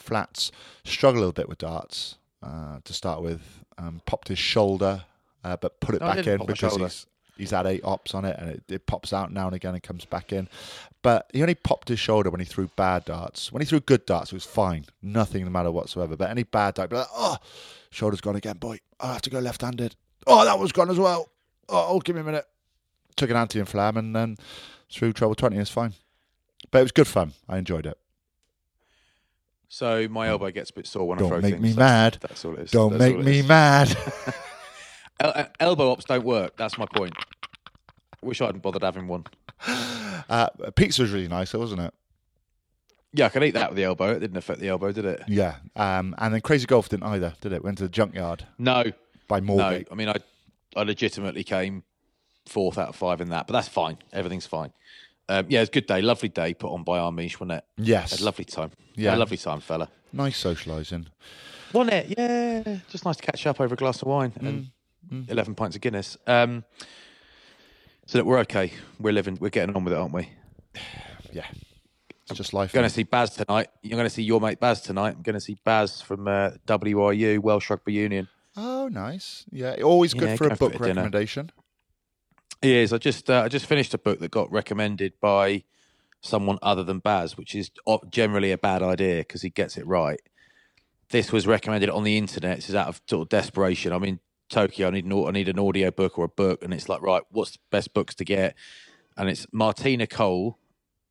Flats 0.04 0.52
struggle 0.84 1.18
a 1.18 1.22
little 1.22 1.32
bit 1.32 1.48
with 1.48 1.58
darts. 1.58 2.16
Uh, 2.42 2.78
to 2.84 2.92
start 2.92 3.22
with, 3.22 3.64
um, 3.78 4.02
popped 4.04 4.28
his 4.28 4.38
shoulder, 4.38 5.04
uh, 5.44 5.56
but 5.56 5.80
put 5.80 5.94
it 5.94 6.02
No, 6.02 6.08
back 6.08 6.26
in 6.26 6.44
because 6.44 6.76
he's 6.76 7.06
he's 7.38 7.50
had 7.52 7.66
eight 7.66 7.80
ops 7.82 8.14
on 8.14 8.26
it, 8.26 8.36
and 8.38 8.50
it, 8.50 8.62
it 8.68 8.86
pops 8.86 9.14
out 9.14 9.32
now 9.32 9.46
and 9.46 9.56
again 9.56 9.72
and 9.72 9.82
comes 9.82 10.04
back 10.04 10.30
in. 10.30 10.46
But 11.00 11.30
he 11.32 11.40
only 11.40 11.54
popped 11.54 11.88
his 11.88 11.98
shoulder 11.98 12.28
when 12.28 12.40
he 12.40 12.44
threw 12.44 12.68
bad 12.76 13.06
darts. 13.06 13.50
When 13.50 13.62
he 13.62 13.66
threw 13.66 13.80
good 13.80 14.04
darts, 14.04 14.30
it 14.30 14.36
was 14.36 14.44
fine, 14.44 14.84
nothing 15.00 15.42
the 15.44 15.50
matter 15.50 15.70
whatsoever. 15.70 16.16
But 16.16 16.28
any 16.28 16.42
bad 16.42 16.74
dart, 16.74 16.90
be 16.90 16.96
like, 16.96 17.06
oh, 17.14 17.38
shoulder's 17.88 18.20
gone 18.20 18.36
again, 18.36 18.58
boy. 18.58 18.80
I 19.00 19.14
have 19.14 19.22
to 19.22 19.30
go 19.30 19.38
left-handed. 19.38 19.96
Oh, 20.26 20.44
that 20.44 20.58
was 20.58 20.70
gone 20.70 20.90
as 20.90 20.98
well. 20.98 21.30
Oh, 21.70 21.98
give 21.98 22.14
me 22.14 22.20
a 22.20 22.24
minute 22.24 22.46
took 23.16 23.30
an 23.30 23.36
anti-inflam 23.36 23.96
and 23.96 24.14
then 24.14 24.36
threw 24.90 25.12
treble 25.12 25.34
20 25.34 25.56
it's 25.56 25.70
fine 25.70 25.94
but 26.70 26.80
it 26.80 26.82
was 26.82 26.92
good 26.92 27.06
fun 27.06 27.32
i 27.48 27.58
enjoyed 27.58 27.86
it 27.86 27.98
So 29.74 30.06
my 30.08 30.28
elbow 30.28 30.52
gets 30.52 30.70
a 30.70 30.72
bit 30.72 30.86
sore 30.86 31.08
when 31.08 31.18
I 31.18 31.26
throw 31.26 31.40
things. 31.40 31.50
Don't 31.54 31.60
make 31.60 31.72
me 31.72 31.76
mad. 31.76 32.18
That's 32.20 32.44
all 32.44 32.54
it 32.54 32.60
is. 32.60 32.70
don't 32.70 32.96
That's 32.96 33.12
make 33.12 33.18
me 33.18 33.40
is. 33.40 33.48
mad 33.48 33.88
El- 35.20 35.32
uh, 35.34 35.44
elbow 35.58 35.90
ops 35.90 36.04
don't 36.04 36.24
work. 36.24 36.56
That's 36.56 36.78
my 36.78 36.86
point. 36.94 37.12
Wish 38.22 38.40
I 38.40 38.46
hadn't 38.46 38.62
bothered 38.62 38.84
having 38.84 39.08
one. 39.08 39.24
uh, 40.28 40.48
pizza 40.76 41.02
was 41.02 41.10
really 41.10 41.26
nice 41.26 41.50
though 41.50 41.58
wasn't 41.58 41.80
it 41.80 41.92
Yeah, 43.14 43.26
I 43.26 43.28
could 43.30 43.42
eat 43.42 43.54
that 43.54 43.70
with 43.70 43.76
the 43.76 43.82
elbow. 43.82 44.12
It 44.12 44.20
didn't 44.20 44.36
affect 44.36 44.60
the 44.60 44.68
elbow, 44.68 44.92
did 44.92 45.06
it? 45.06 45.24
Yeah. 45.26 45.56
Um, 45.74 46.14
and 46.18 46.32
then 46.32 46.40
Crazy 46.40 46.66
Golf 46.66 46.88
didn't 46.88 47.06
either, 47.06 47.34
did 47.40 47.52
it? 47.52 47.64
Went 47.64 47.78
to 47.78 47.84
the 47.84 47.90
junkyard 47.90 48.46
No, 48.58 48.84
by 49.26 49.40
no. 49.40 49.82
I 49.90 49.94
mean, 49.96 50.08
I, 50.08 50.14
I 50.76 50.84
legitimately 50.84 51.42
came 51.42 51.82
fourth 52.46 52.78
out 52.78 52.90
of 52.90 52.94
five 52.94 53.20
in 53.20 53.30
that, 53.30 53.48
but 53.48 53.54
that's 53.54 53.66
fine. 53.68 53.98
Everything's 54.12 54.46
fine. 54.46 54.72
Um, 55.28 55.46
yeah, 55.48 55.60
it's 55.62 55.70
a 55.70 55.72
good 55.72 55.86
day, 55.86 56.02
lovely 56.02 56.28
day 56.28 56.52
put 56.54 56.70
on 56.72 56.82
by 56.84 56.98
Armish, 56.98 57.34
wasn't 57.40 57.52
it? 57.52 57.64
Yes. 57.78 58.10
Had 58.12 58.20
a 58.20 58.24
lovely 58.24 58.44
time. 58.44 58.70
Yeah. 58.94 59.10
Had 59.10 59.16
a 59.16 59.20
lovely 59.20 59.36
time, 59.38 59.60
fella. 59.60 59.88
Nice 60.12 60.42
socialising. 60.42 61.06
Wasn't 61.72 61.92
it? 61.94 62.14
Yeah, 62.18 62.78
just 62.88 63.04
nice 63.04 63.16
to 63.16 63.22
catch 63.22 63.46
up 63.46 63.60
over 63.60 63.74
a 63.74 63.76
glass 63.76 64.02
of 64.02 64.08
wine 64.08 64.32
and 64.40 64.70
Mm, 65.12 65.28
eleven 65.30 65.54
pints 65.54 65.76
of 65.76 65.82
Guinness. 65.82 66.16
Um, 66.26 66.64
so 68.06 68.16
that 68.16 68.24
we're 68.24 68.38
okay. 68.40 68.72
We're 68.98 69.12
living. 69.12 69.36
We're 69.38 69.50
getting 69.50 69.76
on 69.76 69.84
with 69.84 69.92
it, 69.92 69.98
aren't 69.98 70.14
we? 70.14 70.28
Yeah. 71.32 71.44
It's 72.30 72.38
just 72.38 72.54
life. 72.54 72.72
Going 72.72 72.86
to 72.86 72.94
see 72.94 73.02
Baz 73.02 73.30
tonight. 73.30 73.68
You're 73.82 73.96
going 73.98 74.06
to 74.08 74.14
see 74.14 74.22
your 74.22 74.40
mate 74.40 74.60
Baz 74.60 74.80
tonight. 74.80 75.16
I'm 75.16 75.22
going 75.22 75.34
to 75.34 75.40
see 75.40 75.58
Baz 75.64 76.00
from 76.00 76.26
uh, 76.28 76.52
WRU 76.66 77.38
Welsh 77.40 77.68
Rugby 77.68 77.92
Union. 77.92 78.28
Oh, 78.56 78.88
nice. 78.88 79.44
Yeah. 79.50 79.74
Always 79.82 80.14
good 80.14 80.28
Yeah, 80.28 80.36
for 80.36 80.46
a 80.46 80.56
for 80.56 80.70
book 80.70 80.80
a 80.80 80.84
dinner. 80.84 81.10
He 82.62 82.76
is. 82.76 82.92
I 82.92 82.98
just 82.98 83.28
uh, 83.30 83.42
I 83.42 83.48
just 83.48 83.66
finished 83.66 83.94
a 83.94 83.98
book 83.98 84.20
that 84.20 84.30
got 84.30 84.50
recommended 84.50 85.14
by 85.20 85.64
someone 86.20 86.58
other 86.62 86.82
than 86.82 86.98
Baz, 87.00 87.36
which 87.36 87.54
is 87.54 87.70
generally 88.10 88.50
a 88.50 88.58
bad 88.58 88.82
idea 88.82 89.18
because 89.18 89.42
he 89.42 89.50
gets 89.50 89.76
it 89.76 89.86
right. 89.86 90.20
This 91.10 91.30
was 91.30 91.46
recommended 91.46 91.90
on 91.90 92.02
the 92.02 92.16
internet. 92.16 92.56
This 92.56 92.70
is 92.70 92.74
out 92.74 92.88
of 92.88 93.00
sort 93.08 93.22
of 93.22 93.28
desperation. 93.28 93.92
I'm 93.92 94.04
in 94.04 94.20
Tokyo. 94.48 94.88
I 94.88 94.90
need 94.90 95.04
an 95.04 95.12
I 95.12 95.30
need 95.30 95.48
an 95.48 95.58
audio 95.58 95.90
book 95.90 96.18
or 96.18 96.24
a 96.24 96.28
book, 96.28 96.64
and 96.64 96.72
it's 96.72 96.88
like 96.88 97.02
right, 97.02 97.22
what's 97.30 97.52
the 97.52 97.58
best 97.70 97.92
books 97.92 98.14
to 98.16 98.24
get? 98.24 98.54
And 99.16 99.28
it's 99.28 99.46
Martina 99.52 100.06
Cole, 100.06 100.58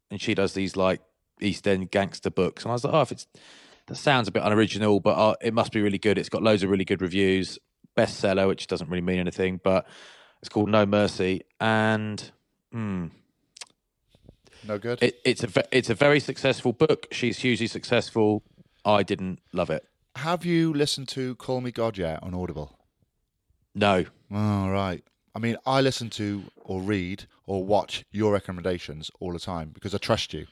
and 0.10 0.20
she 0.20 0.34
does 0.34 0.54
these 0.54 0.76
like 0.76 1.02
East 1.40 1.68
End 1.68 1.92
gangster 1.92 2.32
books. 2.32 2.64
And 2.64 2.72
I 2.72 2.74
was 2.74 2.84
like, 2.84 2.94
oh, 2.94 3.02
if 3.02 3.12
it's 3.12 3.28
that 3.88 3.96
sounds 3.96 4.28
a 4.28 4.32
bit 4.32 4.44
unoriginal, 4.44 5.00
but 5.00 5.18
uh, 5.18 5.36
it 5.42 5.54
must 5.54 5.72
be 5.72 5.82
really 5.82 5.98
good. 5.98 6.18
It's 6.18 6.30
got 6.30 6.42
loads 6.42 6.64
of 6.64 6.70
really 6.70 6.86
good 6.86 7.02
reviews, 7.02 7.60
bestseller, 7.98 8.48
which 8.48 8.68
doesn't 8.68 8.90
really 8.90 9.02
mean 9.02 9.20
anything, 9.20 9.60
but 9.64 9.86
it's 10.44 10.50
called 10.50 10.68
No 10.68 10.86
Mercy, 10.86 11.44
and 11.62 12.32
hmm, 12.74 13.08
No 14.68 14.78
good. 14.78 15.02
it, 15.02 15.18
it's 15.24 15.42
a 15.42 15.50
it's 15.72 15.90
a 15.90 15.96
very 15.96 16.20
successful 16.20 16.74
book. 16.74 17.08
She's 17.12 17.40
hugely 17.40 17.68
successful. 17.68 18.44
I 18.84 19.04
didn't 19.04 19.40
love 19.54 19.70
it. 19.70 19.88
Have 20.18 20.44
you 20.44 20.74
listened 20.74 21.08
to 21.10 21.36
Call 21.36 21.62
Me 21.62 21.72
God 21.72 21.98
yet 21.98 22.22
on 22.22 22.34
Audible? 22.34 22.78
No, 23.74 24.04
Oh, 24.30 24.68
right. 24.70 25.02
I 25.34 25.40
mean, 25.40 25.56
I 25.66 25.80
listen 25.80 26.10
to 26.12 26.44
or 26.58 26.82
read 26.82 27.24
or 27.48 27.64
watch 27.64 28.04
your 28.12 28.34
recommendations 28.34 29.10
all 29.22 29.32
the 29.32 29.40
time 29.40 29.70
because 29.74 29.96
I 29.96 29.98
trust 29.98 30.34
you. 30.34 30.46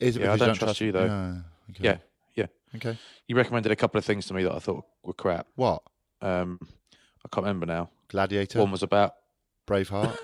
Is 0.00 0.16
it 0.16 0.20
Yeah, 0.20 0.32
I 0.32 0.34
because 0.34 0.40
you 0.40 0.46
don't 0.48 0.54
trust 0.56 0.80
you, 0.82 0.92
though. 0.92 1.04
Yeah. 1.06 1.34
Okay. 1.70 1.84
yeah, 1.84 1.96
yeah. 2.34 2.76
Okay. 2.76 2.98
You 3.26 3.36
recommended 3.36 3.72
a 3.72 3.76
couple 3.76 3.98
of 3.98 4.04
things 4.04 4.26
to 4.26 4.34
me 4.34 4.42
that 4.44 4.52
I 4.54 4.58
thought 4.58 4.84
were 5.02 5.14
crap. 5.14 5.46
What? 5.56 5.82
Um, 6.20 6.60
I 7.24 7.28
can't 7.32 7.46
remember 7.46 7.64
now. 7.64 7.88
Gladiator? 8.08 8.60
One 8.60 8.70
was 8.70 8.82
about 8.82 9.14
Braveheart? 9.66 10.16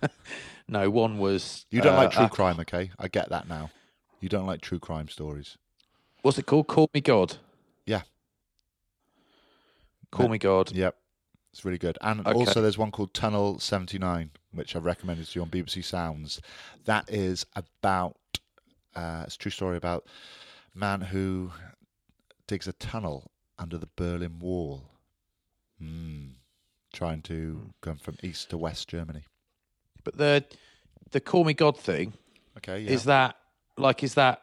no. 0.68 0.90
One 0.90 1.18
was 1.18 1.66
You 1.70 1.80
don't 1.80 1.94
uh, 1.94 1.98
like 1.98 2.10
true 2.10 2.24
uh, 2.24 2.28
crime, 2.28 2.60
okay? 2.60 2.90
I 2.98 3.08
get 3.08 3.28
that 3.30 3.48
now. 3.48 3.70
You 4.20 4.28
don't 4.28 4.46
like 4.46 4.60
true 4.60 4.78
crime 4.78 5.08
stories. 5.08 5.56
What's 6.22 6.38
it 6.38 6.46
called? 6.46 6.66
Call 6.66 6.88
Me 6.94 7.00
God. 7.00 7.36
Yeah. 7.86 8.02
Call 10.10 10.26
No. 10.26 10.32
Me 10.32 10.38
God. 10.38 10.72
Yep. 10.72 10.96
It's 11.52 11.64
really 11.64 11.78
good. 11.78 11.98
And 12.00 12.20
Okay. 12.26 12.32
also, 12.32 12.60
there's 12.62 12.78
one 12.78 12.90
called 12.90 13.14
Tunnel 13.14 13.60
79, 13.60 14.30
which 14.50 14.74
I've 14.74 14.84
recommended 14.84 15.26
to 15.26 15.38
you 15.38 15.42
on 15.42 15.50
BBC 15.50 15.84
Sounds. 15.84 16.40
That 16.84 17.08
is 17.08 17.46
about, 17.54 18.16
uh, 18.96 19.22
it's 19.26 19.36
a 19.36 19.38
true 19.38 19.50
story 19.52 19.76
about 19.76 20.06
a 20.74 20.78
man 20.78 21.00
who 21.00 21.52
digs 22.48 22.66
a 22.66 22.72
tunnel 22.72 23.30
under 23.58 23.78
the 23.78 23.88
Berlin 23.94 24.40
Wall, 24.40 24.90
mm. 25.80 26.32
Trying 26.94 27.20
to 27.22 27.72
go 27.82 27.94
from 28.00 28.16
east 28.22 28.50
to 28.50 28.58
west 28.58 28.88
Germany. 28.88 29.24
But 30.04 30.16
the 30.16 30.44
the 31.10 31.20
Call 31.20 31.44
Me 31.44 31.52
God 31.54 31.78
thing 31.78 32.14
Okay, 32.56 32.80
yeah. 32.80 32.90
is 32.90 33.04
that 33.04 33.36
like 33.76 34.02
is 34.02 34.14
that 34.14 34.42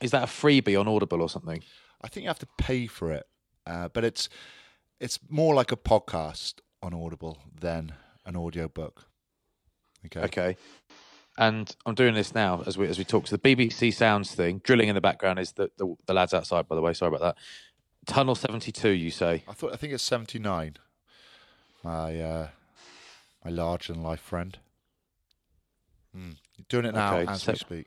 is 0.00 0.10
that 0.10 0.24
a 0.24 0.26
freebie 0.26 0.78
on 0.78 0.88
Audible 0.88 1.22
or 1.22 1.28
something? 1.28 1.62
I 2.02 2.08
think 2.08 2.24
you 2.24 2.28
have 2.28 2.38
to 2.40 2.48
pay 2.58 2.86
for 2.86 3.12
it, 3.12 3.26
uh, 3.66 3.88
but 3.88 4.04
it's 4.04 4.28
it's 5.00 5.18
more 5.28 5.54
like 5.54 5.72
a 5.72 5.76
podcast 5.76 6.54
on 6.82 6.92
Audible 6.92 7.38
than 7.60 7.94
an 8.26 8.36
audio 8.36 8.68
book. 8.68 9.06
Okay. 10.06 10.20
Okay. 10.20 10.56
And 11.38 11.74
I'm 11.86 11.94
doing 11.94 12.14
this 12.14 12.34
now 12.34 12.62
as 12.66 12.76
we 12.76 12.86
as 12.88 12.98
we 12.98 13.04
talk. 13.04 13.26
So 13.26 13.36
the 13.36 13.56
BBC 13.56 13.94
Sounds 13.94 14.34
thing, 14.34 14.60
drilling 14.64 14.88
in 14.88 14.94
the 14.94 15.00
background 15.00 15.38
is 15.38 15.52
the, 15.52 15.70
the 15.78 15.94
the 16.06 16.12
lads 16.12 16.34
outside. 16.34 16.68
By 16.68 16.74
the 16.76 16.82
way, 16.82 16.92
sorry 16.92 17.08
about 17.14 17.20
that. 17.22 17.36
Tunnel 18.04 18.34
72, 18.34 18.88
you 18.88 19.10
say? 19.12 19.44
I 19.46 19.52
thought 19.52 19.72
I 19.72 19.76
think 19.76 19.92
it's 19.92 20.02
seventy 20.02 20.38
nine. 20.40 20.76
My 21.82 22.20
uh, 22.20 22.48
my 23.44 23.50
larger 23.50 23.92
than 23.92 24.02
life 24.02 24.20
friend. 24.20 24.58
Hmm. 26.14 26.32
You're 26.56 26.66
doing 26.68 26.84
it 26.86 26.94
now 26.94 27.16
Okay, 27.18 27.30
as 27.32 27.42
so- 27.42 27.52
we 27.52 27.58
speak. 27.58 27.86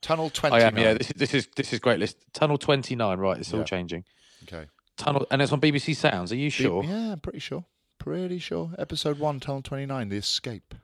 Tunnel 0.00 0.30
twenty 0.30 0.56
I 0.56 0.60
am. 0.60 0.78
Yeah, 0.78 0.94
this 0.94 1.10
is 1.10 1.16
this 1.16 1.34
is 1.34 1.48
this 1.56 1.72
is 1.72 1.80
great. 1.80 1.98
List 1.98 2.16
Tunnel 2.32 2.56
29. 2.56 3.18
Right, 3.18 3.38
it's 3.38 3.52
all 3.52 3.64
changing. 3.64 4.04
okay. 4.44 4.66
Tunnel, 4.96 5.26
and 5.30 5.42
it's 5.42 5.52
on 5.52 5.60
BBC 5.60 5.94
Sounds. 5.96 6.30
Are 6.32 6.36
you 6.36 6.50
sure? 6.50 6.84
Yeah, 6.84 7.12
I'm 7.12 7.20
pretty 7.20 7.40
sure. 7.40 7.64
Pretty 7.98 8.38
sure. 8.38 8.70
Episode 8.78 9.18
one, 9.18 9.40
Tunnel 9.40 9.62
twenty 9.62 9.86
nine, 9.86 10.08
The 10.08 10.16
Escape. 10.16 10.74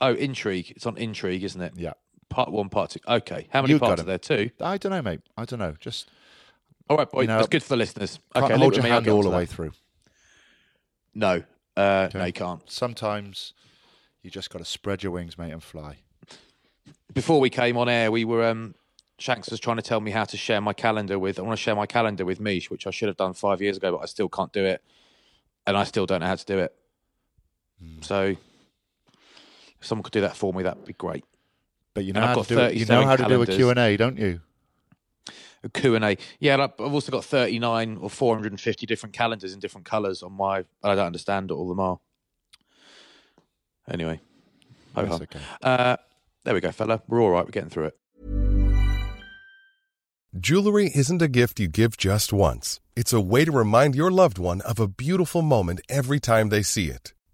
Oh, 0.00 0.14
Intrigue. 0.14 0.72
It's 0.76 0.86
on 0.86 0.96
Intrigue, 0.96 1.42
isn't 1.42 1.60
it? 1.60 1.72
Yeah. 1.76 1.94
Part 2.28 2.52
one, 2.52 2.68
part 2.68 2.90
two. 2.90 3.00
Okay. 3.08 3.48
How 3.50 3.62
many 3.62 3.72
You've 3.72 3.80
parts 3.80 4.00
are 4.02 4.04
there? 4.04 4.18
Two. 4.18 4.50
I 4.60 4.76
don't 4.78 4.92
know, 4.92 5.02
mate. 5.02 5.20
I 5.36 5.44
don't 5.44 5.58
know. 5.58 5.74
Just 5.80 6.08
All 6.88 6.96
right, 6.96 7.10
boy. 7.10 7.22
You 7.22 7.26
know, 7.26 7.36
That's 7.38 7.48
good 7.48 7.62
for 7.64 7.70
the 7.70 7.76
listeners. 7.76 8.20
Okay, 8.36 8.56
hold 8.56 8.74
your 8.76 8.82
with 8.82 8.84
me. 8.84 8.90
I'll 8.90 9.00
hand 9.00 9.08
all 9.08 9.22
the 9.22 9.30
way 9.30 9.46
through. 9.46 9.72
No, 11.18 11.42
uh, 11.76 12.06
Okay. 12.08 12.18
no, 12.18 12.24
you 12.26 12.32
can't. 12.32 12.70
Sometimes 12.70 13.52
you 14.22 14.30
just 14.30 14.50
got 14.50 14.60
to 14.60 14.64
spread 14.64 15.02
your 15.02 15.10
wings, 15.10 15.36
mate, 15.36 15.50
and 15.50 15.62
fly. 15.62 15.98
before 17.12 17.40
we 17.40 17.50
came 17.50 17.76
on 17.76 17.88
air, 17.88 18.12
we 18.12 18.24
were 18.24 18.46
um, 18.46 18.76
Shanks 19.18 19.50
was 19.50 19.58
trying 19.58 19.78
to 19.78 19.82
tell 19.82 20.00
me 20.00 20.12
how 20.12 20.22
to 20.24 20.36
share 20.36 20.60
my 20.60 20.72
calendar 20.72 21.18
with. 21.18 21.40
I 21.40 21.42
want 21.42 21.58
to 21.58 21.62
share 21.62 21.74
my 21.74 21.86
calendar 21.86 22.24
with 22.24 22.38
Mish, 22.38 22.70
which 22.70 22.86
I 22.86 22.90
should 22.90 23.08
have 23.08 23.16
done 23.16 23.34
five 23.34 23.60
years 23.60 23.76
ago, 23.76 23.90
but 23.92 23.98
I 23.98 24.06
still 24.06 24.28
can't 24.28 24.52
do 24.52 24.64
it, 24.64 24.80
and 25.66 25.76
I 25.76 25.82
still 25.82 26.06
don't 26.06 26.20
know 26.20 26.26
how 26.26 26.36
to 26.36 26.44
do 26.44 26.58
it. 26.60 26.72
Hmm. 27.80 28.02
So, 28.02 28.36
if 29.80 29.86
someone 29.86 30.04
could 30.04 30.12
do 30.12 30.20
that 30.20 30.36
for 30.36 30.52
me, 30.52 30.62
that'd 30.62 30.84
be 30.84 30.92
great. 30.92 31.24
But 31.94 32.04
you 32.04 32.12
know 32.12 32.20
how 32.20 32.42
to 32.42 32.70
do. 32.70 32.78
You 32.78 32.86
know 32.86 33.04
how 33.04 33.16
to 33.16 33.24
do 33.24 33.42
a. 33.42 33.46
Q 33.46 33.70
and 33.70 33.78
A, 33.80 33.96
don't 33.96 34.18
you? 34.18 34.40
A 35.64 35.68
Q 35.68 35.94
and 35.94 36.04
A, 36.04 36.16
yeah. 36.38 36.54
I've 36.54 36.72
I've 36.78 36.94
also 36.94 37.10
got 37.10 37.24
thirty 37.24 37.58
nine 37.58 37.98
or 38.00 38.08
four 38.08 38.34
hundred 38.34 38.52
and 38.52 38.60
fifty 38.60 38.86
different 38.86 39.14
calendars 39.14 39.52
in 39.52 39.58
different 39.58 39.86
colours 39.86 40.22
on 40.22 40.32
my. 40.32 40.64
I 40.82 40.94
don't 40.94 41.06
understand 41.06 41.50
what 41.50 41.56
all 41.56 41.70
of 41.70 41.76
them 41.76 41.80
are. 41.80 41.98
Anyway, 43.90 44.20
That's 44.94 45.22
okay. 45.22 45.40
Uh, 45.62 45.96
there 46.44 46.54
we 46.54 46.60
go, 46.60 46.70
fella. 46.72 47.02
We're 47.08 47.22
all 47.22 47.30
right. 47.30 47.44
We're 47.44 47.50
getting 47.50 47.70
through 47.70 47.86
it. 47.86 47.98
Jewelry 50.38 50.90
isn't 50.94 51.22
a 51.22 51.28
gift 51.28 51.58
you 51.58 51.68
give 51.68 51.96
just 51.96 52.32
once. 52.32 52.80
It's 52.94 53.14
a 53.14 53.20
way 53.20 53.46
to 53.46 53.52
remind 53.52 53.94
your 53.94 54.10
loved 54.10 54.38
one 54.38 54.60
of 54.60 54.78
a 54.78 54.86
beautiful 54.86 55.40
moment 55.40 55.80
every 55.88 56.20
time 56.20 56.50
they 56.50 56.62
see 56.62 56.86
it. 56.90 57.14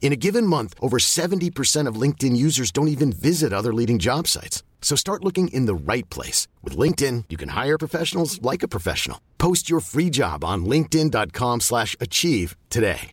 In 0.00 0.12
a 0.12 0.16
given 0.16 0.46
month, 0.46 0.74
over 0.80 0.98
70% 0.98 1.88
of 1.88 2.00
LinkedIn 2.00 2.36
users 2.36 2.70
don't 2.70 2.88
even 2.88 3.12
visit 3.12 3.52
other 3.52 3.74
leading 3.74 3.98
job 3.98 4.28
sites. 4.28 4.62
So 4.80 4.94
start 4.94 5.24
looking 5.24 5.48
in 5.48 5.66
the 5.66 5.74
right 5.74 6.08
place. 6.10 6.46
With 6.62 6.76
LinkedIn, 6.76 7.24
you 7.28 7.36
can 7.36 7.48
hire 7.50 7.76
professionals 7.76 8.40
like 8.40 8.62
a 8.62 8.68
professional. 8.68 9.20
Post 9.38 9.68
your 9.68 9.80
free 9.80 10.10
job 10.10 10.44
on 10.44 10.64
linkedin.com 10.64 11.60
slash 11.60 11.96
achieve 12.00 12.56
today. 12.70 13.10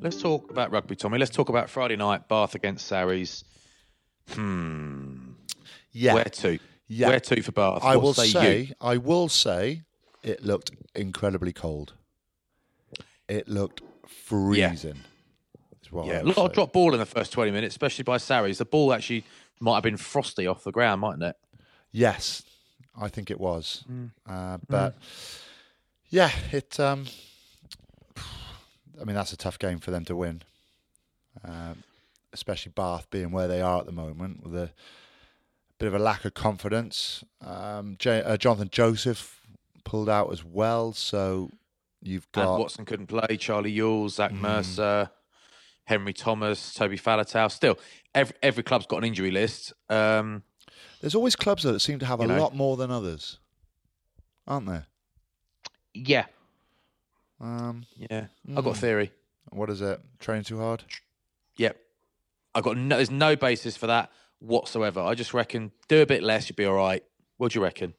Let's 0.00 0.22
talk 0.22 0.50
about 0.50 0.70
rugby, 0.70 0.96
Tommy. 0.96 1.18
Let's 1.18 1.30
talk 1.32 1.48
about 1.48 1.68
Friday 1.68 1.96
night, 1.96 2.28
Bath 2.28 2.54
against 2.54 2.86
Sarries. 2.86 3.44
Hmm. 4.30 5.32
Yeah. 5.92 6.14
Where 6.14 6.24
to? 6.24 6.58
Yeah. 6.86 7.08
Where 7.08 7.20
to 7.20 7.42
for 7.42 7.52
Bath? 7.52 7.82
I 7.82 7.96
What 7.96 8.02
will 8.02 8.14
say, 8.14 8.26
say, 8.28 8.60
you? 8.60 8.74
I 8.80 8.96
will 8.96 9.28
say, 9.28 9.82
it 10.28 10.44
looked 10.44 10.70
incredibly 10.94 11.52
cold. 11.52 11.94
It 13.28 13.48
looked 13.48 13.82
freezing. 14.06 15.00
is 15.82 15.92
what 15.92 16.04
I 16.04 16.08
Yeah, 16.08 16.20
a 16.20 16.22
will 16.24 16.28
lot 16.28 16.38
of 16.38 16.50
say. 16.50 16.54
drop 16.54 16.72
ball 16.72 16.92
in 16.94 17.00
the 17.00 17.06
first 17.06 17.32
20 17.32 17.50
minutes, 17.50 17.72
especially 17.74 18.04
by 18.04 18.16
Sarries. 18.18 18.58
The 18.58 18.64
ball 18.64 18.92
actually 18.92 19.24
might 19.60 19.74
have 19.74 19.82
been 19.82 19.96
frosty 19.96 20.46
off 20.46 20.64
the 20.64 20.72
ground, 20.72 21.00
mightn't 21.00 21.22
it? 21.24 21.36
Yes, 21.92 22.42
I 23.00 23.08
think 23.08 23.30
it 23.30 23.40
was. 23.40 23.84
Mm. 23.90 24.10
Uh, 24.28 24.58
but 24.68 24.94
yeah, 26.10 26.30
it. 26.52 26.78
Um, 26.80 27.06
I 29.00 29.04
mean, 29.04 29.14
that's 29.14 29.32
a 29.32 29.36
tough 29.36 29.58
game 29.58 29.78
for 29.78 29.90
them 29.90 30.04
to 30.06 30.16
win, 30.16 30.42
um, 31.44 31.82
especially 32.32 32.72
Bath 32.74 33.08
being 33.10 33.30
where 33.30 33.46
they 33.48 33.60
are 33.60 33.78
at 33.80 33.86
the 33.86 33.92
moment 33.92 34.42
with 34.42 34.54
a 34.54 34.70
bit 35.78 35.86
of 35.86 35.94
a 35.94 35.98
lack 36.00 36.24
of 36.24 36.34
confidence. 36.34 37.22
Um, 37.40 37.94
J- 37.98 38.22
uh, 38.22 38.36
Jonathan 38.36 38.68
Joseph 38.72 39.37
pulled 39.88 40.08
out 40.08 40.30
as 40.32 40.44
well, 40.44 40.92
so 40.92 41.50
you've 42.02 42.26
And 42.34 42.44
got 42.44 42.58
Watson 42.60 42.84
couldn't 42.84 43.06
play. 43.06 43.36
Charlie 43.38 43.72
Ewels, 43.76 44.10
Zach 44.10 44.32
Mm. 44.32 44.40
Mercer, 44.40 45.10
Henry 45.84 46.12
Thomas, 46.12 46.74
Toby 46.74 46.98
Faletau. 46.98 47.50
Still, 47.50 47.78
every 48.14 48.36
every 48.42 48.62
club's 48.62 48.86
got 48.86 48.98
an 48.98 49.04
injury 49.04 49.30
list. 49.30 49.72
Um, 49.88 50.42
there's 51.00 51.14
always 51.14 51.34
clubs 51.36 51.62
though 51.62 51.72
that 51.72 51.80
seem 51.80 51.98
to 52.00 52.06
have 52.06 52.20
a 52.20 52.26
know. 52.26 52.38
lot 52.40 52.54
more 52.54 52.76
than 52.76 52.90
others, 52.90 53.38
aren't 54.46 54.66
there? 54.66 54.86
yeah, 55.94 56.26
Um, 57.40 57.84
yeah. 57.96 58.26
I've 58.56 58.64
got 58.64 58.70
a 58.76 58.78
Mm. 58.78 58.80
theory. 58.80 59.12
what 59.50 59.70
is 59.70 59.80
it? 59.80 60.00
Training 60.18 60.44
too 60.44 60.58
hard? 60.58 60.84
Yep. 61.56 61.80
I've 62.54 62.62
got 62.64 62.76
no, 62.76 62.96
there's 62.96 63.10
no 63.10 63.34
basis 63.34 63.76
for 63.78 63.86
that 63.86 64.12
whatsoever. 64.40 65.00
I 65.00 65.14
just 65.14 65.32
reckon 65.32 65.72
do 65.88 66.02
a 66.02 66.06
bit 66.06 66.22
less, 66.22 66.48
you'll 66.50 66.56
be 66.56 66.66
all 66.66 66.74
right. 66.74 67.02
What 67.38 67.52
do 67.52 67.58
you 67.58 67.62
reckon? 67.64 67.94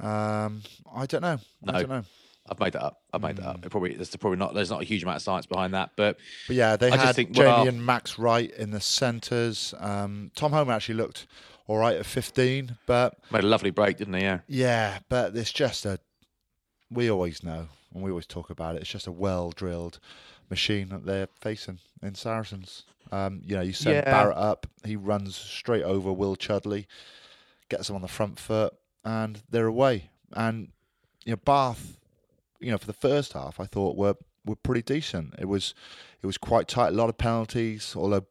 Um, 0.00 0.62
I 0.94 1.06
don't 1.06 1.22
know. 1.22 1.38
No. 1.62 1.72
I 1.74 1.80
don't 1.80 1.88
know. 1.90 2.04
I've 2.48 2.58
made 2.58 2.72
that 2.72 2.82
up. 2.82 3.00
I've 3.12 3.20
made 3.22 3.36
that 3.36 3.46
up. 3.46 3.64
It 3.64 3.70
probably 3.70 3.94
there's 3.94 4.14
probably 4.16 4.38
not 4.38 4.54
there's 4.54 4.70
not 4.70 4.80
a 4.80 4.84
huge 4.84 5.02
amount 5.04 5.16
of 5.16 5.22
science 5.22 5.46
behind 5.46 5.74
that, 5.74 5.90
but 5.96 6.18
But 6.48 6.56
yeah, 6.56 6.76
they 6.76 6.90
I 6.90 6.96
had 6.96 7.14
think, 7.14 7.32
Jamie 7.32 7.46
well- 7.48 7.68
and 7.68 7.84
Max 7.84 8.18
Wright 8.18 8.50
in 8.52 8.70
the 8.70 8.80
centres. 8.80 9.72
Um, 9.78 10.30
Tom 10.34 10.52
Homer 10.52 10.72
actually 10.72 10.96
looked 10.96 11.26
all 11.68 11.78
right 11.78 11.96
at 11.96 12.06
15, 12.06 12.76
but 12.86 13.18
made 13.30 13.44
a 13.44 13.46
lovely 13.46 13.70
break, 13.70 13.98
didn't 13.98 14.14
he? 14.14 14.22
Yeah. 14.22 14.40
yeah, 14.48 14.98
but 15.08 15.36
it's 15.36 15.52
just 15.52 15.86
a. 15.86 16.00
We 16.90 17.08
always 17.08 17.44
know, 17.44 17.68
and 17.94 18.02
we 18.02 18.10
always 18.10 18.26
talk 18.26 18.50
about 18.50 18.74
it. 18.74 18.80
It's 18.80 18.90
just 18.90 19.06
a 19.06 19.12
well-drilled 19.12 20.00
machine 20.48 20.88
that 20.88 21.06
they're 21.06 21.28
facing 21.40 21.78
in 22.02 22.16
Saracens. 22.16 22.82
Um, 23.12 23.42
you 23.44 23.54
know, 23.54 23.62
you 23.62 23.72
send 23.72 23.94
Yeah. 23.94 24.12
Barritt 24.12 24.36
up, 24.36 24.66
he 24.84 24.96
runs 24.96 25.36
straight 25.36 25.84
over 25.84 26.12
Will 26.12 26.34
Chudley, 26.34 26.88
gets 27.68 27.88
him 27.88 27.94
on 27.94 28.02
the 28.02 28.08
front 28.08 28.40
foot, 28.40 28.74
and 29.04 29.42
they're 29.50 29.66
away. 29.66 30.10
And 30.32 30.68
you 31.24 31.32
know, 31.32 31.40
Bath, 31.44 31.98
you 32.60 32.70
know, 32.70 32.78
for 32.78 32.86
the 32.86 32.92
first 32.92 33.32
half, 33.32 33.60
I 33.60 33.64
thought 33.64 33.96
were 33.96 34.16
were 34.44 34.56
pretty 34.56 34.82
decent. 34.82 35.34
It 35.38 35.46
was 35.46 35.74
it 36.22 36.26
was 36.26 36.38
quite 36.38 36.68
tight, 36.68 36.88
a 36.88 36.96
lot 36.96 37.08
of 37.08 37.18
penalties. 37.18 37.94
Although 37.96 38.26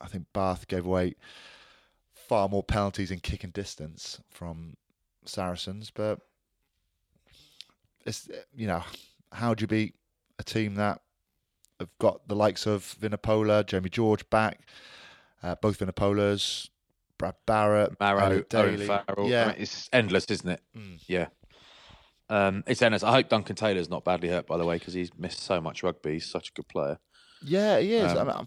I 0.00 0.06
think 0.06 0.26
Bath 0.32 0.68
gave 0.68 0.86
away 0.86 1.14
far 2.14 2.48
more 2.48 2.62
penalties 2.62 3.10
in 3.10 3.20
kick 3.20 3.44
and 3.44 3.52
distance 3.52 4.20
from 4.28 4.76
Saracens, 5.24 5.90
but 5.90 6.20
it's 8.04 8.28
you 8.54 8.66
know 8.66 8.82
how 9.32 9.54
do 9.54 9.62
you 9.62 9.66
beat 9.66 9.94
a 10.38 10.44
team 10.44 10.74
that 10.76 11.00
have 11.80 11.90
got 11.98 12.26
the 12.28 12.34
likes 12.34 12.66
of 12.66 12.96
Vunipola, 13.00 13.64
Jamie 13.64 13.90
George 13.90 14.28
back, 14.30 14.60
uh, 15.42 15.54
both 15.60 15.78
Vunipolas, 15.78 16.68
Brad 17.18 17.34
Barritt, 17.46 17.98
Maro, 18.00 18.20
Elliot 18.20 18.54
Owen 18.54 18.78
Farrell. 18.78 19.28
Yeah, 19.28 19.44
I 19.44 19.46
mean, 19.48 19.56
it's 19.58 19.88
endless, 19.92 20.24
isn't 20.26 20.48
it? 20.48 20.60
Mm. 20.76 21.00
Yeah. 21.06 21.26
Um, 22.30 22.62
it's 22.66 22.80
endless. 22.82 23.02
I 23.02 23.12
hope 23.12 23.28
Duncan 23.28 23.56
Taylor's 23.56 23.88
not 23.90 24.04
badly 24.04 24.28
hurt, 24.28 24.46
by 24.46 24.56
the 24.58 24.64
way, 24.64 24.76
because 24.78 24.94
he's 24.94 25.10
missed 25.18 25.40
so 25.40 25.60
much 25.60 25.82
rugby. 25.82 26.14
He's 26.14 26.26
such 26.30 26.50
a 26.50 26.52
good 26.52 26.68
player. 26.68 26.98
Yeah, 27.42 27.78
he 27.78 27.94
is. 27.94 28.12
I 28.12 28.20
Um, 28.20 28.26
mean, 28.26 28.46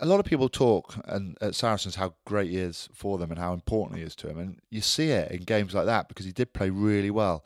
a 0.00 0.06
lot 0.06 0.20
of 0.20 0.26
people 0.26 0.48
talk 0.48 0.94
and 1.04 1.36
at 1.40 1.54
Saracens 1.54 1.96
how 1.96 2.14
great 2.24 2.50
he 2.50 2.56
is 2.58 2.88
for 2.94 3.18
them 3.18 3.30
and 3.30 3.38
how 3.38 3.52
important 3.52 3.98
he 3.98 4.04
is 4.04 4.14
to 4.16 4.26
them, 4.28 4.38
and 4.38 4.60
you 4.70 4.80
see 4.80 5.10
it 5.10 5.30
in 5.30 5.42
games 5.42 5.74
like 5.74 5.86
that 5.86 6.08
because 6.08 6.26
he 6.26 6.32
did 6.32 6.52
play 6.52 6.70
really 6.70 7.10
well. 7.10 7.44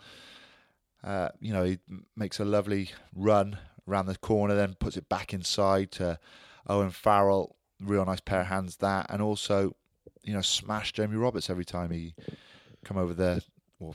Uh, 1.03 1.29
you 1.41 1.53
know, 1.53 1.65
he 1.65 1.79
makes 2.17 2.41
a 2.41 2.45
lovely 2.45 2.91
run 3.15 3.59
around 3.89 4.07
the 4.07 4.17
corner, 4.17 4.55
then 4.55 4.75
puts 4.75 4.97
it 4.97 5.09
back 5.09 5.33
inside 5.33 5.91
to 5.93 6.19
Owen 6.67 6.91
Farrell. 6.91 7.56
Real 7.81 8.05
nice 8.05 8.21
pair 8.21 8.41
of 8.41 8.47
hands 8.47 8.77
that, 8.77 9.07
and 9.11 9.21
also, 9.21 9.77
you 10.23 10.33
know, 10.33 10.41
smash 10.41 10.93
Jamie 10.93 11.17
Roberts 11.17 11.51
every 11.51 11.65
time 11.65 11.91
he 11.91 12.15
come 12.85 12.97
over 12.97 13.13
there 13.13 13.41
or 13.79 13.93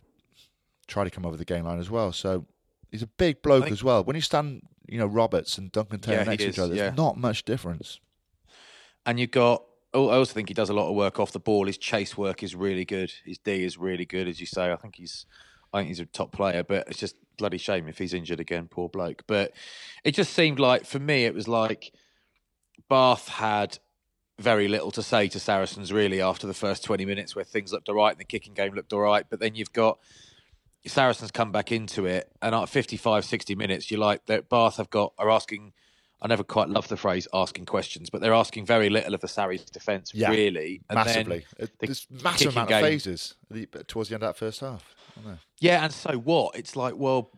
try 0.88 1.04
to 1.04 1.10
come 1.10 1.26
over 1.26 1.38
the 1.38 1.46
game 1.46 1.66
line 1.66 1.80
as 1.80 1.90
well. 1.90 2.12
So 2.12 2.46
he's 2.92 3.02
a 3.02 3.08
big 3.08 3.42
bloke 3.42 3.64
think- 3.64 3.74
as 3.74 3.84
well. 3.84 4.04
When 4.04 4.16
you 4.16 4.22
stand, 4.22 4.62
you 4.88 5.00
know, 5.00 5.08
Roberts 5.08 5.58
and 5.58 5.72
Duncan 5.72 6.00
Taylor 6.00 6.20
Yeah, 6.20 6.24
next 6.26 6.44
to 6.44 6.50
each 6.50 6.60
other, 6.60 6.76
there's 6.76 6.92
yeah. 6.92 6.96
not 6.96 7.18
much 7.18 7.44
difference. 7.44 8.00
And 9.06 9.20
you've 9.20 9.32
got. 9.32 9.64
Oh, 9.94 10.08
I 10.08 10.16
also 10.16 10.34
think 10.34 10.48
he 10.48 10.54
does 10.54 10.70
a 10.70 10.74
lot 10.74 10.88
of 10.88 10.96
work 10.96 11.20
off 11.20 11.34
the 11.34 11.40
ball. 11.40 11.66
His 11.66 11.78
chase 11.78 12.18
work 12.18 12.44
is 12.44 12.56
really 12.56 12.86
good. 12.86 13.12
His 13.26 13.38
D 13.40 13.66
is 13.66 13.78
really 13.78 14.06
good, 14.06 14.26
as 14.28 14.40
you 14.40 14.46
say. 14.46 14.72
I 14.72 14.78
think 14.78 14.96
he's, 14.96 15.26
I 15.74 15.80
think 15.80 15.90
he's 15.90 16.00
a 16.00 16.06
top 16.06 16.32
player. 16.32 16.64
But 16.64 16.88
it's 16.88 16.98
just 16.98 17.18
bloody 17.38 17.58
shame 17.58 17.90
if 17.90 17.98
he's 17.98 18.14
injured 18.14 18.40
again. 18.40 18.70
Poor 18.70 18.88
bloke. 18.88 19.24
But 19.28 19.52
it 20.06 20.12
just 20.12 20.34
seemed 20.34 20.60
like 20.60 20.86
for 20.86 21.00
me, 21.00 21.26
it 21.26 21.34
was 21.34 21.50
like 21.50 21.92
Bath 22.92 23.30
had 23.30 23.80
very 24.38 24.68
little 24.68 24.92
to 24.92 25.02
say 25.02 25.30
to 25.30 25.40
Saracens 25.40 25.94
really 25.94 26.20
after 26.22 26.46
the 26.46 26.54
first 26.54 26.84
twenty 26.84 27.06
minutes, 27.06 27.38
where 27.38 27.46
things 27.46 27.72
looked 27.72 27.88
all 27.88 27.96
right 27.96 28.12
and 28.12 28.20
the 28.20 28.26
kicking 28.26 28.54
game 28.54 28.74
looked 28.74 28.92
all 28.92 29.00
right. 29.00 29.26
But 29.30 29.40
then 29.40 29.56
you've 29.56 29.72
got 29.72 29.98
Saracens 30.86 31.32
come 31.32 31.54
back 31.54 31.72
into 31.72 32.06
it, 32.06 32.30
and 32.42 32.54
at 32.54 32.68
55, 32.68 33.24
60 33.24 33.56
minutes, 33.56 33.90
you're 33.90 34.00
like 34.00 34.26
that 34.26 34.50
Bath 34.50 34.76
have 34.76 34.90
got 34.90 35.14
are 35.18 35.30
asking. 35.30 35.72
I 36.22 36.28
never 36.28 36.44
quite 36.44 36.68
love 36.70 36.90
the 36.90 36.98
phrase 36.98 37.30
asking 37.34 37.66
questions, 37.66 38.10
but 38.10 38.20
they're 38.20 38.34
asking 38.34 38.66
very 38.66 38.90
little 38.90 39.16
of 39.16 39.22
the 39.22 39.28
Sarries 39.30 39.64
defence, 39.72 40.12
Yeah, 40.14 40.30
really. 40.30 40.82
And 40.90 40.98
Massively. 40.98 41.46
Uh, 41.60 41.66
the 41.80 41.88
There's 41.88 42.06
massive 42.24 42.52
amount 42.56 42.70
game- 42.70 42.84
of 42.84 42.90
phases 42.92 43.36
towards 43.88 44.10
the 44.10 44.16
end 44.16 44.24
of 44.24 44.28
that 44.30 44.38
first 44.38 44.60
half. 44.60 44.84
Yeah, 45.60 45.84
and 45.84 45.94
so 45.94 46.18
what? 46.18 46.56
It's 46.58 46.76
like, 46.76 46.96
well, 46.96 47.32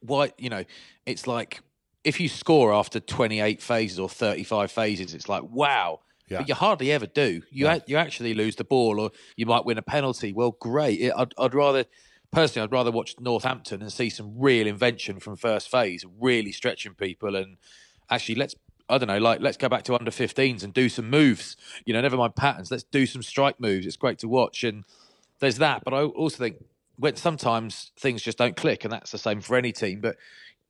why? 0.00 0.32
You 0.38 0.50
know, 0.50 0.64
it's 1.06 1.26
like 1.26 1.62
if 2.04 2.20
you 2.20 2.28
score 2.28 2.72
after 2.72 3.00
28 3.00 3.60
phases 3.60 3.98
or 3.98 4.08
35 4.08 4.70
phases, 4.70 5.14
it's 5.14 5.28
like, 5.28 5.42
wow. 5.44 6.00
Yeah. 6.28 6.38
But 6.38 6.48
you 6.48 6.54
hardly 6.54 6.92
ever 6.92 7.06
do. 7.06 7.42
You 7.50 7.66
a- 7.68 7.82
you 7.86 7.96
actually 7.96 8.34
lose 8.34 8.56
the 8.56 8.64
ball, 8.64 9.00
or 9.00 9.10
you 9.36 9.46
might 9.46 9.64
win 9.64 9.78
a 9.78 9.82
penalty. 9.82 10.32
Well, 10.32 10.52
great. 10.60 11.00
It- 11.00 11.12
I'd, 11.16 11.32
I'd 11.38 11.54
rather 11.54 11.86
personally, 12.30 12.64
I'd 12.64 12.72
rather 12.72 12.90
watch 12.90 13.14
Northampton 13.18 13.80
and 13.80 13.90
see 13.92 14.10
some 14.10 14.34
real 14.38 14.66
invention 14.66 15.20
from 15.20 15.36
first 15.36 15.70
phase, 15.70 16.04
really 16.20 16.52
stretching 16.52 16.94
people, 16.94 17.34
and 17.34 17.56
actually 18.10 18.34
let's. 18.34 18.54
I 18.90 18.96
don't 18.96 19.08
know, 19.08 19.18
like 19.18 19.40
let's 19.42 19.58
go 19.58 19.68
back 19.68 19.82
to 19.84 19.94
under 19.94 20.10
15s 20.10 20.62
and 20.62 20.72
do 20.72 20.88
some 20.88 21.10
moves. 21.10 21.56
You 21.84 21.92
know, 21.92 22.00
never 22.00 22.16
mind 22.16 22.36
patterns. 22.36 22.70
Let's 22.70 22.84
do 22.84 23.04
some 23.04 23.22
strike 23.22 23.60
moves. 23.60 23.84
It's 23.86 23.96
great 23.96 24.18
to 24.20 24.28
watch, 24.28 24.64
and 24.64 24.84
there's 25.40 25.56
that. 25.58 25.82
But 25.84 25.92
I 25.94 26.02
also 26.04 26.38
think 26.38 26.56
when 26.96 27.16
sometimes 27.16 27.92
things 27.98 28.22
just 28.22 28.38
don't 28.38 28.56
click, 28.56 28.84
and 28.84 28.92
that's 28.92 29.10
the 29.12 29.18
same 29.18 29.40
for 29.42 29.56
any 29.56 29.72
team. 29.72 30.00
But 30.00 30.16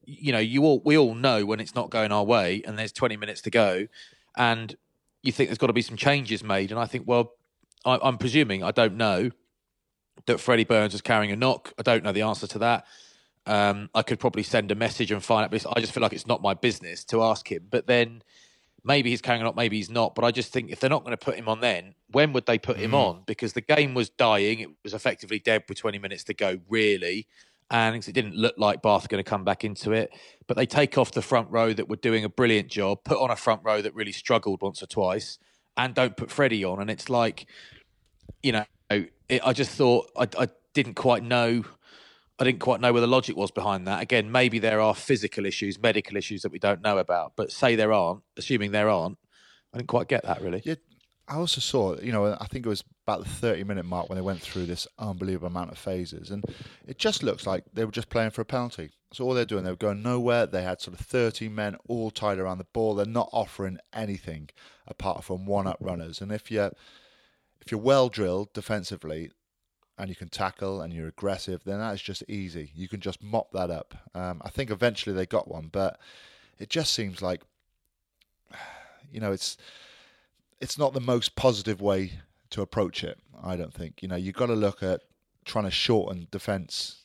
you 0.09 0.33
know, 0.33 0.39
you 0.39 0.65
all 0.65 0.81
we 0.85 0.97
all 0.97 1.15
know 1.15 1.45
when 1.45 1.61
it's 1.61 1.75
not 1.75 1.91
going 1.91 2.13
our 2.13 2.25
way, 2.25 2.63
and 2.67 2.79
there's 2.79 2.93
20 2.93 3.17
minutes 3.17 3.43
to 3.43 3.51
go, 3.51 3.87
and 4.37 4.75
you 5.23 5.33
think 5.33 5.49
there's 5.51 5.59
got 5.59 5.67
to 5.67 5.73
be 5.75 5.83
some 5.83 5.97
changes 5.97 6.43
made. 6.43 6.71
And 6.71 6.81
I 6.81 6.87
think, 6.87 7.05
well, 7.07 7.33
I, 7.85 7.99
I'm 8.03 8.17
presuming 8.17 8.63
I 8.65 8.71
don't 8.71 8.97
know 8.97 9.31
that 10.27 10.41
Freddie 10.41 10.65
Burns 10.65 10.93
was 10.93 11.03
carrying 11.03 11.31
a 11.31 11.37
knock. 11.37 11.73
I 11.79 11.83
don't 11.83 12.03
know 12.05 12.13
the 12.13 12.23
answer 12.23 12.47
to 12.49 12.59
that. 12.61 12.87
Um, 13.47 13.89
I 13.95 14.03
could 14.03 14.19
probably 14.19 14.43
send 14.43 14.71
a 14.71 14.75
message 14.75 15.11
and 15.11 15.23
find 15.23 15.45
out, 15.45 15.51
but 15.51 15.67
I 15.77 15.81
just 15.81 15.93
feel 15.93 16.03
like 16.03 16.13
it's 16.13 16.27
not 16.27 16.43
my 16.43 16.55
business 16.55 17.05
to 17.07 17.23
ask 17.23 17.51
him. 17.51 17.67
But 17.71 17.87
then 17.87 18.23
maybe 18.85 19.11
he's 19.11 19.21
carrying 19.23 19.45
on, 19.45 19.55
maybe 19.57 19.77
he's 19.77 19.91
not. 19.91 20.15
But 20.15 20.25
I 20.25 20.31
just 20.31 20.53
think 20.53 20.71
if 20.71 20.81
they're 20.81 20.91
not 20.91 21.05
going 21.05 21.17
to 21.17 21.25
put 21.25 21.35
him 21.37 21.49
on, 21.49 21.61
then 21.61 21.95
when 22.11 22.33
would 22.33 22.47
they 22.47 22.59
put 22.59 22.77
him 22.79 22.91
Mm. 22.93 22.95
on? 23.07 23.23
Because 23.27 23.53
the 23.53 23.61
game 23.61 23.95
was 23.95 24.09
dying; 24.11 24.61
it 24.61 24.69
was 24.83 24.95
effectively 24.95 25.39
dead 25.39 25.65
with 25.69 25.79
20 25.79 25.99
minutes 25.99 26.25
to 26.25 26.35
go, 26.35 26.59
really. 26.69 27.27
And 27.71 27.95
it 27.97 28.13
didn't 28.15 28.35
look 28.35 28.55
like 28.57 28.81
Bath 28.81 29.09
going 29.09 29.23
to 29.23 29.29
come 29.29 29.45
back 29.45 29.63
into 29.63 29.93
it. 29.93 30.11
But 30.47 30.57
they 30.57 30.65
take 30.65 30.97
off 30.97 31.13
the 31.13 31.21
front 31.21 31.51
row 31.51 31.73
that 31.75 31.89
were 31.89 31.97
doing 31.97 32.25
a 32.25 32.29
brilliant 32.29 32.69
job, 32.69 33.05
put 33.05 33.19
on 33.19 33.31
a 33.31 33.37
front 33.37 33.61
row 33.63 33.83
that 33.83 33.95
really 33.95 34.13
struggled 34.13 34.63
once 34.63 34.83
or 34.83 34.87
twice, 34.87 35.39
and 35.77 35.95
don't 35.95 36.17
put 36.17 36.31
Freddie 36.31 36.65
on. 36.65 36.81
And 36.81 36.91
it's 36.91 37.11
like, 37.11 37.47
you 38.43 38.53
know, 38.53 38.65
it, 38.91 39.43
I 39.45 39.53
just 39.53 39.71
thought 39.71 40.11
I, 40.17 40.27
I 40.39 40.49
didn't 40.73 40.95
quite 40.95 41.23
know. 41.23 41.65
I 42.39 42.45
didn't 42.45 42.61
quite 42.61 42.81
know 42.81 42.93
where 42.93 43.01
the 43.01 43.09
logic 43.09 43.37
was 43.37 43.51
behind 43.51 43.87
that. 43.87 44.01
Again, 44.01 44.31
maybe 44.31 44.61
there 44.61 44.81
are 44.81 44.95
physical 44.95 45.45
issues, 45.45 45.79
medical 45.79 46.17
issues 46.17 46.43
that 46.43 46.53
we 46.53 46.61
don't 46.61 46.83
know 46.83 46.99
about. 46.99 47.33
But 47.37 47.51
say 47.51 47.75
there 47.75 47.93
aren't, 47.93 48.23
assuming 48.37 48.71
there 48.71 48.89
aren't, 48.89 49.19
I 49.75 49.79
didn't 49.79 49.89
quite 49.89 50.09
get 50.09 50.23
that 50.23 50.41
really. 50.41 50.63
Yeah, 50.65 50.77
I 51.29 51.37
also 51.37 51.61
saw, 51.61 51.99
you 52.01 52.11
know, 52.11 52.37
I 52.41 52.47
think 52.47 52.65
it 52.65 52.71
was 52.71 52.83
about 53.07 53.23
the 53.23 53.29
30 53.29 53.65
minute 53.65 53.85
mark 53.85 54.09
when 54.09 54.17
they 54.17 54.23
went 54.23 54.41
through 54.41 54.65
this 54.65 54.89
unbelievable 54.99 55.49
amount 55.49 55.71
of 55.71 55.79
phases. 55.79 56.31
And 56.31 56.43
it 56.87 56.99
just 56.99 57.23
looks 57.23 57.47
like 57.47 57.65
they 57.73 57.85
were 57.85 57.93
just 57.93 58.09
playing 58.09 58.31
for 58.31 58.41
a 58.41 58.47
penalty. 58.47 58.91
So 59.13 59.25
all 59.25 59.35
they're 59.35 59.45
doing, 59.45 59.65
they 59.65 59.71
were 59.71 59.77
going 59.77 60.03
nowhere. 60.03 60.47
They 60.47 60.63
had 60.63 60.81
sort 60.81 60.99
of 60.99 61.05
30 61.05 61.51
men 61.51 61.77
all 61.87 62.11
tied 62.11 62.39
around 62.39 62.59
the 62.59 62.67
ball. 62.73 62.95
They're 62.95 63.07
not 63.07 63.29
offering 63.33 63.79
anything 63.93 64.49
apart 64.87 65.23
from 65.23 65.45
one 65.45 65.67
up 65.67 65.77
runners. 65.81 66.23
And 66.23 66.33
if 66.33 66.51
you're, 66.51 66.73
if 67.61 67.71
you're 67.71 67.81
well 67.81 68.09
drilled 68.09 68.55
defensively 68.55 69.31
and 69.99 70.09
you 70.09 70.17
can 70.17 70.29
tackle 70.31 70.81
and 70.81 70.95
you're 70.95 71.09
aggressive, 71.09 71.63
then 71.65 71.79
that 71.79 71.95
is 71.95 72.03
just 72.03 72.25
easy. 72.27 72.71
You 72.75 72.89
can 72.89 73.01
just 73.01 73.23
mop 73.23 73.53
that 73.53 73.71
up. 73.71 73.95
Um, 74.15 74.41
I 74.45 74.49
think 74.49 74.71
eventually 74.71 75.15
they 75.15 75.27
got 75.27 75.49
one, 75.49 75.69
but 75.71 76.01
it 76.59 76.71
just 76.71 76.95
seems 76.95 77.21
like, 77.21 77.43
you 79.13 79.21
know, 79.21 79.33
it's 79.33 79.59
it's 80.61 80.79
not 80.79 80.93
the 80.95 81.01
most 81.01 81.37
positive 81.37 81.81
way 81.81 82.13
to 82.51 82.63
approach 82.63 83.05
it. 83.05 83.19
I 83.43 83.57
don't 83.57 83.73
think. 83.73 84.03
You 84.03 84.09
know, 84.09 84.17
you've 84.17 84.35
got 84.35 84.47
to 84.47 84.55
look 84.55 84.83
at 84.83 85.03
trying 85.45 85.65
to 85.65 85.71
shorten 85.71 86.29
defense 86.31 87.05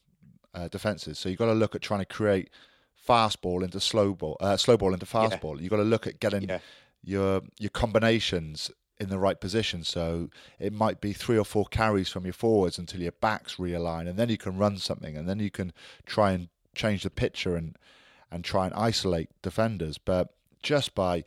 uh, 0.54 0.68
defenses. 0.68 1.18
So 1.20 1.30
you've 1.30 1.40
got 1.40 1.48
to 1.48 1.54
look 1.54 1.76
at 1.76 1.82
trying 1.82 2.02
to 2.02 2.06
create 2.06 2.50
fast 2.96 3.42
ball 3.42 3.64
into 3.64 3.80
slow 3.80 4.14
ball, 4.14 4.38
uh, 4.40 4.56
slow 4.58 4.78
ball 4.78 4.94
into 4.94 5.06
fast 5.06 5.34
Yeah. 5.34 5.40
ball. 5.40 5.62
You've 5.62 5.72
got 5.72 5.78
to 5.78 5.84
look 5.84 6.08
at 6.08 6.20
getting 6.20 6.44
Yeah. 6.50 6.60
your 7.04 7.42
your 7.60 7.70
combinations 7.72 8.72
in 9.00 9.10
the 9.10 9.20
right 9.20 9.40
position. 9.42 9.84
So 9.84 10.30
it 10.60 10.72
might 10.72 11.02
be 11.02 11.12
three 11.14 11.38
or 11.38 11.44
four 11.46 11.66
carries 11.66 12.10
from 12.10 12.26
your 12.26 12.34
forwards 12.34 12.78
until 12.78 13.02
your 13.02 13.12
backs 13.14 13.56
realign, 13.56 14.08
and 14.08 14.18
then 14.18 14.30
you 14.30 14.38
can 14.38 14.58
run 14.58 14.78
something, 14.78 15.18
and 15.18 15.28
then 15.28 15.40
you 15.40 15.50
can 15.52 15.74
try 16.06 16.32
and 16.32 16.50
change 16.76 17.04
the 17.04 17.10
picture 17.10 17.56
and 17.56 17.78
and 18.32 18.44
try 18.44 18.66
and 18.66 18.74
isolate 18.74 19.30
defenders. 19.42 19.98
But 19.98 20.34
just 20.62 20.96
by 20.96 21.24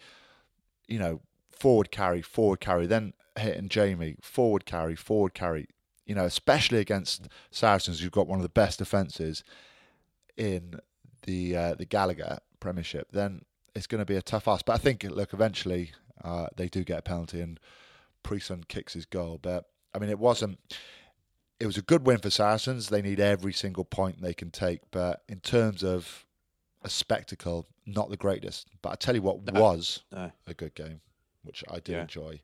you 0.88 0.98
know 0.98 1.20
forward 1.59 1.90
carry, 1.90 2.23
forward 2.23 2.61
carry, 2.61 2.87
then 2.87 3.12
hitting 3.38 3.69
Jamie, 3.69 4.16
forward 4.23 4.64
carry, 4.66 4.95
forward 4.97 5.35
carry. 5.35 5.69
You 6.07 6.14
know, 6.14 6.25
especially 6.25 6.79
against 6.79 7.27
Saracens, 7.51 7.99
who've 8.01 8.12
got 8.12 8.29
one 8.29 8.38
of 8.38 8.45
the 8.45 8.49
best 8.49 8.79
defenses 8.79 9.42
in 10.37 10.75
the 11.25 11.57
uh, 11.57 11.75
the 11.75 11.85
Gallagher 11.85 12.38
Premiership. 12.61 13.09
Then 13.12 13.42
it's 13.75 13.87
going 13.87 13.99
to 14.01 14.05
be 14.07 14.16
a 14.16 14.23
tough 14.23 14.47
ask. 14.49 14.64
But 14.64 14.75
I 14.75 14.79
think, 14.79 15.03
look, 15.05 15.33
eventually 15.33 15.92
uh, 16.23 16.47
they 16.57 16.69
do 16.69 16.85
get 16.85 17.01
a 17.01 17.03
penalty, 17.03 17.40
and 17.40 17.59
Preson 18.23 18.66
kicks 18.69 18.92
his 18.92 19.05
goal. 19.07 19.38
But 19.42 19.64
I 19.95 19.99
mean, 19.99 20.11
it 20.11 20.19
wasn't. 20.19 20.59
It 21.59 21.66
was 21.66 21.79
a 21.79 21.83
good 21.83 22.07
win 22.07 22.19
for 22.19 22.31
Saracens. 22.31 22.88
They 22.90 23.01
need 23.03 23.19
every 23.19 23.53
single 23.55 23.85
point 23.85 24.21
they 24.21 24.35
can 24.35 24.51
take. 24.51 24.81
But 24.90 25.23
in 25.29 25.40
terms 25.40 25.83
of 25.83 26.27
a 26.83 26.90
spectacle, 26.90 27.66
not 27.87 28.11
the 28.11 28.16
greatest. 28.16 28.69
But 28.83 28.90
I 28.90 28.95
tell 28.97 29.14
you 29.14 29.23
what 29.23 29.42
No. 29.53 29.61
was 29.61 30.03
No. 30.12 30.31
a 30.47 30.55
good 30.55 30.75
game, 30.75 31.01
which 31.46 31.64
I 31.70 31.80
do 31.80 31.92
Yeah. 31.92 32.02
enjoy, 32.02 32.40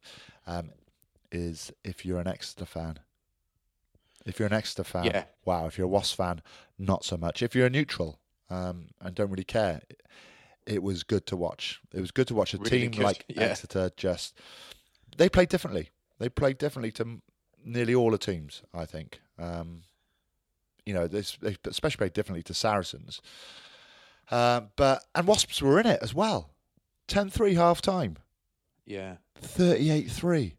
um, 0.46 0.70
is 1.30 1.72
if 1.84 2.04
you're 2.06 2.20
an 2.20 2.28
Exeter 2.28 2.64
fan. 2.66 3.00
If 4.24 4.38
you're 4.38 4.46
an 4.46 4.52
Exeter 4.54 4.84
fan, 4.84 5.04
Yeah. 5.06 5.24
wow. 5.44 5.66
If 5.66 5.76
you're 5.76 5.86
a 5.86 5.90
Wasp 5.90 6.16
fan, 6.16 6.42
not 6.78 7.04
so 7.04 7.16
much. 7.16 7.42
If 7.42 7.54
you're 7.54 7.66
a 7.66 7.70
neutral 7.70 8.20
um, 8.48 8.90
and 9.00 9.14
don't 9.14 9.30
really 9.30 9.44
care, 9.44 9.82
it 10.66 10.82
was 10.82 11.02
good 11.02 11.26
to 11.26 11.36
watch. 11.36 11.80
It 11.92 12.00
was 12.00 12.10
good 12.12 12.28
to 12.28 12.34
watch 12.34 12.54
a 12.54 12.58
Really 12.58 12.70
team 12.70 12.90
good, 12.92 13.02
like 13.02 13.24
yeah. 13.28 13.42
Exeter 13.44 13.90
just. 13.96 14.38
They 15.16 15.28
played 15.28 15.48
differently. 15.48 15.90
They 16.18 16.28
played 16.28 16.58
differently 16.58 16.92
to 16.92 17.20
nearly 17.64 17.94
all 17.94 18.10
the 18.10 18.18
teams, 18.18 18.62
I 18.72 18.84
think. 18.86 19.20
Um, 19.38 19.82
you 20.86 20.94
know, 20.94 21.06
they, 21.08 21.22
they 21.40 21.56
especially 21.66 21.98
played 21.98 22.12
differently 22.12 22.42
to 22.44 22.54
Saracens. 22.54 23.20
Um, 24.30 24.70
but 24.76 25.04
and 25.14 25.26
Wasps 25.26 25.60
were 25.60 25.80
in 25.80 25.86
it 25.86 25.98
as 26.02 26.14
well. 26.14 26.50
10-3 27.08 27.54
half 27.54 27.82
time. 27.82 28.16
Yeah. 28.86 29.16
38-3. 29.42 30.52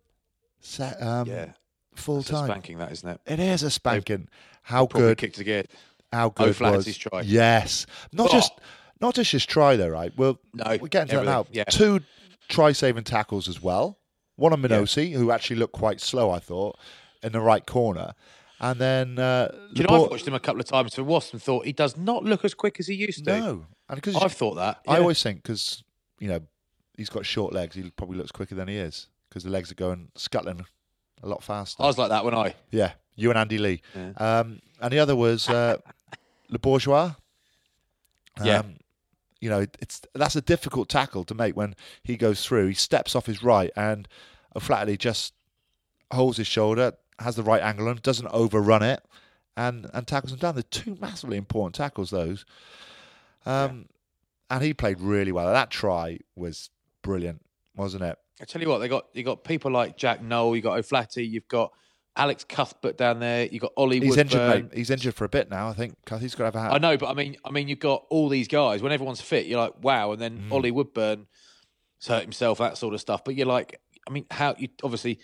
Set, 0.59 1.01
um, 1.01 1.27
yeah. 1.27 1.51
full 1.95 2.19
It's 2.19 2.29
a 2.29 2.33
time. 2.33 2.47
spanking 2.47 2.77
that, 2.77 2.91
isn't 2.91 3.07
it? 3.09 3.21
It 3.25 3.39
is 3.39 3.63
a 3.63 3.69
spanking. 3.69 4.29
How 4.61 4.85
good? 4.85 5.17
kicked 5.17 5.39
again. 5.39 5.65
How 6.11 6.29
good 6.29 6.49
O'Flaherty's 6.49 6.97
try. 6.97 7.21
Yes, 7.21 7.85
not 8.13 8.29
Oh. 8.29 8.31
just 8.33 8.53
not 9.01 9.15
just 9.15 9.31
his 9.33 9.45
try 9.45 9.75
though, 9.75 9.89
right? 9.89 10.13
Well, 10.15 10.39
No, 10.53 10.63
we're 10.79 10.87
getting 10.87 11.09
to 11.09 11.15
that 11.17 11.25
now. 11.25 11.45
yeah. 11.51 11.63
Two 11.65 11.99
try 12.47 12.71
saving 12.71 13.03
tackles 13.03 13.49
as 13.49 13.61
well. 13.61 13.97
One 14.37 14.53
on 14.53 14.61
Minozzi, 14.61 15.11
who 15.13 15.31
actually 15.31 15.57
looked 15.57 15.73
quite 15.73 15.99
slow, 15.99 16.29
I 16.31 16.39
thought, 16.39 16.77
in 17.23 17.31
the 17.33 17.41
right 17.41 17.65
corner, 17.65 18.13
and 18.61 18.79
then 18.79 19.19
uh, 19.19 19.49
you 19.73 19.83
know, 19.83 20.03
I've 20.05 20.11
watched 20.11 20.27
him 20.27 20.33
a 20.33 20.39
couple 20.39 20.61
of 20.61 20.67
times 20.67 20.95
for 20.95 21.03
Wasp 21.03 21.33
and 21.33 21.41
thought 21.41 21.65
he 21.65 21.73
does 21.73 21.97
not 21.97 22.23
look 22.23 22.45
as 22.45 22.53
quick 22.53 22.79
as 22.79 22.87
he 22.87 22.93
used 22.95 23.25
to. 23.25 23.39
No, 23.39 23.65
and 23.89 23.95
because 24.01 24.15
I've 24.15 24.31
thought 24.33 24.55
that. 24.55 24.79
I 24.87 24.99
always 24.99 25.21
think 25.21 25.43
because 25.43 25.83
you 26.19 26.29
know 26.29 26.39
he's 26.97 27.09
got 27.09 27.25
short 27.25 27.53
legs, 27.53 27.75
he 27.75 27.89
probably 27.91 28.17
looks 28.17 28.31
quicker 28.31 28.55
than 28.55 28.67
he 28.67 28.77
is 28.77 29.07
because 29.29 29.43
the 29.43 29.49
legs 29.49 29.71
are 29.71 29.75
going 29.75 30.09
scuttling 30.15 30.65
a 31.21 31.27
lot 31.27 31.43
faster. 31.43 31.81
I 31.81 31.87
was 31.87 31.97
like 31.97 32.09
that 32.09 32.23
when 32.25 32.33
I. 32.35 32.55
Yeah, 32.71 32.93
you 33.15 33.29
and 33.29 33.37
Andy 33.39 33.57
Lee. 33.57 33.81
Um, 34.17 34.59
and 34.81 34.91
the 34.91 34.99
other 34.99 35.15
was 35.15 35.49
uh, 35.49 35.77
Le 36.49 36.59
Bourgeois. 36.59 37.13
Yeah. 38.43 38.59
Um, 38.59 38.75
you 39.39 39.49
know, 39.49 39.65
it's 39.79 40.01
that's 40.15 40.35
a 40.37 40.41
difficult 40.41 40.87
tackle 40.89 41.23
to 41.25 41.35
make 41.35 41.55
when 41.55 41.75
he 42.03 42.15
goes 42.15 42.45
through. 42.45 42.67
He 42.67 42.73
steps 42.73 43.15
off 43.15 43.25
his 43.25 43.43
right 43.43 43.71
and 43.75 44.07
flatly 44.59 44.95
just 44.97 45.33
holds 46.13 46.37
his 46.37 46.47
shoulder, 46.47 46.93
has 47.19 47.35
the 47.35 47.43
right 47.43 47.61
angle 47.61 47.87
and 47.89 48.01
doesn't 48.01 48.27
overrun 48.27 48.81
it, 48.83 49.03
and 49.57 49.89
and 49.93 50.07
tackles 50.07 50.31
him 50.31 50.39
down. 50.39 50.55
They're 50.55 50.63
two 50.63 50.97
massively 51.01 51.35
important 51.37 51.75
tackles, 51.75 52.09
those. 52.09 52.45
Um, 53.45 53.87
And 54.49 54.63
he 54.63 54.73
played 54.73 55.01
really 55.01 55.31
well. 55.31 55.51
That 55.51 55.69
try 55.71 56.19
was 56.35 56.69
brilliant, 57.03 57.41
wasn't 57.75 58.03
it? 58.03 58.17
I 58.41 58.45
tell 58.45 58.61
you 58.61 58.67
what, 58.69 58.79
they 58.79 58.87
got 58.87 59.05
you 59.13 59.23
got 59.23 59.43
people 59.43 59.69
like 59.71 59.95
Jack 59.95 60.23
Nowell, 60.23 60.55
you 60.55 60.61
got 60.63 60.79
O'Flaherty, 60.79 61.25
you've 61.25 61.47
got 61.47 61.71
Alex 62.15 62.43
Cuthbert 62.43 62.97
down 62.97 63.19
there, 63.19 63.45
you 63.45 63.59
got 63.59 63.71
Ollie 63.77 63.99
He's 63.99 64.17
Woodburn. 64.17 64.25
injured, 64.25 64.71
mate. 64.71 64.77
He's 64.77 64.89
injured 64.89 65.13
for 65.13 65.25
a 65.25 65.29
bit 65.29 65.49
now. 65.49 65.69
I 65.69 65.73
think 65.73 65.95
He's 66.19 66.33
got 66.35 66.51
to 66.51 66.59
have 66.59 66.71
a 66.71 66.75
I 66.75 66.77
know, 66.79 66.97
but 66.97 67.09
I 67.09 67.13
mean, 67.13 67.37
I 67.45 67.51
mean, 67.51 67.67
you've 67.67 67.79
got 67.79 68.05
all 68.09 68.29
these 68.29 68.47
guys. 68.47 68.81
When 68.81 68.91
everyone's 68.91 69.21
fit, 69.21 69.45
you're 69.45 69.59
like, 69.59 69.73
wow. 69.83 70.11
And 70.11 70.21
then 70.21 70.39
Mm. 70.49 70.51
Ollie 70.51 70.71
Woodburn 70.71 71.27
hurt 72.07 72.23
himself, 72.23 72.57
that 72.57 72.77
sort 72.77 72.93
of 72.93 73.01
stuff. 73.01 73.23
But 73.23 73.35
you're 73.35 73.47
like, 73.47 73.79
I 74.07 74.11
mean, 74.11 74.25
how 74.31 74.55
you 74.57 74.69
obviously 74.83 75.19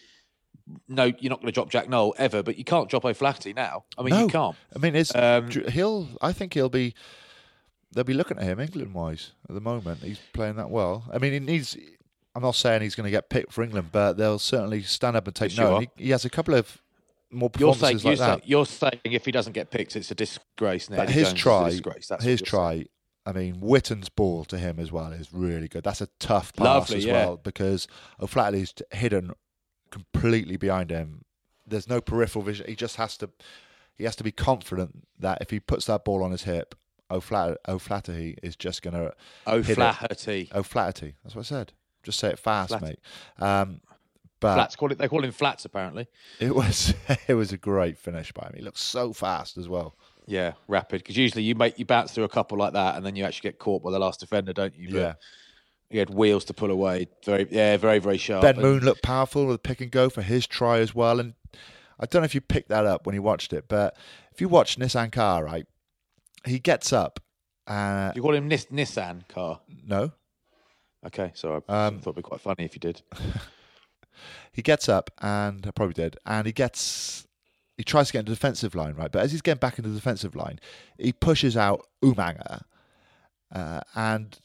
no, 0.88 1.06
you're 1.06 1.30
not 1.30 1.40
going 1.40 1.48
to 1.48 1.52
drop 1.52 1.70
Jack 1.70 1.90
Nowell 1.90 2.14
ever, 2.18 2.44
but 2.44 2.58
you 2.58 2.64
can't 2.64 2.90
drop 2.90 3.04
O'Flaherty 3.06 3.54
now. 3.54 3.86
I 3.98 4.04
mean, 4.04 4.12
no. 4.14 4.22
you 4.22 4.28
can't. 4.28 4.56
I 4.76 4.80
mean, 4.80 4.96
it's 4.96 5.14
Um, 5.16 5.50
he'll. 5.50 6.08
I 6.22 6.32
think 6.32 6.54
he'll 6.54 6.70
be. 6.70 6.94
They'll 7.92 8.04
be 8.04 8.14
looking 8.14 8.38
at 8.38 8.44
him 8.44 8.60
England 8.60 8.94
wise 8.94 9.32
at 9.48 9.56
the 9.56 9.62
moment. 9.62 10.02
He's 10.04 10.20
playing 10.34 10.58
that 10.58 10.70
well. 10.70 11.06
I 11.12 11.18
mean, 11.18 11.34
he 11.34 11.40
needs. 11.40 11.76
I'm 12.36 12.44
not 12.44 12.56
saying 12.56 12.82
he's 12.84 12.96
going 12.96 13.06
to 13.06 13.12
get 13.12 13.30
picked 13.30 13.52
for 13.52 13.64
England, 13.64 13.90
but 13.92 14.14
they'll 14.14 14.38
certainly 14.40 14.84
stand 14.84 15.18
up 15.18 15.26
and 15.26 15.36
take 15.36 15.52
Yes, 15.52 15.58
note. 15.58 15.88
He, 15.98 16.06
he 16.06 16.10
has 16.12 16.24
a 16.26 16.30
couple 16.30 16.54
of 16.54 16.82
more 17.32 17.50
You're 17.58 17.74
saying, 17.74 17.98
performances 17.98 18.04
you're, 18.04 18.12
like 18.14 18.20
that. 18.20 18.26
saying, 18.26 18.42
you're 18.46 18.66
saying 18.66 19.02
if 19.06 19.26
he 19.26 19.32
doesn't 19.32 19.54
get 19.54 19.72
picked, 19.72 19.96
it's 19.96 20.12
a 20.12 20.16
disgrace. 20.16 20.90
Now 20.90 20.98
But 20.98 21.10
his 21.10 21.34
try. 21.34 21.72
His 21.72 21.82
you're 21.84 21.94
saying. 22.20 22.38
try. 22.38 22.86
I 23.26 23.32
mean, 23.32 23.56
Whitten's 23.56 24.10
ball 24.10 24.46
to 24.46 24.58
him 24.58 24.80
as 24.80 24.92
well 24.92 25.12
is 25.12 25.34
really 25.34 25.68
good. 25.68 25.84
That's 25.84 26.02
a 26.02 26.08
tough 26.20 26.54
pass 26.54 26.66
Lovely, 26.66 26.98
as 26.98 27.06
yeah. 27.06 27.14
well 27.26 27.38
because 27.38 27.88
O'Flaherty's 28.22 28.74
hidden 28.92 29.32
completely 29.92 30.58
behind 30.58 30.90
him. 30.92 31.24
There's 31.68 31.88
no 31.88 32.02
peripheral 32.02 32.44
vision. 32.46 32.66
He 32.68 32.76
just 32.76 32.96
has 32.96 33.18
to. 33.18 33.30
He 33.98 34.06
has 34.06 34.16
to 34.16 34.24
be 34.24 34.32
confident 34.32 35.08
that 35.20 35.40
if 35.42 35.50
he 35.50 35.60
puts 35.60 35.86
that 35.86 36.06
ball 36.06 36.24
on 36.24 36.32
his 36.32 36.44
hip, 36.44 36.74
O'Flaherty, 37.12 37.58
O'Flaherty 37.68 38.38
is 38.44 38.56
just 38.56 38.82
going 38.82 38.94
to 38.94 39.14
O'Flaherty. 39.48 40.50
O'Flaherty. 40.54 41.16
That's 41.24 41.36
what 41.36 41.42
I 41.42 41.44
said. 41.44 41.74
Just 42.04 42.20
say 42.20 42.30
it 42.30 42.40
fast, 42.40 42.70
Flat- 42.70 42.82
mate. 42.82 43.00
Um, 43.40 43.82
but 44.40 44.56
Flats 44.56 44.76
call 44.76 44.92
it. 44.92 44.98
They 44.98 45.08
call 45.10 45.24
him 45.24 45.32
flats 45.34 45.66
apparently. 45.66 46.08
it 46.40 46.56
was 46.56 46.94
it 47.28 47.34
was 47.34 47.52
a 47.52 47.58
great 47.58 47.98
finish 47.98 48.32
by 48.32 48.48
him. 48.48 48.54
He 48.56 48.62
looked 48.62 48.78
so 48.78 49.12
fast 49.12 49.58
as 49.58 49.68
well. 49.68 49.96
Yeah, 50.28 50.54
rapid. 50.68 51.02
Because 51.02 51.18
usually 51.18 51.44
you 51.44 51.56
make 51.56 51.78
you 51.80 51.86
bounce 51.86 52.12
through 52.12 52.24
a 52.24 52.30
couple 52.30 52.58
like 52.58 52.74
that, 52.74 52.96
and 52.96 53.06
then 53.06 53.16
you 53.16 53.24
actually 53.26 53.50
get 53.50 53.60
caught 53.60 53.84
by 53.84 53.92
the 53.92 54.00
last 54.00 54.20
defender, 54.20 54.54
don't 54.54 54.76
you? 54.76 54.90
But 54.92 54.98
Yeah. 54.98 55.14
He 55.90 55.98
had 55.98 56.12
wheels 56.12 56.46
to 56.46 56.54
pull 56.54 56.70
away. 56.70 57.08
Very, 57.26 57.48
yeah, 57.50 57.76
very, 57.76 57.98
very 57.98 58.20
sharp. 58.20 58.44
Ben 58.44 58.62
Moon 58.62 58.82
looked 58.82 59.02
powerful 59.02 59.48
with 59.48 59.56
a 59.56 59.60
pick 59.60 59.82
and 59.82 59.90
go 59.90 60.08
for 60.08 60.22
his 60.22 60.46
try 60.46 60.78
as 60.78 60.94
well. 60.94 61.20
And 61.20 61.34
I 62.00 62.06
don't 62.06 62.22
know 62.22 62.26
if 62.26 62.36
you 62.36 62.42
picked 62.42 62.70
that 62.70 62.86
up 62.86 63.08
when 63.08 63.16
you 63.16 63.24
watched 63.24 63.54
it, 63.54 63.66
but 63.68 63.98
if 64.32 64.40
you 64.40 64.48
watch 64.48 64.78
Nissan 64.78 65.12
Car, 65.12 65.44
right, 65.44 65.66
he 66.46 66.60
gets 66.60 66.92
up. 66.94 67.20
Uh, 67.68 68.12
You 68.16 68.22
call 68.22 68.34
him 68.36 68.48
Nis- 68.48 68.66
Nissan 68.68 69.28
car. 69.28 69.62
no, 69.86 70.12
Okay, 71.06 71.32
so 71.34 71.64
I 71.70 71.88
Um, 71.88 72.00
thought 72.00 72.10
it'd 72.12 72.16
be 72.18 72.22
quite 72.22 72.42
funny 72.42 72.66
if 72.66 72.74
you 72.76 72.80
did. 72.80 73.02
he 74.52 74.62
gets 74.62 74.90
up 74.90 75.12
and 75.20 75.66
I 75.66 75.72
probably 75.72 75.94
did, 75.94 76.18
and 76.26 76.46
he 76.46 76.52
gets 76.54 77.26
he 77.78 77.84
tries 77.86 78.08
to 78.08 78.14
get 78.14 78.20
into 78.20 78.32
the 78.32 78.36
defensive 78.36 78.76
line, 78.76 78.94
right? 78.96 79.10
But 79.10 79.22
as 79.24 79.32
he's 79.32 79.42
getting 79.42 79.60
back 79.62 79.78
into 79.80 79.90
the 79.90 79.96
defensive 79.96 80.36
line, 80.36 80.60
he 80.98 81.14
pushes 81.14 81.56
out 81.56 81.88
Umaga, 82.04 82.64
uh, 83.56 83.80
and 83.96 84.38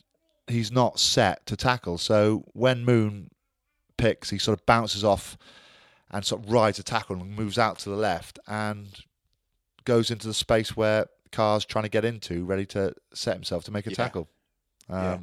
he's 0.47 0.71
not 0.71 1.01
set 1.01 1.45
to 1.47 1.57
tackle. 1.57 1.99
So 1.99 2.45
when 2.53 2.85
Moon 2.85 3.31
picks, 3.99 4.31
he 4.31 4.39
sort 4.39 4.57
of 4.57 4.65
bounces 4.67 5.03
off 5.03 5.37
and 6.13 6.25
sort 6.25 6.45
of 6.45 6.53
rides 6.53 6.79
a 6.79 6.85
tackle 6.85 7.17
and 7.17 7.35
moves 7.35 7.59
out 7.59 7.81
to 7.81 7.91
the 7.91 7.97
left 7.97 8.39
and 8.47 8.87
goes 9.85 10.13
into 10.13 10.29
the 10.29 10.35
space 10.35 10.77
where 10.77 11.07
Carr's 11.35 11.65
trying 11.65 11.83
to 11.85 11.89
get 11.91 12.05
into, 12.05 12.45
ready 12.45 12.65
to 12.67 12.95
set 13.13 13.35
himself 13.35 13.65
to 13.65 13.71
make 13.71 13.87
a 13.87 13.91
Yeah. 13.91 13.97
tackle. 13.97 14.29
Um, 14.89 15.03
Yeah. 15.05 15.19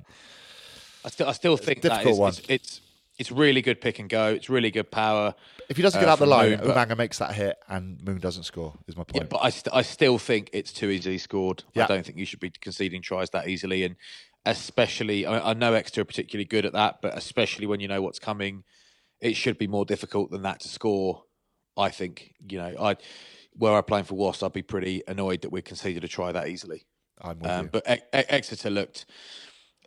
I 1.05 1.09
still, 1.09 1.28
I 1.30 1.32
still 1.32 1.57
think 1.57 1.82
that 1.82 2.05
one. 2.05 2.30
it's, 2.30 2.41
it's 2.49 2.82
it's 3.18 3.32
really 3.32 3.62
good 3.62 3.80
pick 3.82 3.99
and 3.99 4.09
go. 4.09 4.28
It's 4.30 4.49
really 4.49 4.72
good 4.72 4.89
power. 4.89 5.36
If 5.70 5.78
he 5.78 5.84
doesn't 5.84 5.99
get 5.99 6.09
Uh, 6.09 6.14
out 6.14 6.20
the 6.20 6.26
line, 6.26 6.51
Moon, 6.51 6.59
Umaga 6.72 6.97
makes 6.97 7.20
that 7.20 7.34
hit 7.36 7.55
and 7.68 8.01
Moon 8.03 8.20
doesn't 8.20 8.43
score. 8.43 8.74
Is 8.88 8.95
my 8.95 9.03
Yeah, 9.14 9.20
point. 9.20 9.30
but 9.30 9.39
I, 9.43 9.49
st- 9.51 9.76
I 9.76 9.84
still 9.84 10.18
think 10.18 10.49
it's 10.53 10.72
too 10.74 10.89
easily 10.89 11.18
scored. 11.20 11.64
Yeah. 11.76 11.84
I 11.84 11.88
don't 11.88 12.05
think 12.05 12.18
you 12.18 12.26
should 12.26 12.39
be 12.39 12.49
conceding 12.49 13.01
tries 13.03 13.30
that 13.32 13.47
easily, 13.47 13.84
and 13.84 13.95
especially 14.45 15.26
I, 15.26 15.51
I 15.51 15.53
know 15.53 15.74
Exeter 15.74 16.01
are 16.01 16.05
particularly 16.05 16.45
good 16.45 16.66
at 16.66 16.74
that, 16.74 17.01
but 17.01 17.16
especially 17.18 17.68
when 17.68 17.80
you 17.80 17.88
know 17.88 18.01
what's 18.01 18.20
coming, 18.20 18.64
it 19.20 19.36
should 19.36 19.57
be 19.57 19.68
more 19.68 19.86
difficult 19.86 20.32
than 20.32 20.41
that 20.43 20.59
to 20.62 20.68
score. 20.70 21.24
I 21.78 21.89
think 21.89 22.34
you 22.49 22.57
know 22.57 22.74
I 22.80 22.95
were 23.58 23.78
I 23.78 23.82
playing 23.82 24.06
for 24.06 24.16
Wasps, 24.16 24.43
I'd 24.43 24.54
be 24.54 24.62
pretty 24.62 25.04
annoyed 25.08 25.41
that 25.41 25.52
we 25.52 25.62
conceded 25.62 26.04
a 26.04 26.08
try 26.08 26.32
that 26.32 26.47
easily. 26.47 26.86
I'm 27.22 27.39
with 27.39 27.52
Um, 27.52 27.64
you. 27.66 27.70
but 27.72 27.89
E- 27.89 27.93
E- 28.18 28.26
Exeter 28.30 28.70
looked 28.70 29.06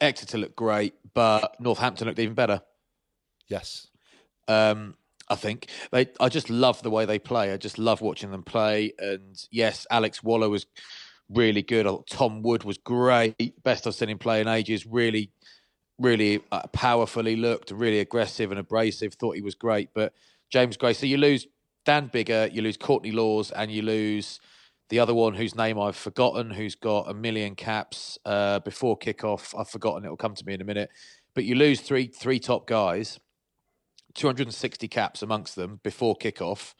Exeter 0.00 0.38
looked 0.38 0.56
great, 0.56 0.94
but 1.14 1.54
Northampton 1.60 2.06
looked 2.08 2.18
even 2.18 2.34
better. 2.34 2.62
yes. 3.48 3.88
Um, 4.48 4.96
I 5.28 5.36
think 5.36 5.68
they. 5.90 6.08
I 6.20 6.28
just 6.28 6.50
love 6.50 6.82
the 6.82 6.90
way 6.90 7.06
they 7.06 7.18
play. 7.18 7.52
I 7.52 7.56
just 7.56 7.78
love 7.78 8.02
watching 8.02 8.30
them 8.30 8.42
play. 8.42 8.92
And 8.98 9.42
yes, 9.50 9.86
Alex 9.90 10.22
Waller 10.22 10.50
was 10.50 10.66
really 11.30 11.62
good. 11.62 11.86
Tom 12.10 12.42
Wood 12.42 12.64
was 12.64 12.76
great. 12.76 13.62
Best 13.62 13.86
I've 13.86 13.94
seen 13.94 14.10
him 14.10 14.18
play 14.18 14.42
in 14.42 14.48
ages. 14.48 14.84
Really, 14.84 15.30
really 15.98 16.42
uh, 16.52 16.66
powerfully 16.72 17.36
looked. 17.36 17.70
Really 17.70 18.00
aggressive 18.00 18.50
and 18.50 18.60
abrasive. 18.60 19.14
Thought 19.14 19.36
he 19.36 19.42
was 19.42 19.54
great. 19.54 19.88
But 19.94 20.12
James 20.50 20.76
Gray. 20.76 20.92
So 20.92 21.06
you 21.06 21.16
lose 21.16 21.46
Dan 21.84 22.08
Biggar, 22.08 22.52
you 22.52 22.62
lose 22.62 22.76
Courtney 22.76 23.12
Lawes, 23.12 23.50
and 23.50 23.70
you 23.70 23.82
lose 23.82 24.40
the 24.88 24.98
other 24.98 25.14
one 25.14 25.34
whose 25.34 25.54
name 25.54 25.78
I've 25.78 25.96
forgotten, 25.96 26.50
who's 26.50 26.74
got 26.74 27.10
a 27.10 27.14
million 27.14 27.54
caps 27.54 28.18
uh, 28.24 28.60
before 28.60 28.98
kickoff. 28.98 29.58
I've 29.58 29.68
forgotten. 29.68 30.04
It'll 30.04 30.16
come 30.16 30.34
to 30.34 30.46
me 30.46 30.54
in 30.54 30.60
a 30.60 30.64
minute. 30.64 30.90
But 31.34 31.44
you 31.44 31.54
lose 31.54 31.80
three 31.80 32.06
three 32.06 32.38
top 32.38 32.66
guys. 32.66 33.18
260 34.14 34.86
caps 34.86 35.22
amongst 35.22 35.56
them 35.56 35.80
before 35.82 36.16
kickoff, 36.16 36.74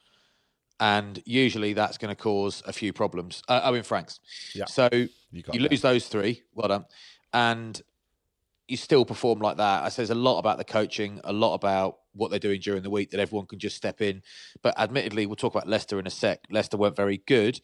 and 0.79 1.21
usually 1.27 1.73
that's 1.73 1.99
going 1.99 2.15
to 2.15 2.21
cause 2.21 2.63
a 2.65 2.73
few 2.73 2.93
problems. 2.93 3.43
Uh, 3.49 3.61
Owen 3.65 3.83
Franks. 3.83 4.21
Yeah. 4.55 4.67
So 4.67 4.89
You 4.93 5.09
you 5.53 5.61
lose 5.61 5.81
those 5.81 6.07
three. 6.07 6.43
Well 6.55 6.69
done. 6.69 6.85
And 7.33 7.83
you 8.69 8.77
still 8.77 9.05
perform 9.05 9.41
like 9.41 9.57
that. 9.57 9.83
I 9.83 9.89
says 9.89 10.11
a 10.11 10.15
lot 10.15 10.39
about 10.39 10.59
the 10.59 10.65
coaching, 10.65 11.21
a 11.25 11.33
lot 11.33 11.55
about 11.55 11.99
what 12.15 12.31
they're 12.31 12.39
doing 12.39 12.61
during 12.61 12.83
the 12.83 12.91
week 12.91 13.11
that 13.11 13.21
everyone 13.21 13.47
can 13.47 13.59
just 13.59 13.77
step 13.77 14.01
in. 14.01 14.23
But 14.63 14.79
admittedly, 14.79 15.27
we'll 15.27 15.37
talk 15.37 15.55
about 15.55 15.69
Leicester 15.69 15.99
in 15.99 16.07
a 16.07 16.11
sec. 16.11 16.41
Leicester 16.51 16.77
weren't 16.77 16.97
very 16.97 17.19
good. 17.27 17.61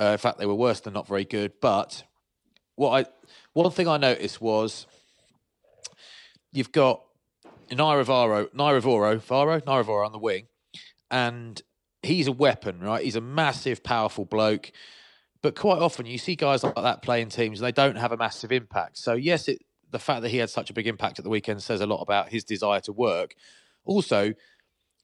Uh, 0.00 0.12
in 0.12 0.18
fact, 0.18 0.38
they 0.38 0.46
were 0.46 0.54
worse 0.54 0.80
than 0.80 0.94
not 0.94 1.06
very 1.06 1.24
good. 1.24 1.52
But 1.60 2.04
what 2.76 3.06
I 3.06 3.10
one 3.52 3.70
thing 3.70 3.88
I 3.88 3.96
noticed 3.96 4.40
was 4.40 4.86
you've 6.52 6.72
got 6.72 7.02
Naira 7.70 8.04
Varo, 8.04 8.46
Naira 8.46 8.80
Voro, 8.80 9.20
Varo, 9.20 9.60
Naira 9.60 10.04
on 10.04 10.12
the 10.12 10.18
wing, 10.18 10.46
and 11.10 11.60
he's 12.02 12.26
a 12.26 12.32
weapon, 12.32 12.80
right? 12.80 13.04
He's 13.04 13.16
a 13.16 13.20
massive, 13.20 13.82
powerful 13.82 14.24
bloke. 14.24 14.72
But 15.42 15.54
quite 15.54 15.78
often 15.78 16.06
you 16.06 16.18
see 16.18 16.36
guys 16.36 16.64
like 16.64 16.74
that 16.74 17.02
playing 17.02 17.28
teams 17.28 17.60
and 17.60 17.66
they 17.66 17.72
don't 17.72 17.96
have 17.96 18.12
a 18.12 18.16
massive 18.16 18.50
impact. 18.50 18.96
So 18.96 19.12
yes, 19.12 19.46
it, 19.48 19.62
the 19.90 19.98
fact 19.98 20.22
that 20.22 20.30
he 20.30 20.38
had 20.38 20.50
such 20.50 20.70
a 20.70 20.72
big 20.72 20.86
impact 20.86 21.18
at 21.18 21.24
the 21.24 21.30
weekend 21.30 21.62
says 21.62 21.80
a 21.80 21.86
lot 21.86 22.00
about 22.00 22.30
his 22.30 22.44
desire 22.44 22.80
to 22.80 22.92
work. 22.92 23.34
Also, 23.84 24.34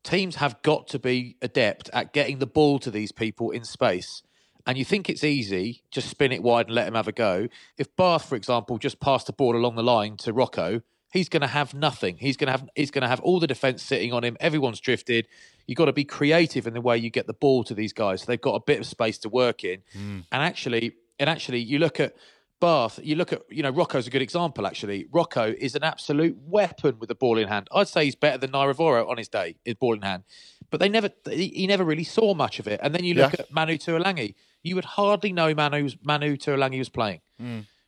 teams 0.03 0.37
have 0.37 0.61
got 0.62 0.89
to 0.89 0.99
be 0.99 1.37
adept 1.43 1.91
at 1.93 2.12
getting 2.12 2.39
the 2.39 2.47
ball 2.47 2.78
to 2.81 2.91
these 2.91 3.12
people 3.12 3.51
in 3.51 3.64
space. 3.64 4.22
And 4.66 4.76
you 4.76 4.85
think 4.85 5.09
it's 5.09 5.24
easy, 5.24 5.83
just 5.91 6.09
spin 6.09 6.33
it 6.33 6.43
wide 6.43 6.66
and 6.66 6.74
let 6.74 6.87
him 6.87 6.95
have 6.95 7.09
a 7.09 7.12
go. 7.12 7.49
If 7.78 7.95
Bath, 7.97 8.28
for 8.28 8.37
example, 8.37 8.78
just 8.78 9.01
passed 9.01 9.26
the 9.26 9.33
ball 9.33 9.57
along 9.57 9.76
the 9.76 9.83
line 9.83 10.16
to 10.18 10.33
Rocco, 10.33 10.83
he's 11.12 11.28
going 11.28 11.41
to 11.41 11.47
have 11.47 11.74
nothing. 11.74 12.16
He's 12.18 12.37
going 12.37 12.49
to 12.49 12.53
have 12.53 12.68
he's 12.74 12.91
going 12.91 13.03
to 13.03 13.09
have 13.09 13.20
all 13.20 13.41
the 13.41 13.47
defence 13.47 13.83
sitting 13.83 14.12
on 14.12 14.22
him. 14.24 14.37
Everyone's 14.39 14.81
drifted. 14.81 15.26
You've 15.66 15.76
got 15.76 15.87
to 15.87 15.93
be 15.93 16.05
creative 16.05 16.66
in 16.66 16.74
the 16.74 16.81
way 16.81 16.99
you 16.99 17.11
get 17.11 17.26
the 17.26 17.33
ball 17.33 17.64
to 17.64 17.74
these 17.74 17.93
guys. 17.93 18.20
So 18.20 18.26
they've 18.26 18.41
got 18.41 18.55
a 18.55 18.61
bit 18.61 18.81
of 18.81 18.87
space 18.87 19.18
to 19.18 19.28
work 19.28 19.64
in. 19.64 19.83
Hmm. 19.93 20.20
And 20.31 20.43
actually, 20.43 20.95
and 21.18 21.28
actually, 21.28 21.61
you 21.61 21.78
look 21.78 22.01
at 22.01 22.14
Bath. 22.61 23.01
You 23.03 23.17
look 23.17 23.33
at 23.33 23.43
you 23.51 23.63
know 23.63 23.71
Rocco's 23.71 24.07
a 24.07 24.11
good 24.11 24.23
example. 24.23 24.67
Actually, 24.67 25.07
Rocco 25.11 25.55
is 25.59 25.75
an 25.75 25.83
absolute 25.83 26.37
weapon 26.47 26.99
with 26.99 27.09
the 27.09 27.15
ball 27.15 27.39
in 27.39 27.49
hand. 27.49 27.69
I'd 27.73 27.89
say 27.89 28.05
he's 28.05 28.15
better 28.15 28.39
than 28.39 28.51
Nairavoro 28.53 29.09
on 29.09 29.17
his 29.17 29.29
day, 29.29 29.57
his 29.65 29.75
ball 29.75 29.95
in 29.95 30.03
hand. 30.03 30.25
But 30.71 30.79
they 30.81 30.89
never 30.89 31.11
he, 31.31 31.67
never 31.67 31.85
really 31.85 32.05
saw 32.05 32.35
much 32.35 32.61
of 32.61 32.69
it. 32.69 32.79
And 32.83 32.95
then 32.95 33.05
you 33.05 33.15
look 33.15 33.33
Yeah. 33.33 33.41
at 33.41 33.51
Manu 33.53 33.77
Tuilagi. 33.77 34.35
You 34.63 34.75
would 34.75 34.85
hardly 34.85 35.33
know 35.33 35.55
Manu 35.55 35.89
Manu 36.05 36.37
Tuilagi 36.37 36.79
was 36.79 36.89
playing. 36.91 37.21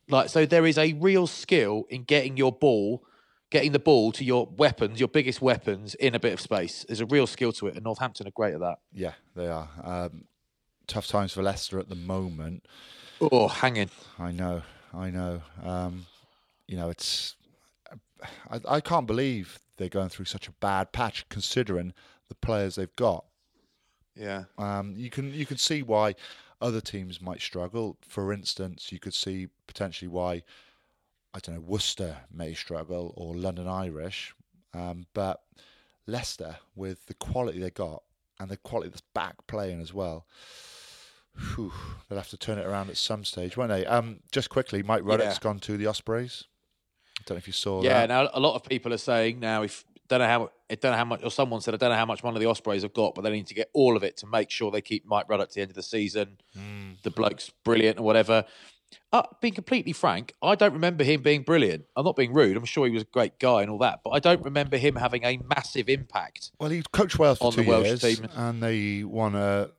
Like 0.09 0.31
so, 0.31 0.47
there 0.47 0.67
is 0.67 0.79
a 0.79 0.95
real 0.95 1.27
skill 1.27 1.85
in 1.89 2.03
getting 2.05 2.37
your 2.37 2.51
ball, 2.53 3.05
getting 3.51 3.73
the 3.73 3.79
ball 3.79 4.11
to 4.13 4.25
your 4.25 4.49
weapons, 4.57 4.99
your 4.99 5.09
biggest 5.09 5.41
weapons 5.41 5.95
in 5.95 6.15
a 6.15 6.19
bit 6.19 6.33
of 6.33 6.41
space. 6.41 6.85
There's 6.89 7.01
a 7.01 7.07
real 7.07 7.27
skill 7.27 7.53
to 7.53 7.69
it, 7.69 7.75
and 7.77 7.85
Northampton 7.85 8.27
are 8.27 8.31
great 8.33 8.55
at 8.55 8.61
that. 8.61 8.79
Yeah, 8.93 9.13
they 9.37 9.47
are. 9.47 9.69
Um, 9.83 10.25
tough 10.89 11.07
times 11.07 11.33
for 11.33 11.43
Leicester 11.43 11.79
at 11.79 11.89
the 11.89 11.95
moment. 11.95 12.67
Oh, 13.31 13.47
hanging. 13.47 13.91
I 14.19 14.33
know, 14.33 14.63
I 14.93 15.11
know. 15.11 15.43
Um, 15.63 16.07
you 16.67 16.77
know, 16.77 16.91
it's. 16.91 17.37
I, 18.51 18.61
I 18.69 18.81
can't 18.81 19.07
believe 19.07 19.61
they're 19.77 19.89
going 19.89 20.09
through 20.09 20.25
such 20.25 20.49
a 20.49 20.53
bad 20.53 20.91
patch, 20.93 21.29
considering 21.29 21.93
the 22.29 22.35
players 22.35 22.75
they've 22.75 22.97
got. 22.97 23.25
Yeah. 24.17 24.45
Um, 24.59 24.95
you 24.97 25.09
can 25.09 25.33
you 25.33 25.47
can 25.47 25.57
see 25.57 25.83
why 25.83 26.17
other 26.61 26.81
teams 26.81 27.21
might 27.21 27.41
struggle. 27.41 27.97
For 28.03 28.33
instance, 28.33 28.91
you 28.91 28.99
could 28.99 29.15
see 29.15 29.49
potentially 29.69 30.09
why 30.09 30.43
I 31.33 31.39
don't 31.39 31.55
know 31.55 31.61
Worcester 31.61 32.17
may 32.33 32.55
struggle 32.55 33.15
or 33.17 33.37
London 33.37 33.69
Irish, 33.69 34.35
um, 34.75 35.07
but 35.15 35.43
Leicester 36.09 36.57
with 36.75 37.07
the 37.07 37.15
quality 37.15 37.61
they 37.61 37.71
got 37.71 38.03
and 38.41 38.51
the 38.51 38.57
quality 38.57 38.91
that's 38.91 39.03
back 39.15 39.37
playing 39.47 39.81
as 39.81 39.95
well. 39.95 40.27
Whew, 41.55 41.73
they'll 42.09 42.19
have 42.19 42.29
to 42.31 42.37
turn 42.37 42.59
it 42.59 42.67
around 42.67 42.91
at 42.91 42.97
some 42.97 43.25
stage, 43.25 43.57
won't 43.57 43.71
they? 43.71 43.87
Um, 43.87 44.21
just 44.31 44.51
quickly, 44.51 44.83
Mike 44.83 45.03
Ruddock's 45.05 45.37
Yeah. 45.37 45.41
gone 45.41 45.59
to 45.61 45.77
the 45.77 45.87
Ospreys. 45.87 46.45
I 47.19 47.23
don't 47.27 47.37
know 47.37 47.39
if 47.39 47.47
you 47.47 47.53
saw 47.53 47.83
Yeah, 47.83 48.07
that. 48.07 48.09
now 48.09 48.31
a 48.35 48.41
lot 48.41 48.55
of 48.55 48.65
people 48.65 48.93
are 48.93 48.99
saying 48.99 49.39
now 49.41 49.63
if 49.63 49.85
don't 50.09 50.19
know 50.19 50.27
how 50.27 50.51
I 50.71 50.75
don't 50.75 50.91
know 50.93 50.99
how 50.99 51.05
much 51.07 51.23
or 51.23 51.31
someone 51.31 51.61
said 51.63 51.73
I 51.73 51.77
don't 51.79 51.91
know 51.91 51.97
how 51.97 52.05
much 52.05 52.23
one 52.23 52.35
of 52.35 52.41
the 52.41 52.47
Ospreys 52.49 52.83
have 52.83 52.93
got, 52.93 53.15
but 53.15 53.23
they 53.23 53.31
need 53.31 53.47
to 53.47 53.55
get 53.55 53.71
all 53.73 53.97
of 53.97 54.03
it 54.03 54.17
to 54.19 54.27
make 54.27 54.51
sure 54.51 54.71
they 54.71 54.81
keep 54.83 55.07
Mike 55.07 55.27
Ruddock 55.29 55.49
to 55.51 55.55
the 55.55 55.61
end 55.63 55.71
of 55.71 55.75
the 55.77 55.83
season. 55.83 56.39
The 57.03 57.11
bloke's 57.11 57.51
brilliant 57.65 57.99
or 57.99 58.03
whatever. 58.03 58.45
Uh, 59.11 59.23
being 59.41 59.55
completely 59.55 59.93
frank, 59.95 60.35
I 60.43 60.55
don't 60.55 60.75
remember 60.75 61.03
him 61.03 61.23
being 61.23 61.43
brilliant. 61.43 61.87
I'm 61.97 62.05
not 62.05 62.15
being 62.15 62.35
rude. 62.35 62.59
I'm 62.59 62.67
sure 62.67 62.87
he 62.87 62.93
was 62.93 63.03
a 63.05 63.07
great 63.07 63.39
guy 63.39 63.63
and 63.63 63.71
all 63.71 63.79
that, 63.79 64.01
but 64.05 64.11
I 64.11 64.19
don't 64.19 64.43
remember 64.43 64.77
him 64.77 64.97
having 64.97 65.25
a 65.25 65.39
massive 65.55 65.89
impact. 65.89 66.51
Well, 66.61 66.69
he 66.69 66.83
coached 66.93 67.19
Wales 67.19 67.39
for 67.39 67.47
on 67.47 67.53
two 67.55 67.63
the 67.63 67.69
Welsh 67.69 67.87
years, 67.87 68.03
team. 68.03 68.29
and 68.35 68.63
they 68.63 69.03
won 69.03 69.35
a 69.35 69.71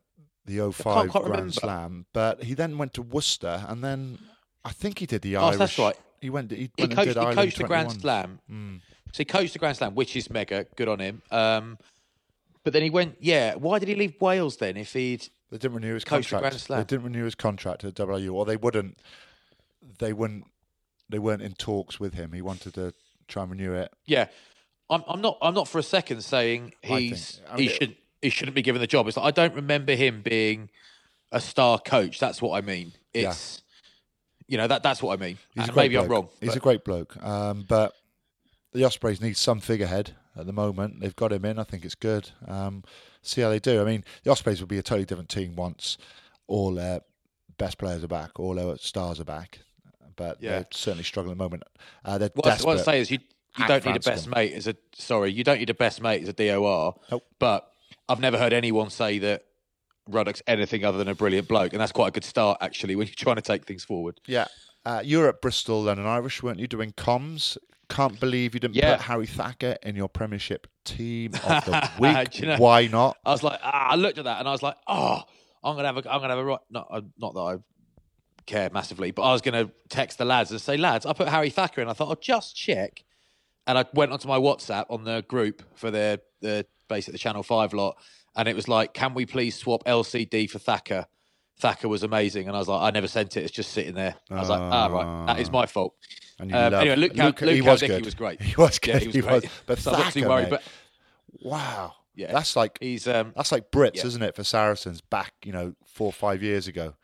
the 0.46 0.70
05 0.72 1.08
quite 1.08 1.10
Grand 1.12 1.28
remember. 1.30 1.52
Slam. 1.52 2.06
But 2.12 2.42
he 2.44 2.54
then 2.54 2.78
went 2.78 2.94
to 2.94 3.02
Worcester, 3.02 3.64
and 3.68 3.82
then 3.82 4.18
I 4.64 4.70
think 4.72 4.98
he 4.98 5.06
did 5.06 5.22
the 5.22 5.36
Oh, 5.36 5.46
Irish. 5.46 5.58
that's 5.58 5.78
right. 5.78 5.96
He 6.20 6.30
went. 6.30 6.50
He, 6.50 6.70
He 6.76 6.88
coached, 6.88 7.14
did 7.14 7.28
he 7.28 7.34
coached 7.34 7.58
the 7.58 7.64
Grand 7.64 7.88
21s. 7.90 8.00
Slam. 8.00 8.40
So 9.12 9.18
he 9.18 9.24
coached 9.24 9.52
the 9.52 9.58
Grand 9.58 9.76
Slam, 9.76 9.94
which 9.94 10.16
is 10.16 10.28
mega 10.30 10.66
good 10.76 10.88
on 10.88 10.98
him. 10.98 11.22
Um, 11.30 11.78
but 12.64 12.72
then 12.72 12.82
he 12.82 12.90
went, 12.90 13.16
yeah. 13.20 13.54
Why 13.54 13.78
did 13.78 13.88
he 13.88 13.94
leave 13.94 14.14
Wales 14.20 14.56
then? 14.56 14.76
If 14.76 14.92
he'd 14.94 15.28
They 15.50 15.58
didn't 15.58 15.74
renew 15.74 15.94
his 15.94 16.04
contract. 16.04 16.40
Grand 16.42 16.60
Slam. 16.60 16.80
They 16.80 16.84
didn't 16.84 17.04
renew 17.04 17.24
his 17.24 17.34
contract 17.34 17.84
at 17.84 17.98
WU, 17.98 18.34
or 18.34 18.44
they 18.44 18.56
wouldn't. 18.56 18.98
They 19.98 20.12
wouldn't. 20.12 20.44
They 21.10 21.18
weren't 21.18 21.42
in 21.42 21.52
talks 21.52 22.00
with 22.00 22.14
him. 22.14 22.32
He 22.32 22.40
wanted 22.42 22.74
to 22.74 22.94
try 23.28 23.42
and 23.42 23.52
renew 23.52 23.74
it. 23.74 23.92
Yeah, 24.06 24.26
I'm. 24.88 25.04
I'm 25.06 25.20
not. 25.20 25.36
I'm 25.42 25.52
not 25.54 25.68
for 25.68 25.78
a 25.78 25.82
second 25.82 26.22
saying 26.22 26.72
I 26.82 27.00
he's. 27.00 27.32
think- 27.36 27.50
I 27.52 27.56
he 27.56 27.66
mean- 27.68 27.76
should. 27.76 27.96
He 28.24 28.30
shouldn't 28.30 28.54
be 28.54 28.62
given 28.62 28.80
the 28.80 28.86
job. 28.86 29.06
It's 29.06 29.16
like 29.16 29.26
I 29.26 29.30
don't 29.30 29.54
remember 29.54 29.94
him 29.94 30.22
being 30.22 30.70
a 31.30 31.40
star 31.40 31.78
coach. 31.78 32.18
That's 32.18 32.40
what 32.40 32.56
I 32.56 32.60
mean. 32.66 32.92
Yeah. 33.12 33.30
It's. 33.30 33.62
You 34.48 34.56
know 34.58 34.66
that. 34.66 34.82
That's 34.82 35.02
what 35.02 35.18
I 35.18 35.22
mean. 35.22 35.38
He's 35.54 35.68
a 35.68 35.72
great 35.72 35.84
maybe 35.90 35.98
I'm 35.98 36.08
wrong. 36.08 36.28
He's 36.40 36.50
but- 36.50 36.56
a 36.56 36.60
great 36.60 36.84
bloke. 36.84 37.16
Um, 37.22 37.64
but 37.68 37.92
the 38.72 38.84
Ospreys 38.84 39.20
need 39.20 39.36
some 39.36 39.60
figurehead 39.60 40.12
at 40.36 40.46
the 40.46 40.52
moment. 40.52 41.00
They've 41.00 41.14
got 41.16 41.32
him 41.32 41.44
in. 41.44 41.58
I 41.58 41.64
think 41.64 41.84
it's 41.84 41.94
good. 41.94 42.30
Um, 42.48 42.82
see 43.22 43.40
how 43.40 43.48
they 43.50 43.58
do. 43.58 43.80
I 43.80 43.84
mean, 43.84 44.04
the 44.22 44.30
Ospreys 44.30 44.60
will 44.60 44.66
be 44.66 44.78
a 44.78 44.82
totally 44.82 45.04
different 45.04 45.28
team 45.28 45.54
once 45.56 45.96
all 46.46 46.72
their 46.74 47.00
best 47.56 47.78
players 47.78 48.02
are 48.04 48.08
back, 48.08 48.38
all 48.40 48.54
their 48.54 48.76
stars 48.78 49.20
are 49.20 49.24
back. 49.24 49.60
But 50.16 50.42
Yeah. 50.42 50.50
they're 50.50 50.66
certainly 50.72 51.04
struggling 51.04 51.32
at 51.32 51.38
the 51.38 51.44
moment. 51.44 51.62
Uh, 52.04 52.18
they're 52.18 52.30
What, 52.34 52.46
I- 52.46 52.50
desperate. 52.50 52.66
what 52.68 52.78
I 52.80 52.82
say 52.82 53.00
is 53.00 53.10
you. 53.10 53.18
you 53.58 53.66
don't 53.68 53.84
need 53.84 53.96
a 53.96 54.00
best 54.00 54.28
mate 54.28 54.52
as 54.52 54.66
a 54.66 54.76
sorry, 54.96 55.30
you 55.32 55.44
don't 55.44 55.58
need 55.58 55.70
a 55.70 55.74
best 55.74 56.00
mate 56.02 56.22
as 56.22 56.28
a 56.28 56.32
DOR. 56.32 56.94
Nope. 57.10 57.24
But 57.38 57.70
I've 58.08 58.20
never 58.20 58.38
heard 58.38 58.52
anyone 58.52 58.90
say 58.90 59.18
that 59.20 59.44
Ruddock's 60.08 60.42
anything 60.46 60.84
other 60.84 60.98
than 60.98 61.08
a 61.08 61.14
brilliant 61.14 61.48
bloke, 61.48 61.72
and 61.72 61.80
that's 61.80 61.92
quite 61.92 62.08
a 62.08 62.10
good 62.10 62.24
start 62.24 62.58
actually 62.60 62.96
when 62.96 63.06
you're 63.06 63.14
trying 63.14 63.36
to 63.36 63.42
take 63.42 63.64
things 63.64 63.84
forward. 63.84 64.20
Yeah. 64.26 64.46
Uh, 64.84 65.00
you 65.02 65.18
were 65.18 65.28
at 65.28 65.40
Bristol 65.40 65.82
London 65.82 66.04
Irish, 66.06 66.42
weren't 66.42 66.58
you, 66.58 66.66
doing 66.66 66.92
comms? 66.92 67.56
Can't 67.88 68.18
believe 68.20 68.52
you 68.54 68.60
didn't 68.60 68.76
Yeah. 68.76 68.96
put 68.96 69.06
Harry 69.06 69.26
Thacker 69.26 69.76
in 69.82 69.96
your 69.96 70.08
Premiership 70.08 70.66
team 70.84 71.32
of 71.34 71.40
the 71.64 71.90
week. 71.98 72.38
You 72.40 72.46
know- 72.48 72.56
Why 72.58 72.86
not? 72.86 73.16
I 73.24 73.30
was 73.30 73.42
like, 73.42 73.60
ah, 73.62 73.88
I 73.90 73.94
looked 73.94 74.18
at 74.18 74.24
that 74.24 74.38
and 74.40 74.48
I 74.48 74.52
was 74.52 74.62
like, 74.62 74.76
oh, 74.86 75.22
I'm 75.62 75.76
gonna 75.76 75.88
have 75.88 75.96
a, 75.96 76.12
I'm 76.12 76.20
gonna 76.20 76.28
have 76.34 76.38
a 76.38 76.44
right. 76.44 76.58
Not, 76.70 76.86
uh, 76.90 77.00
not 77.18 77.32
that 77.34 77.40
I 77.40 77.56
care 78.46 78.68
massively, 78.70 79.10
but 79.10 79.22
I 79.22 79.32
was 79.32 79.40
gonna 79.40 79.70
text 79.88 80.18
the 80.18 80.26
lads 80.26 80.50
and 80.50 80.60
say, 80.60 80.76
lads, 80.76 81.06
I 81.06 81.14
put 81.14 81.28
Harry 81.28 81.48
Thacker 81.48 81.80
in. 81.80 81.88
I 81.88 81.94
thought 81.94 82.08
I'll 82.10 82.16
just 82.16 82.54
check, 82.54 83.02
and 83.66 83.78
I 83.78 83.86
went 83.94 84.12
onto 84.12 84.28
my 84.28 84.38
WhatsApp 84.38 84.84
on 84.90 85.04
the 85.04 85.24
group 85.26 85.62
for 85.74 85.90
the 85.90 86.20
the 86.42 86.66
basically 86.88 87.12
the 87.12 87.18
Channel 87.18 87.42
Five 87.42 87.72
lot, 87.72 87.96
and 88.36 88.48
it 88.48 88.56
was 88.56 88.68
like, 88.68 88.94
can 88.94 89.14
we 89.14 89.26
please 89.26 89.56
swap 89.56 89.84
LCD 89.84 90.48
for 90.50 90.58
Thacker? 90.58 91.06
Thacker 91.60 91.88
was 91.88 92.02
amazing, 92.02 92.48
and 92.48 92.56
I 92.56 92.58
was 92.58 92.68
like, 92.68 92.82
I 92.82 92.90
never 92.90 93.06
sent 93.06 93.36
it. 93.36 93.42
It's 93.44 93.52
just 93.52 93.72
sitting 93.72 93.94
there. 93.94 94.16
I 94.30 94.40
was 94.40 94.48
like, 94.48 94.60
ah, 94.60 94.86
right, 94.88 95.26
that 95.26 95.40
is 95.40 95.50
my 95.52 95.66
fault. 95.66 95.94
And 96.40 96.50
you 96.50 96.56
Um, 96.56 96.72
love- 96.72 96.80
anyway, 96.82 96.96
Luke, 96.96 97.14
Luke, 97.14 97.38
he 97.40 97.46
Luke 97.46 97.66
was 97.66 97.80
good. 97.80 98.04
was 98.04 98.14
great. 98.14 98.42
He 98.42 98.54
was 98.56 98.80
Yeah, 98.84 98.98
he 98.98 99.06
was 99.06 99.14
he 99.14 99.20
great. 99.20 99.42
was. 99.44 99.50
But 99.66 99.78
So 99.78 99.90
I 99.92 99.94
wasn't 99.98 100.14
too 100.14 100.20
Thacker, 100.22 100.28
worried, 100.30 100.42
mate, 100.50 100.50
but 100.50 100.62
wow. 101.40 101.92
Yeah. 102.16 102.32
That's 102.32 102.54
like 102.56 102.78
he's 102.80 103.08
um, 103.08 103.32
that's 103.36 103.50
like 103.52 103.70
Brits, 103.70 103.96
Yeah. 103.96 104.06
isn't 104.06 104.22
it, 104.22 104.36
for 104.36 104.44
Saracens 104.44 105.00
back, 105.00 105.32
you 105.44 105.52
know, 105.52 105.74
four 105.86 106.06
or 106.06 106.12
five 106.12 106.42
years 106.42 106.66
ago. 106.68 106.94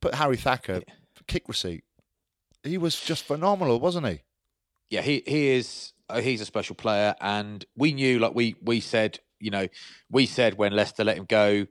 Put 0.00 0.14
Harry 0.14 0.36
Thacker, 0.36 0.82
kick 1.26 1.48
receipt. 1.48 1.84
He 2.62 2.76
was 2.78 3.00
just 3.00 3.24
phenomenal, 3.24 3.80
wasn't 3.80 4.06
he? 4.06 4.20
yeah, 4.90 5.00
he 5.02 5.22
he 5.26 5.48
is 5.48 5.92
uh, 6.08 6.20
he's 6.20 6.40
a 6.40 6.44
special 6.46 6.74
player, 6.74 7.14
and 7.20 7.64
we 7.76 7.92
knew, 7.92 8.18
like 8.18 8.34
we 8.34 8.56
we 8.62 8.80
said, 8.80 9.20
you 9.40 9.50
know, 9.50 9.68
we 10.10 10.26
said 10.26 10.58
when 10.58 10.72
Leicester 10.72 11.04
let 11.04 11.16
him 11.16 11.26
go, 11.26 11.66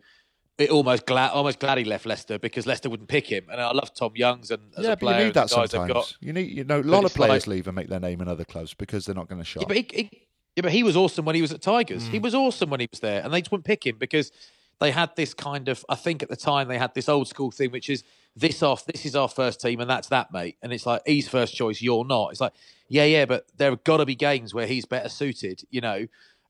it 0.57 0.72
almost 0.72 1.05
glad 1.05 1.32
almost 1.32 1.59
glad 1.59 1.78
he 1.78 1.84
left 1.84 2.05
Leicester 2.05 2.39
because 2.39 2.65
Leicester 2.65 2.89
wouldn't 2.89 3.09
pick 3.09 3.28
him, 3.28 3.45
and 3.51 3.61
I 3.61 3.72
love 3.72 3.93
Tom 3.93 4.13
Youngs 4.15 4.49
and 4.51 4.61
as 4.78 4.86
yeah, 4.86 4.91
a 4.91 4.95
but 4.95 4.99
player, 4.99 5.20
you 5.20 5.26
need 5.26 5.34
that 5.36 5.49
the 5.49 5.55
guys 5.55 5.70
they've 5.70 5.80
sometimes. 5.80 5.93
got. 5.93 6.18
You 6.20 6.34
need, 6.34 6.51
you 6.51 6.63
know, 6.63 6.80
a 6.80 6.82
lot 6.82 7.05
of 7.05 7.13
players 7.13 7.45
like- 7.45 7.55
leave 7.55 7.68
and 7.68 7.76
make 7.76 7.89
their 7.89 7.99
name 7.99 8.22
in 8.22 8.28
other 8.28 8.45
clubs 8.45 8.74
because 8.74 9.05
they're 9.05 9.15
not 9.15 9.28
going 9.28 9.39
to 9.39 9.45
show. 9.45 9.59
Yeah, 9.59 9.68
but 9.68 9.78
he, 9.78 9.88
he, 9.93 10.09
yeah, 10.55 10.63
but 10.63 10.72
he 10.72 10.84
was 10.84 10.97
awesome 10.97 11.26
when 11.26 11.36
he 11.36 11.41
was 11.41 11.51
at 11.51 11.61
Tigers. 11.61 12.05
Mm. 12.05 12.11
He 12.11 12.20
was 12.20 12.34
awesome 12.34 12.70
when 12.72 12.80
he 12.80 12.88
was 12.89 12.99
there, 12.99 13.22
and 13.24 13.32
they 13.32 13.41
just 13.41 13.51
wouldn't 13.51 13.65
pick 13.65 13.86
him 13.86 13.97
because 13.99 14.32
they 14.80 14.89
had 14.89 15.15
this 15.15 15.36
kind 15.36 15.70
of. 15.70 15.86
I 15.89 15.95
think 15.95 16.24
at 16.24 16.30
the 16.30 16.36
time 16.36 16.68
they 16.68 16.80
had 16.80 16.95
this 16.95 17.07
old 17.07 17.28
school 17.28 17.51
thing, 17.51 17.70
which 17.70 17.89
is 17.89 18.03
this 18.36 18.63
off. 18.63 18.86
This 18.86 19.05
is 19.05 19.15
our 19.15 19.30
first 19.30 19.61
team, 19.61 19.80
and 19.80 19.89
that's 19.89 20.07
that, 20.07 20.32
mate. 20.34 20.57
And 20.63 20.74
it's 20.74 20.88
like 20.88 21.03
he's 21.05 21.30
first 21.30 21.55
choice, 21.55 21.82
you're 21.84 22.05
not. 22.05 22.32
It's 22.32 22.41
like 22.41 22.53
yeah, 22.89 23.05
yeah, 23.05 23.26
but 23.26 23.45
there 23.57 23.70
have 23.70 23.84
got 23.84 23.97
to 23.97 24.05
be 24.05 24.15
games 24.15 24.53
where 24.53 24.65
he's 24.65 24.86
better 24.86 25.09
suited. 25.09 25.61
You 25.70 25.82
know, 25.82 26.07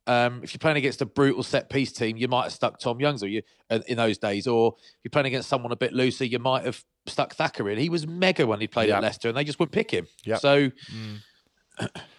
um, 0.08 0.42
if 0.44 0.54
you're 0.54 0.60
playing 0.60 0.78
against 0.78 1.02
a 1.02 1.06
brutal 1.06 1.44
set 1.44 1.70
piece 1.70 1.92
team, 1.92 2.18
you 2.18 2.28
might 2.28 2.44
have 2.44 2.54
stuck 2.54 2.80
Tom 2.80 3.00
Youngs 3.00 3.22
or 3.24 3.28
you 3.28 3.42
uh, 3.70 3.80
in 3.88 3.98
those 3.98 4.18
days, 4.18 4.48
or 4.48 4.76
if 4.78 5.00
you're 5.04 5.10
playing 5.10 5.28
against 5.28 5.50
someone 5.50 5.72
a 5.72 5.76
bit 5.76 5.94
looser, 5.94 6.26
you 6.26 6.40
might 6.40 6.66
have 6.66 6.84
stuck 7.06 7.34
Thacker 7.36 7.70
in. 7.70 7.78
He 7.78 7.90
was 7.90 8.08
mega 8.08 8.46
when 8.48 8.60
he 8.60 8.68
played 8.68 8.90
Yeah. 8.90 8.98
at 8.98 9.04
Leicester, 9.04 9.28
and 9.30 9.38
they 9.38 9.44
just 9.44 9.60
wouldn't 9.60 9.74
pick 9.74 9.92
him. 9.92 10.08
Yeah. 10.24 10.38
So. 10.38 10.72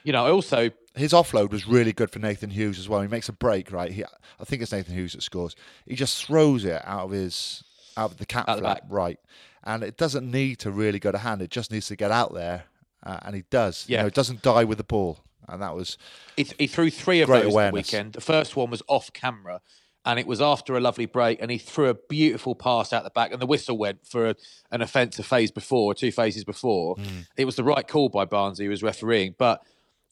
You 0.05 0.13
know, 0.13 0.33
also 0.33 0.71
his 0.95 1.13
offload 1.13 1.51
was 1.51 1.67
really 1.67 1.93
good 1.93 2.11
for 2.11 2.21
Nathan 2.21 2.49
Hughes 2.51 2.79
as 2.79 2.89
well. 2.89 3.01
He 3.03 3.09
makes 3.09 3.29
a 3.29 3.33
break, 3.33 3.73
right? 3.73 3.91
He, 3.91 4.05
I 4.05 4.45
think 4.45 4.63
it's 4.63 4.71
Nathan 4.71 4.95
Hughes 4.95 5.15
that 5.15 5.23
scores. 5.23 5.57
He 5.85 5.97
just 5.97 6.25
throws 6.25 6.65
it 6.65 6.81
out 6.85 7.07
of 7.07 7.11
his 7.11 7.65
out 7.97 8.13
of 8.13 8.19
the 8.19 8.25
cat 8.27 8.49
Out 8.49 8.61
flap, 8.61 8.83
right? 8.89 9.19
And 9.65 9.83
it 9.83 9.97
doesn't 9.97 10.31
need 10.31 10.61
to 10.61 10.71
really 10.71 11.01
go 11.01 11.11
to 11.11 11.19
hand. 11.19 11.43
It 11.43 11.51
just 11.51 11.73
needs 11.73 11.89
to 11.89 11.97
get 11.97 12.13
out 12.13 12.33
there, 12.35 12.65
uh, 13.03 13.19
and 13.23 13.35
he 13.35 13.43
does. 13.51 13.85
You 13.89 13.97
Yeah. 13.97 14.03
know, 14.03 14.07
it 14.07 14.15
doesn't 14.15 14.43
die 14.43 14.63
with 14.63 14.79
the 14.79 14.85
ball, 14.85 15.19
and 15.49 15.63
that 15.63 15.75
was 15.75 15.99
He, 16.37 16.47
he 16.59 16.67
threw 16.67 16.91
three 16.91 17.21
of 17.21 17.29
those 17.29 17.53
awareness. 17.53 17.91
the 17.91 17.97
weekend. 17.97 18.13
The 18.15 18.21
first 18.21 18.57
one 18.57 18.71
was 18.71 18.83
off 18.87 19.13
camera, 19.13 19.61
and 20.05 20.19
it 20.19 20.27
was 20.27 20.41
after 20.41 20.77
a 20.77 20.81
lovely 20.81 21.07
break, 21.07 21.41
and 21.41 21.51
he 21.51 21.59
threw 21.59 21.89
a 21.89 21.95
beautiful 21.95 22.55
pass 22.55 22.93
out 22.93 23.05
the 23.05 23.11
back, 23.11 23.33
and 23.33 23.41
the 23.43 23.47
whistle 23.47 23.77
went 23.77 24.07
for 24.07 24.31
a, 24.31 24.37
an 24.71 24.83
offensive 24.83 25.27
phase 25.27 25.51
before, 25.51 25.95
two 25.95 26.13
phases 26.13 26.45
before. 26.45 26.95
Hmm. 26.97 27.21
It 27.37 27.45
was 27.45 27.57
the 27.57 27.65
right 27.65 27.87
call 27.87 28.09
by 28.09 28.25
Barnes, 28.25 28.59
who 28.59 28.69
was 28.69 28.83
refereeing, 28.83 29.35
but 29.39 29.63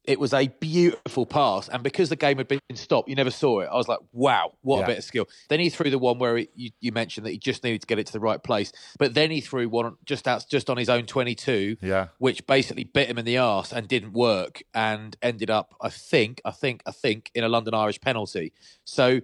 it 0.07 0.21
was 0.21 0.33
a 0.33 0.49
beautiful 0.61 1.27
pass, 1.27 1.69
and 1.69 1.83
because 1.83 2.09
the 2.09 2.17
game 2.17 2.39
had 2.39 2.49
been 2.49 2.61
stopped, 2.75 3.09
you 3.09 3.15
never 3.15 3.31
saw 3.31 3.61
it. 3.61 3.69
I 3.71 3.75
was 3.77 3.89
like, 3.89 3.99
"Wow, 4.13 4.53
what 4.63 4.79
Yeah. 4.79 4.85
a 4.85 4.87
bit 4.89 4.99
of 4.99 5.05
skill!" 5.05 5.29
Then 5.49 5.61
he 5.61 5.69
threw 5.71 5.91
the 5.91 5.99
one 5.99 6.19
where 6.19 6.39
it, 6.39 6.51
you, 6.55 6.71
you 6.81 6.93
mentioned 6.93 7.27
that 7.27 7.31
he 7.33 7.39
just 7.39 7.65
needed 7.65 7.81
to 7.81 7.87
get 7.87 7.99
it 7.99 8.07
to 8.07 8.13
the 8.13 8.21
right 8.21 8.43
place, 8.43 8.73
but 8.99 9.15
then 9.15 9.31
he 9.31 9.41
threw 9.41 9.69
one 9.69 9.97
just 10.05 10.27
out, 10.29 10.45
just 10.51 10.71
on 10.71 10.77
his 10.77 10.89
own 10.89 11.07
twenty-two, 11.07 11.77
Yeah. 11.83 12.09
which 12.19 12.47
basically 12.47 12.85
bit 12.85 13.09
him 13.09 13.19
in 13.19 13.25
the 13.25 13.39
arse 13.39 13.73
and 13.73 13.89
didn't 13.89 14.13
work 14.13 14.63
and 14.75 15.17
ended 15.23 15.51
up, 15.51 15.75
I 15.81 15.89
think, 15.91 16.41
I 16.45 16.51
think, 16.53 16.83
I 16.87 16.91
think, 16.93 17.31
in 17.35 17.45
a 17.45 17.49
London 17.49 17.75
Irish 17.75 18.01
penalty. 18.01 18.53
So 18.85 19.21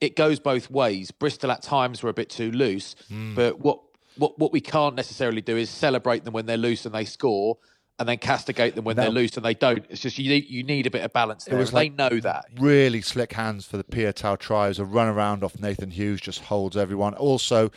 it 0.00 0.16
goes 0.16 0.40
both 0.40 0.70
ways. 0.70 1.10
Bristol 1.10 1.50
at 1.52 1.62
times 1.62 2.02
were 2.02 2.10
a 2.10 2.14
bit 2.14 2.28
too 2.30 2.50
loose, 2.50 2.94
Hmm. 3.08 3.34
but 3.34 3.60
what, 3.60 3.80
what 4.18 4.38
what 4.38 4.52
we 4.52 4.60
can't 4.60 4.94
necessarily 4.94 5.40
do 5.40 5.56
is 5.56 5.70
celebrate 5.70 6.24
them 6.24 6.34
when 6.34 6.46
they're 6.46 6.56
loose 6.56 6.84
and 6.86 6.94
they 6.94 7.04
score. 7.04 7.56
And 8.02 8.08
then 8.08 8.18
castigate 8.18 8.74
them 8.74 8.84
when 8.84 8.96
No. 8.96 9.02
they're 9.04 9.12
loose 9.12 9.36
and 9.36 9.46
they 9.46 9.54
don't. 9.54 9.84
It's 9.88 10.00
just 10.00 10.18
you 10.18 10.28
need 10.28 10.50
you 10.50 10.64
need 10.64 10.88
a 10.88 10.90
bit 10.90 11.04
of 11.04 11.12
balance 11.12 11.44
there. 11.44 11.56
was 11.56 11.72
like- 11.72 11.96
they 11.96 12.08
know 12.08 12.18
that. 12.18 12.46
really 12.58 13.00
slick 13.00 13.32
hands 13.34 13.64
for 13.64 13.76
the 13.76 13.84
Piutau 13.84 14.36
tries. 14.36 14.80
A 14.80 14.84
run 14.84 15.06
around 15.06 15.44
off 15.44 15.60
Nathan 15.60 15.92
Hughes 15.92 16.20
just 16.20 16.40
holds 16.40 16.76
everyone. 16.76 17.14
Also, 17.14 17.70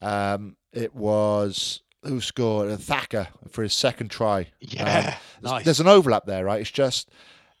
um, 0.00 0.56
it 0.72 0.94
was 0.94 1.82
who 2.04 2.22
scored 2.22 2.70
Uh, 2.70 2.76
Thacker 2.78 3.28
for 3.50 3.62
his 3.62 3.74
second 3.74 4.08
try. 4.10 4.46
Yeah, 4.60 4.80
Um, 4.80 4.86
there's- 5.04 5.14
nice. 5.42 5.64
There's 5.66 5.80
an 5.80 5.88
overlap 5.88 6.24
there, 6.24 6.46
right? 6.46 6.62
It's 6.62 6.70
just 6.70 7.10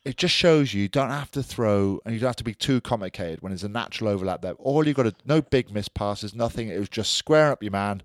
it 0.06 0.16
just 0.16 0.34
shows 0.34 0.72
you 0.72 0.80
you 0.82 0.88
don't 0.88 1.10
have 1.10 1.30
to 1.32 1.42
throw 1.42 2.00
and 2.06 2.14
you 2.14 2.20
don't 2.20 2.28
have 2.28 2.36
to 2.36 2.44
be 2.44 2.54
too 2.54 2.80
complicated 2.80 3.42
when 3.42 3.50
there's 3.50 3.62
a 3.64 3.68
natural 3.68 4.08
overlap 4.08 4.40
there. 4.40 4.52
All 4.54 4.86
you 4.86 4.94
got 4.94 5.02
to 5.02 5.14
no 5.26 5.42
big 5.42 5.70
miss 5.70 5.88
passes, 5.88 6.34
nothing. 6.34 6.68
It 6.70 6.78
was 6.78 6.88
just 6.88 7.12
square 7.12 7.52
up 7.52 7.62
your 7.62 7.72
man 7.72 8.02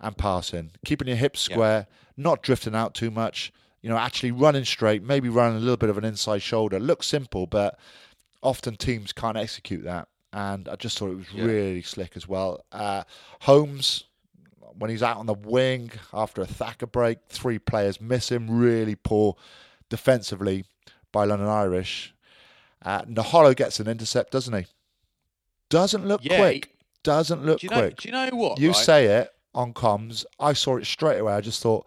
and 0.00 0.16
passing, 0.16 0.72
keeping 0.84 1.06
your 1.06 1.16
hips 1.18 1.48
Yeah. 1.48 1.56
Not 2.18 2.42
drifting 2.42 2.74
out 2.74 2.92
too 2.94 3.10
much. 3.10 3.52
You 3.80 3.88
know, 3.88 3.96
actually 3.96 4.32
running 4.32 4.64
straight, 4.64 5.02
maybe 5.04 5.28
running 5.28 5.56
a 5.56 5.60
little 5.60 5.76
bit 5.76 5.88
of 5.88 5.96
an 5.96 6.04
inside 6.04 6.42
shoulder. 6.42 6.80
Looks 6.80 7.06
simple, 7.06 7.46
but 7.46 7.78
often 8.42 8.76
teams 8.76 9.12
can't 9.12 9.36
execute 9.36 9.84
that. 9.84 10.08
And 10.32 10.68
I 10.68 10.74
just 10.76 10.98
thought 10.98 11.10
it 11.12 11.16
was 11.16 11.32
really 11.32 11.80
slick 11.82 12.16
as 12.16 12.28
well. 12.28 12.64
Uh, 12.72 13.04
Holmes, 13.42 14.04
when 14.76 14.90
he's 14.90 15.02
out 15.02 15.16
on 15.16 15.26
the 15.26 15.34
wing 15.34 15.92
after 16.12 16.42
a 16.42 16.46
Thacker 16.46 16.86
break, 16.88 17.18
three 17.28 17.58
players 17.58 18.00
miss 18.00 18.30
him. 18.30 18.50
Really 18.50 18.96
poor 18.96 19.36
defensively 19.88 20.64
by 21.12 21.24
London 21.24 21.48
Irish. 21.48 22.14
Uh, 22.84 23.02
Naholo 23.02 23.54
gets 23.56 23.80
an 23.80 23.88
intercept, 23.88 24.32
doesn't 24.32 24.54
he? 24.54 24.66
Doesn't 25.70 26.06
look 26.06 26.24
Yeah, 26.24 26.38
quick. 26.38 26.76
Doesn't 27.02 27.44
look 27.44 27.60
Do 27.60 27.66
you 27.66 27.70
know? 27.70 27.78
quick. 27.80 27.96
Do 27.98 28.08
you 28.08 28.12
know 28.12 28.28
what? 28.32 28.58
You 28.58 28.68
right? 28.68 28.76
say 28.76 29.06
it 29.06 29.32
on 29.54 29.72
comms. 29.72 30.24
I 30.38 30.52
saw 30.52 30.76
it 30.76 30.86
straight 30.86 31.18
away. 31.18 31.32
I 31.32 31.40
just 31.40 31.62
thought 31.62 31.86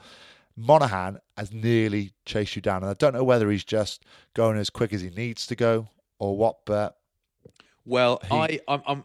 Monaghan 0.55 1.19
has 1.37 1.51
nearly 1.51 2.13
chased 2.25 2.55
you 2.55 2.61
down, 2.61 2.83
and 2.83 2.89
I 2.89 2.93
don't 2.93 3.13
know 3.13 3.23
whether 3.23 3.49
he's 3.49 3.63
just 3.63 4.03
going 4.33 4.57
as 4.57 4.69
quick 4.69 4.93
as 4.93 5.01
he 5.01 5.09
needs 5.09 5.47
to 5.47 5.55
go 5.55 5.87
or 6.19 6.37
what. 6.37 6.65
But 6.65 6.97
Well, 7.85 8.21
He- 8.29 8.35
I, 8.35 8.59
I'm, 8.67 8.81
I'm, 8.85 9.03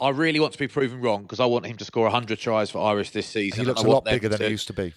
I 0.00 0.10
really 0.10 0.40
want 0.40 0.52
to 0.52 0.58
be 0.58 0.68
proven 0.68 1.00
wrong 1.00 1.22
because 1.22 1.40
I 1.40 1.46
want 1.46 1.66
him 1.66 1.76
to 1.78 1.84
score 1.84 2.04
100 2.04 2.38
tries 2.38 2.70
for 2.70 2.84
Irish 2.84 3.10
this 3.10 3.26
season. 3.26 3.60
he 3.60 3.66
looks 3.66 3.84
I 3.84 3.86
a 3.86 3.90
lot 3.90 4.04
bigger 4.04 4.28
than 4.28 4.40
he 4.40 4.48
used 4.48 4.66
to 4.68 4.72
be. 4.72 4.92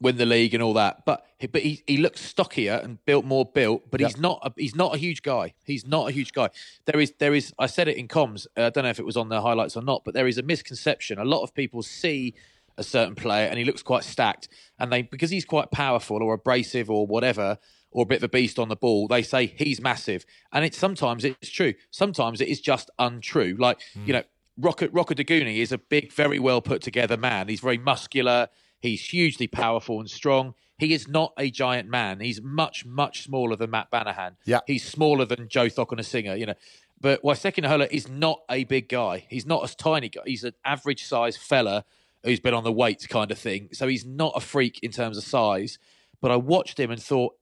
Win 0.00 0.16
the 0.16 0.26
league 0.26 0.54
and 0.54 0.62
all 0.62 0.74
that. 0.74 1.04
But 1.06 1.24
he, 1.38 1.46
but 1.46 1.62
he, 1.62 1.82
he 1.86 1.96
looks 1.96 2.20
stockier 2.20 2.80
and 2.82 3.04
built 3.06 3.24
more 3.24 3.44
built. 3.46 3.90
But 3.90 4.00
Yep. 4.00 4.10
he's 4.10 4.20
not 4.20 4.40
a, 4.42 4.52
he's 4.56 4.74
not 4.74 4.94
a 4.94 4.98
huge 4.98 5.22
guy. 5.22 5.54
He's 5.64 5.86
not 5.86 6.08
a 6.08 6.12
huge 6.12 6.32
guy. 6.32 6.50
There 6.86 7.00
is 7.00 7.12
there 7.18 7.34
is 7.34 7.52
I 7.58 7.66
said 7.66 7.88
it 7.88 7.96
in 7.96 8.08
comms. 8.08 8.46
uh, 8.56 8.64
I 8.66 8.70
don't 8.70 8.84
know 8.84 8.90
if 8.90 8.98
it 8.98 9.06
was 9.06 9.16
on 9.16 9.28
the 9.28 9.40
highlights 9.40 9.76
or 9.76 9.82
not, 9.82 10.04
but 10.04 10.14
there 10.14 10.26
is 10.26 10.38
a 10.38 10.42
misconception. 10.42 11.18
A 11.18 11.24
lot 11.24 11.42
of 11.42 11.54
people 11.54 11.82
see 11.82 12.34
a 12.76 12.82
certain 12.82 13.14
player 13.14 13.46
and 13.46 13.56
he 13.58 13.64
looks 13.64 13.82
quite 13.82 14.02
stacked, 14.04 14.48
and 14.78 14.92
they 14.92 15.02
because 15.02 15.30
he's 15.30 15.44
quite 15.44 15.70
powerful 15.70 16.22
or 16.22 16.34
abrasive 16.34 16.90
or 16.90 17.06
whatever. 17.06 17.58
Or 17.96 18.02
a 18.02 18.06
bit 18.06 18.16
of 18.16 18.22
a 18.24 18.28
beast 18.28 18.58
on 18.58 18.68
the 18.68 18.74
ball. 18.74 19.06
They 19.06 19.22
say 19.22 19.54
he's 19.56 19.80
massive, 19.80 20.26
and 20.52 20.64
it's 20.64 20.76
sometimes 20.76 21.24
it's 21.24 21.48
true. 21.48 21.74
Sometimes 21.92 22.40
it 22.40 22.48
is 22.48 22.60
just 22.60 22.90
untrue. 22.98 23.54
Like 23.56 23.78
you 24.04 24.12
know, 24.12 24.24
Rocket 24.58 24.92
Rocket 24.92 25.16
Daguni 25.18 25.58
is 25.58 25.70
a 25.70 25.78
big, 25.78 26.12
very 26.12 26.40
well 26.40 26.60
put 26.60 26.82
together 26.82 27.16
man. 27.16 27.46
He's 27.46 27.60
very 27.60 27.78
muscular. 27.78 28.48
He's 28.84 29.02
hugely 29.02 29.46
powerful 29.46 29.98
and 29.98 30.10
strong. 30.10 30.54
He 30.76 30.92
is 30.92 31.08
not 31.08 31.32
a 31.38 31.50
giant 31.50 31.88
man. 31.88 32.20
He's 32.20 32.42
much, 32.42 32.84
much 32.84 33.22
smaller 33.22 33.56
than 33.56 33.70
Matt 33.70 33.90
Banahan. 33.90 34.36
Yeah. 34.44 34.60
He's 34.66 34.84
smaller 34.84 35.24
than 35.24 35.48
Joe 35.48 35.68
Cokanasiga, 35.68 36.38
you 36.38 36.44
know. 36.44 36.54
But 37.00 37.22
Waisake 37.22 37.64
Naholo 37.64 37.88
is 37.90 38.08
not 38.08 38.40
a 38.50 38.64
big 38.64 38.90
guy. 38.90 39.24
He's 39.30 39.46
not 39.46 39.68
a 39.70 39.74
tiny 39.74 40.10
guy. 40.10 40.20
He's 40.26 40.44
an 40.44 40.52
average 40.66 41.04
sized 41.04 41.40
fella 41.40 41.86
who's 42.24 42.40
been 42.40 42.52
on 42.52 42.62
the 42.64 42.72
weights 42.72 43.06
kind 43.06 43.30
of 43.30 43.38
thing. 43.38 43.70
So 43.72 43.88
he's 43.88 44.04
not 44.04 44.34
a 44.36 44.40
freak 44.40 44.80
in 44.82 44.90
terms 44.90 45.16
of 45.16 45.24
size. 45.24 45.78
But 46.20 46.30
I 46.30 46.36
watched 46.36 46.78
him 46.78 46.90
and 46.90 47.02
thought, 47.02 47.34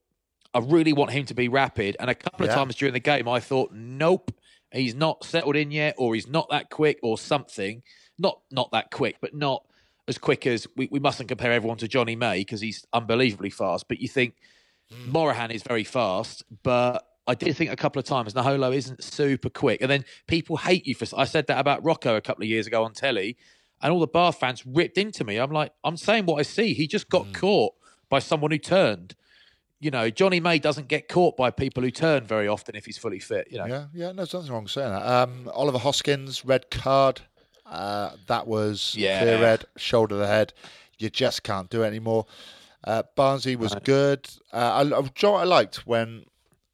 I 0.55 0.61
really 0.61 0.93
want 0.93 1.11
him 1.11 1.25
to 1.27 1.35
be 1.35 1.49
rapid. 1.49 1.97
And 1.99 2.09
a 2.09 2.15
couple 2.15 2.47
Yeah. 2.47 2.53
of 2.53 2.59
times 2.59 2.77
during 2.77 2.93
the 2.93 3.01
game, 3.01 3.27
I 3.27 3.41
thought, 3.41 3.73
nope, 3.73 4.31
he's 4.73 4.95
not 4.95 5.25
settled 5.25 5.57
in 5.57 5.73
yet, 5.73 5.97
or 5.99 6.15
he's 6.15 6.29
not 6.29 6.51
that 6.51 6.71
quick, 6.71 7.01
or 7.03 7.19
something. 7.19 7.83
Not 8.19 8.41
not 8.51 8.71
that 8.73 8.91
quick, 8.93 9.17
but 9.21 9.35
not 9.35 9.65
as 10.13 10.19
quick 10.19 10.47
as 10.47 10.67
we, 10.77 10.89
we 10.91 11.01
mustn't 11.01 11.29
compare 11.29 11.53
everyone 11.53 11.79
to 11.79 11.89
Johnny 11.89 12.17
May 12.17 12.41
because 12.41 12.61
he's 12.61 12.87
unbelievably 12.93 13.51
fast. 13.51 13.89
But 13.89 14.01
you 14.01 14.09
think 14.09 14.35
Morahan 15.07 15.51
is 15.51 15.63
very 15.63 15.85
fast, 15.85 16.45
but 16.63 17.07
I 17.27 17.35
did 17.35 17.57
think 17.57 17.71
a 17.71 17.77
couple 17.77 17.99
of 17.99 18.05
times 18.05 18.35
Naholo 18.35 18.75
isn't 18.75 19.03
super 19.03 19.49
quick. 19.49 19.81
And 19.81 19.91
then 19.91 20.05
people 20.27 20.59
hate 20.59 20.87
you 20.87 20.95
for. 20.95 21.07
I 21.17 21.25
said 21.25 21.47
that 21.47 21.59
about 21.59 21.83
Rocco 21.83 22.15
a 22.17 22.21
couple 22.21 22.43
of 22.43 22.49
years 22.49 22.67
ago 22.67 22.85
on 22.85 22.93
telly, 22.93 23.37
and 23.81 23.91
all 23.93 24.01
the 24.01 24.07
Bar 24.07 24.33
fans 24.33 24.67
ripped 24.67 24.99
into 24.99 25.25
me. 25.25 25.39
I'm 25.39 25.51
like, 25.51 25.73
I'm 25.83 25.97
saying 25.97 26.27
what 26.27 26.39
I 26.39 26.43
see. 26.43 26.75
He 26.75 26.87
just 26.87 27.09
got 27.09 27.33
caught 27.33 27.73
by 28.11 28.19
someone 28.19 28.51
who 28.51 28.59
turned. 28.59 29.15
You 29.81 29.91
know, 29.91 30.11
Johnny 30.11 30.39
May 30.39 30.61
doesn't 30.61 30.87
get 30.87 31.09
caught 31.09 31.37
by 31.37 31.51
people 31.51 31.83
who 31.83 31.91
turn 31.91 32.25
very 32.25 32.47
often 32.47 32.77
if 32.77 32.85
he's 32.85 32.99
fully 32.99 33.19
fit. 33.19 33.49
You 33.51 33.59
know, 33.59 33.67
Yeah, 33.67 33.87
yeah, 33.93 34.07
no, 34.09 34.17
there's 34.17 34.35
nothing 34.35 34.53
wrong 34.53 34.63
with 34.65 34.73
saying 34.73 34.91
that. 34.93 35.05
Um, 35.05 35.51
Oliver 35.53 35.79
Hoskins, 35.79 36.45
red 36.45 36.71
card. 36.71 37.23
Uh, 37.73 38.17
that 38.27 38.47
was 38.47 38.95
Yeah. 38.95 39.19
clear 39.21 39.41
red, 39.41 39.65
shoulder 39.77 40.15
to 40.15 40.19
the 40.19 40.27
head. 40.27 40.53
You 40.99 41.09
just 41.09 41.43
can't 41.43 41.71
do 41.71 41.83
it 41.83 41.87
anymore. 41.87 42.27
Uh, 42.85 43.03
Barnsley 43.17 43.57
was 43.57 43.75
good. 43.85 44.29
Uh, 44.53 44.93
I, 44.93 45.01
I, 45.01 45.31
I 45.31 45.45
liked 45.45 45.87
when 45.87 46.27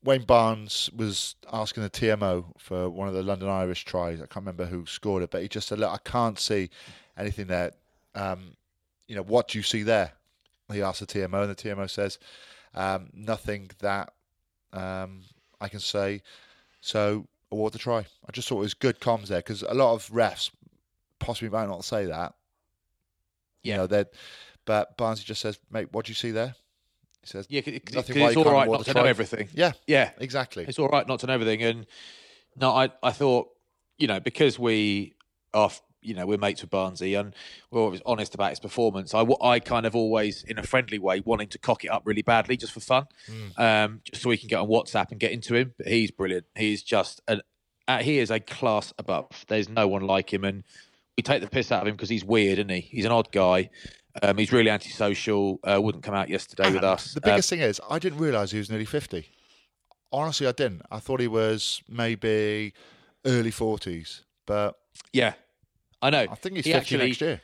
Wayne 0.02 0.24
Barnes 0.24 0.90
was 0.96 1.36
asking 1.52 1.84
the 1.84 1.90
TMO 1.90 2.52
for 2.58 2.90
one 2.90 3.06
of 3.08 3.14
the 3.14 3.22
London 3.22 3.48
Irish 3.48 3.84
tries. 3.84 4.18
I 4.18 4.26
can't 4.26 4.36
remember 4.44 4.66
who 4.66 4.86
scored 4.86 5.22
it, 5.22 5.30
but 5.30 5.42
he 5.42 5.48
just 5.48 5.68
said, 5.68 5.78
"Look, 5.78 5.92
I 5.92 5.98
can't 5.98 6.38
see 6.38 6.70
anything 7.16 7.46
there. 7.46 7.72
Um, 8.14 8.56
you 9.06 9.14
know, 9.14 9.22
what 9.22 9.48
do 9.48 9.58
you 9.58 9.62
see 9.62 9.82
there?" 9.82 10.12
He 10.72 10.82
asked 10.82 11.00
the 11.00 11.06
TMO, 11.06 11.42
and 11.42 11.50
the 11.50 11.54
TMO 11.54 11.88
says, 11.88 12.18
um, 12.74 13.10
"Nothing 13.12 13.70
that 13.80 14.12
um, 14.72 15.22
I 15.60 15.68
can 15.68 15.80
say." 15.80 16.22
So 16.80 17.26
award 17.50 17.72
the 17.72 17.78
try. 17.78 17.98
I 17.98 18.32
just 18.32 18.48
thought 18.48 18.58
it 18.58 18.60
was 18.60 18.74
good 18.74 19.00
comms 19.00 19.26
there 19.26 19.40
because 19.40 19.62
a 19.62 19.74
lot 19.74 19.94
of 19.94 20.08
refs 20.08 20.50
possibly 21.18 21.48
might 21.50 21.68
not 21.68 21.84
say 21.84 22.06
that. 22.06 22.34
You 23.62 23.72
Yeah. 23.72 23.76
know, 23.78 23.86
that, 23.88 24.12
but 24.64 24.96
Barnsley 24.96 25.24
just 25.24 25.40
says, 25.40 25.58
"Mate, 25.70 25.92
what 25.92 26.06
do 26.06 26.10
you 26.10 26.14
see 26.14 26.30
there?" 26.30 26.54
He 27.22 27.26
says, 27.26 27.46
yeah, 27.50 27.60
because 27.60 27.94
Nothing 27.94 28.20
why 28.20 28.28
it's 28.28 28.36
you 28.36 28.42
all 28.44 28.52
right 28.52 28.70
not 28.70 28.84
to 28.84 28.94
know 28.94 29.04
everything. 29.04 29.48
"Yeah, 29.52 29.72
Yeah, 29.86 30.10
exactly." 30.18 30.64
it's 30.64 30.78
all 30.78 30.88
right 30.88 31.06
not 31.06 31.20
to 31.20 31.26
know 31.26 31.34
everything. 31.34 31.62
And 31.62 31.86
no, 32.56 32.70
I 32.70 32.90
I 33.02 33.10
thought 33.12 33.50
you 33.98 34.06
know 34.06 34.20
because 34.20 34.58
we 34.58 35.14
are 35.52 35.70
you 36.00 36.14
know 36.14 36.26
we're 36.26 36.38
mates 36.38 36.60
with 36.62 36.70
Barnsley 36.70 37.14
and 37.14 37.34
we're 37.70 37.80
always 37.82 38.00
honest 38.06 38.34
about 38.34 38.50
his 38.50 38.60
performance. 38.60 39.14
I 39.14 39.26
I 39.42 39.58
kind 39.58 39.84
of 39.84 39.96
always 39.96 40.44
in 40.44 40.58
a 40.58 40.62
friendly 40.62 40.98
way 40.98 41.20
wanting 41.20 41.48
to 41.48 41.58
cock 41.58 41.84
it 41.84 41.88
up 41.88 42.02
really 42.04 42.22
badly 42.22 42.56
just 42.56 42.72
for 42.72 42.80
fun, 42.80 43.06
um, 43.56 44.00
just 44.04 44.22
so 44.22 44.28
we 44.28 44.36
can 44.38 44.48
get 44.48 44.60
on 44.60 44.68
WhatsApp 44.68 45.10
and 45.10 45.18
get 45.18 45.32
into 45.32 45.54
him. 45.56 45.74
But 45.76 45.88
he's 45.88 46.12
brilliant. 46.12 46.46
He's 46.56 46.82
just 46.84 47.20
an 47.26 47.42
uh, 47.88 47.98
he 48.02 48.18
is 48.20 48.30
a 48.30 48.38
class 48.38 48.92
above. 48.98 49.44
There's 49.48 49.68
no 49.68 49.88
one 49.88 50.02
like 50.02 50.32
him, 50.32 50.44
and 50.44 50.62
we 51.18 51.22
take 51.22 51.42
the 51.42 51.48
piss 51.48 51.72
out 51.72 51.82
of 51.82 51.88
him 51.88 51.94
because 51.96 52.08
he's 52.08 52.24
weird, 52.24 52.60
isn't 52.60 52.68
he? 52.70 52.80
He's 52.80 53.04
an 53.04 53.10
odd 53.10 53.32
guy. 53.32 53.70
Um, 54.22 54.38
he's 54.38 54.52
really 54.52 54.70
antisocial. 54.70 55.58
Uh, 55.64 55.80
wouldn't 55.82 56.04
come 56.04 56.14
out 56.14 56.28
yesterday 56.28 56.72
with 56.72 56.84
us. 56.84 57.12
The 57.12 57.20
biggest 57.20 57.50
thing 57.50 57.58
is, 57.58 57.80
I 57.90 57.98
didn't 57.98 58.20
realise 58.20 58.52
he 58.52 58.58
was 58.58 58.70
nearly 58.70 58.84
50. 58.84 59.26
Honestly, 60.12 60.46
I 60.46 60.52
didn't. 60.52 60.82
I 60.92 61.00
thought 61.00 61.18
he 61.18 61.26
was 61.26 61.82
maybe 61.88 62.72
early 63.26 63.50
40s, 63.50 64.20
but 64.46 64.76
yeah, 65.12 65.34
I 66.00 66.10
know. 66.10 66.26
I 66.30 66.34
think 66.36 66.54
he's 66.54 66.66
He 66.66 66.72
50 66.72 66.78
actually- 66.94 67.06
next 67.08 67.20
year. 67.20 67.40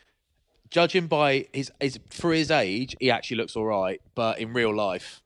judging 0.70 1.08
by 1.08 1.48
his, 1.52 1.72
his 1.80 1.98
for 2.10 2.32
his 2.32 2.52
age, 2.52 2.94
he 3.00 3.10
actually 3.10 3.38
looks 3.38 3.56
all 3.56 3.66
right. 3.66 4.00
But 4.14 4.38
in 4.38 4.52
real 4.52 4.72
life, 4.74 5.20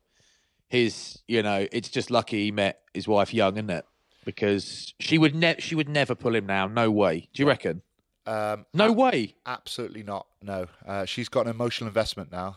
his 0.70 1.18
you 1.28 1.42
know, 1.42 1.66
it's 1.70 1.90
just 1.90 2.11
lucky 2.11 2.44
he 2.44 2.51
met 2.51 2.80
his 2.94 3.07
wife 3.07 3.34
young, 3.34 3.57
isn't 3.59 3.68
it? 3.70 3.84
Because 4.24 4.94
she 5.01 5.18
would 5.18 5.34
ne- 5.34 5.61
she 5.61 5.74
would 5.74 5.88
never 5.88 6.14
pull 6.14 6.34
him 6.34 6.46
now. 6.46 6.66
No 6.66 6.90
way. 6.90 7.28
Do 7.34 7.42
you 7.42 7.46
reckon? 7.46 7.82
Um, 8.28 8.66
No 8.74 8.92
way. 8.92 9.34
absolutely 9.46 10.02
not. 10.02 10.26
No. 10.42 10.66
Uh, 10.86 11.04
she's 11.04 11.28
got 11.28 11.46
an 11.46 11.50
emotional 11.50 11.88
investment 11.88 12.30
now. 12.30 12.56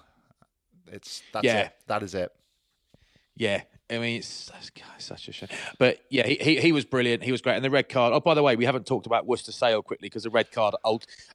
It's 0.91 1.21
that's 1.33 1.45
Yeah. 1.45 1.59
it. 1.67 1.73
That 1.87 2.03
is 2.03 2.13
it. 2.15 2.31
Yeah. 3.35 3.61
I 3.89 3.97
mean, 3.97 4.19
it's, 4.19 4.49
it's 4.57 4.69
God, 4.69 4.85
it's 4.95 5.05
such 5.05 5.27
a 5.27 5.31
shame. 5.33 5.49
But 5.77 5.99
yeah, 6.09 6.25
he, 6.25 6.35
he 6.35 6.61
he 6.61 6.71
was 6.71 6.85
brilliant. 6.85 7.23
He 7.23 7.31
was 7.33 7.41
great. 7.41 7.55
And 7.55 7.65
the 7.65 7.69
red 7.69 7.89
card. 7.89 8.13
Oh, 8.13 8.21
by 8.21 8.33
the 8.35 8.41
way, 8.43 8.55
we 8.55 8.63
haven't 8.63 8.85
talked 8.85 9.05
about 9.05 9.25
Worcester 9.25 9.51
Sale 9.51 9.81
quickly 9.81 10.05
because 10.07 10.23
the 10.23 10.29
red 10.29 10.49
card 10.51 10.75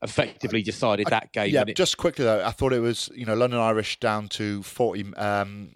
effectively 0.02 0.62
decided 0.62 1.06
that 1.08 1.32
game. 1.32 1.52
Yeah, 1.52 1.64
it- 1.66 1.76
just 1.76 1.98
quickly 1.98 2.24
though, 2.24 2.42
I 2.44 2.50
thought 2.52 2.72
it 2.72 2.80
was 2.80 3.10
you 3.14 3.26
know 3.26 3.34
London 3.34 3.60
Irish 3.60 4.00
down 4.00 4.28
to 4.30 4.62
40, 4.62 5.14
um, 5.16 5.72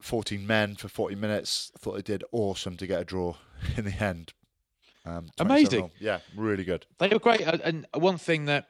14 0.00 0.46
men 0.46 0.76
for 0.76 0.88
40 0.88 1.14
minutes. 1.14 1.72
I 1.74 1.78
thought 1.78 1.94
they 1.94 2.02
did 2.02 2.24
awesome 2.30 2.76
to 2.76 2.86
get 2.86 3.00
a 3.00 3.04
draw 3.04 3.36
in 3.76 3.84
the 3.86 3.92
end. 4.02 4.34
Um, 5.04 5.26
Amazing. 5.38 5.90
Yeah, 5.98 6.20
really 6.36 6.64
good. 6.64 6.86
They 6.98 7.08
were 7.08 7.18
great. 7.18 7.46
Uh, 7.46 7.58
And 7.64 7.86
one 7.94 8.18
thing 8.18 8.44
that, 8.46 8.68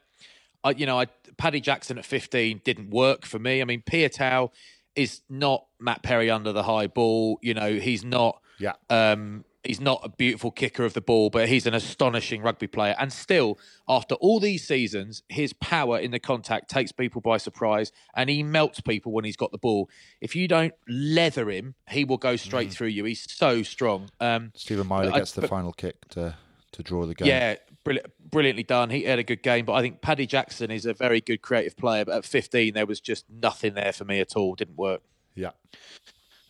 I, 0.65 0.71
you 0.71 0.87
know, 0.87 0.99
I, 0.99 1.07
Paddy 1.37 1.61
Jackson 1.61 1.99
at 1.99 2.05
15 2.05 2.63
didn't 2.65 2.91
work 2.91 3.27
for 3.27 3.39
me. 3.39 3.61
I 3.61 3.65
mean, 3.65 3.83
Piutau 3.83 4.51
is 4.95 5.21
not 5.29 5.67
Matt 5.81 6.03
Perry 6.03 6.31
under 6.31 6.53
the 6.53 6.63
high 6.63 6.87
ball. 6.87 7.39
You 7.43 7.55
know, 7.55 7.75
he's 7.75 8.05
not. 8.05 8.41
Yeah. 8.59 8.75
Um, 8.91 9.45
he's 9.65 9.81
not 9.81 10.01
a 10.03 10.09
beautiful 10.09 10.51
kicker 10.51 10.85
of 10.85 10.93
the 10.95 11.01
ball, 11.01 11.31
but 11.31 11.49
he's 11.49 11.67
an 11.67 11.75
astonishing 11.75 12.43
rugby 12.43 12.67
player. 12.67 12.97
And 12.99 13.13
still, 13.13 13.59
after 13.89 14.15
all 14.17 14.41
these 14.41 14.67
seasons, 14.67 15.23
his 15.29 15.53
power 15.53 15.99
in 15.99 16.11
the 16.11 16.19
contact 16.19 16.69
takes 16.69 16.91
people 16.93 17.21
by 17.21 17.37
surprise, 17.37 17.93
and 18.17 18.29
he 18.29 18.43
melts 18.43 18.81
people 18.81 19.13
when 19.13 19.25
he's 19.25 19.37
got 19.37 19.53
the 19.53 19.59
ball. 19.59 19.89
If 20.21 20.35
you 20.35 20.49
don't 20.49 20.75
leather 20.89 21.49
him, 21.51 21.75
he 21.89 22.05
will 22.05 22.19
go 22.19 22.37
straight 22.37 22.73
through 22.73 22.89
you. 22.89 23.05
He's 23.05 23.31
so 23.31 23.63
strong. 23.63 24.11
Um, 24.21 24.53
Stephen 24.55 24.91
I- 24.91 25.11
gets 25.11 25.33
the 25.33 25.43
but- 25.43 25.51
final 25.51 25.73
kick 25.73 26.09
to 26.11 26.35
to 26.73 26.83
draw 26.83 27.05
the 27.05 27.15
game. 27.15 27.29
yeah, 27.29 27.57
brilliant, 27.85 28.07
brilliantly 28.31 28.63
done. 28.63 28.89
He 28.89 29.03
had 29.05 29.19
a 29.19 29.23
good 29.23 29.43
game, 29.43 29.67
but 29.67 29.75
I 29.75 29.83
think 29.83 30.01
Paddy 30.01 30.27
Jackson 30.27 30.71
is 30.71 30.87
a 30.87 30.95
very 30.95 31.21
good 31.21 31.43
creative 31.43 31.77
player. 31.77 32.07
But 32.07 32.17
at 32.17 32.25
15, 32.25 32.73
there 32.73 32.87
was 32.87 32.99
just 32.99 33.27
nothing 33.29 33.75
there 33.75 33.93
for 33.93 34.07
me 34.07 34.21
at 34.21 34.37
all. 34.37 34.55
Didn't 34.55 34.77
work. 34.79 35.03
yeah. 35.35 35.51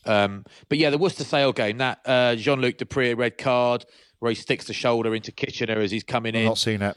Um, 0.04 0.44
but 0.68 0.78
yeah, 0.78 0.90
the 0.90 0.98
Worcester 0.98 1.24
Sale 1.24 1.52
game, 1.52 1.78
that 1.78 2.00
uh, 2.04 2.34
Jean 2.36 2.60
Luc 2.60 2.76
du 2.78 2.84
Preez 2.84 3.16
red 3.16 3.38
card 3.38 3.84
where 4.18 4.30
he 4.30 4.36
sticks 4.36 4.66
the 4.66 4.72
shoulder 4.72 5.14
into 5.14 5.32
Kitchener 5.32 5.78
as 5.78 5.90
he's 5.90 6.04
coming 6.04 6.34
I've 6.36 6.42
in. 6.42 6.46
not 6.46 6.58
seen 6.58 6.80
it. 6.80 6.96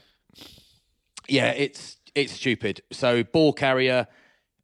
Yeah, 1.28 1.50
it's 1.50 1.96
it's 2.14 2.32
stupid. 2.32 2.82
So 2.92 3.24
ball 3.24 3.52
carrier, 3.52 4.06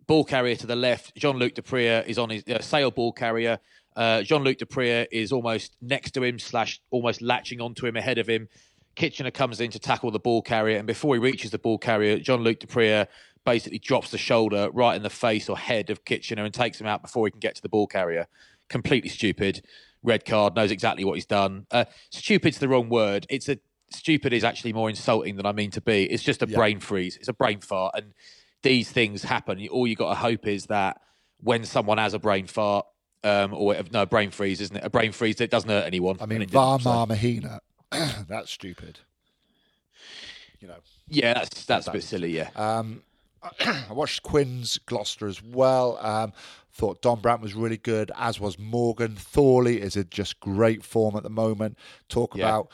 ball 0.06 0.24
carrier 0.24 0.54
to 0.56 0.66
the 0.66 0.76
left. 0.76 1.14
Jean 1.16 1.38
Luc 1.38 1.54
du 1.54 1.62
Preez 1.62 2.06
is 2.06 2.18
on 2.18 2.30
his 2.30 2.44
uh, 2.48 2.60
Sale 2.60 2.92
ball 2.92 3.12
carrier. 3.12 3.58
Uh, 3.96 4.22
Jean 4.22 4.44
Luc 4.44 4.58
du 4.58 4.64
Preez 4.64 5.06
is 5.10 5.32
almost 5.32 5.76
next 5.82 6.12
to 6.12 6.22
him, 6.22 6.38
slash 6.38 6.80
almost 6.90 7.20
latching 7.20 7.60
onto 7.60 7.84
him 7.84 7.96
ahead 7.96 8.18
of 8.18 8.28
him. 8.28 8.48
Kitchener 8.94 9.30
comes 9.30 9.60
in 9.60 9.70
to 9.70 9.78
tackle 9.78 10.10
the 10.10 10.20
ball 10.20 10.40
carrier, 10.40 10.78
and 10.78 10.86
before 10.86 11.14
he 11.14 11.18
reaches 11.20 11.50
the 11.50 11.58
ball 11.58 11.78
carrier, 11.78 12.18
Jean 12.18 12.42
Luc 12.44 12.60
du 12.60 12.66
Preez 12.66 13.06
basically 13.44 13.78
drops 13.78 14.10
the 14.10 14.18
shoulder 14.18 14.68
right 14.72 14.94
in 14.94 15.02
the 15.02 15.10
face 15.10 15.48
or 15.48 15.56
head 15.56 15.90
of 15.90 16.04
Kitchener 16.04 16.44
and 16.44 16.54
takes 16.54 16.80
him 16.80 16.86
out 16.86 17.02
before 17.02 17.26
he 17.26 17.30
can 17.30 17.40
get 17.40 17.54
to 17.56 17.62
the 17.62 17.68
ball 17.68 17.86
carrier. 17.86 18.26
Completely 18.68 19.10
stupid. 19.10 19.62
Red 20.02 20.24
card, 20.24 20.56
knows 20.56 20.70
exactly 20.70 21.04
what 21.04 21.14
he's 21.14 21.26
done. 21.26 21.66
Uh, 21.70 21.84
stupid's 22.10 22.58
the 22.58 22.68
wrong 22.68 22.88
word. 22.88 23.26
It's 23.30 23.48
a 23.48 23.58
stupid 23.90 24.32
is 24.32 24.42
actually 24.44 24.72
more 24.72 24.88
insulting 24.90 25.36
than 25.36 25.46
I 25.46 25.52
mean 25.52 25.70
to 25.72 25.80
be. 25.80 26.04
It's 26.04 26.22
just 26.22 26.42
a 26.42 26.46
brain 26.46 26.80
freeze. 26.80 27.16
It's 27.16 27.28
a 27.28 27.32
brain 27.32 27.60
fart, 27.60 27.94
and 27.96 28.12
these 28.62 28.90
things 28.90 29.22
happen. 29.22 29.64
All 29.68 29.86
you 29.86 29.94
got 29.94 30.10
to 30.10 30.14
hope 30.16 30.46
is 30.46 30.66
that 30.66 31.00
when 31.38 31.64
someone 31.64 31.98
has 31.98 32.14
a 32.14 32.18
brain 32.18 32.46
fart, 32.46 32.86
um, 33.24 33.54
or 33.54 33.76
no 33.92 34.06
brain 34.06 34.30
freeze, 34.30 34.60
isn't 34.60 34.76
it? 34.76 34.84
A 34.84 34.90
brain 34.90 35.12
freeze 35.12 35.36
that 35.36 35.50
doesn't 35.50 35.70
hurt 35.70 35.86
anyone. 35.86 36.16
I 36.20 36.26
mean, 36.26 36.42
it 36.42 36.50
Varmar 36.50 37.06
Mahina. 37.06 37.60
that's 38.28 38.50
stupid. 38.50 39.00
You 40.60 40.68
know. 40.68 40.78
Yeah, 41.08 41.34
that's 41.34 41.64
that's 41.64 41.88
a 41.88 41.92
bit 41.92 42.02
silly. 42.02 42.30
Yeah, 42.30 42.50
Um, 42.56 43.02
I 43.60 43.92
watched 43.92 44.22
Quinn's 44.22 44.78
Gloucester 44.78 45.26
as 45.26 45.42
well. 45.42 45.98
Um, 46.00 46.32
thought 46.72 47.02
Dombrandt 47.02 47.40
was 47.40 47.54
really 47.54 47.76
good, 47.76 48.10
as 48.16 48.40
was 48.40 48.58
Morgan. 48.58 49.16
Thorley 49.16 49.80
is 49.80 49.96
in 49.96 50.08
just 50.10 50.40
great 50.40 50.84
form 50.84 51.16
at 51.16 51.22
the 51.22 51.30
moment. 51.30 51.76
Talk 52.08 52.36
Yeah. 52.36 52.46
about 52.48 52.70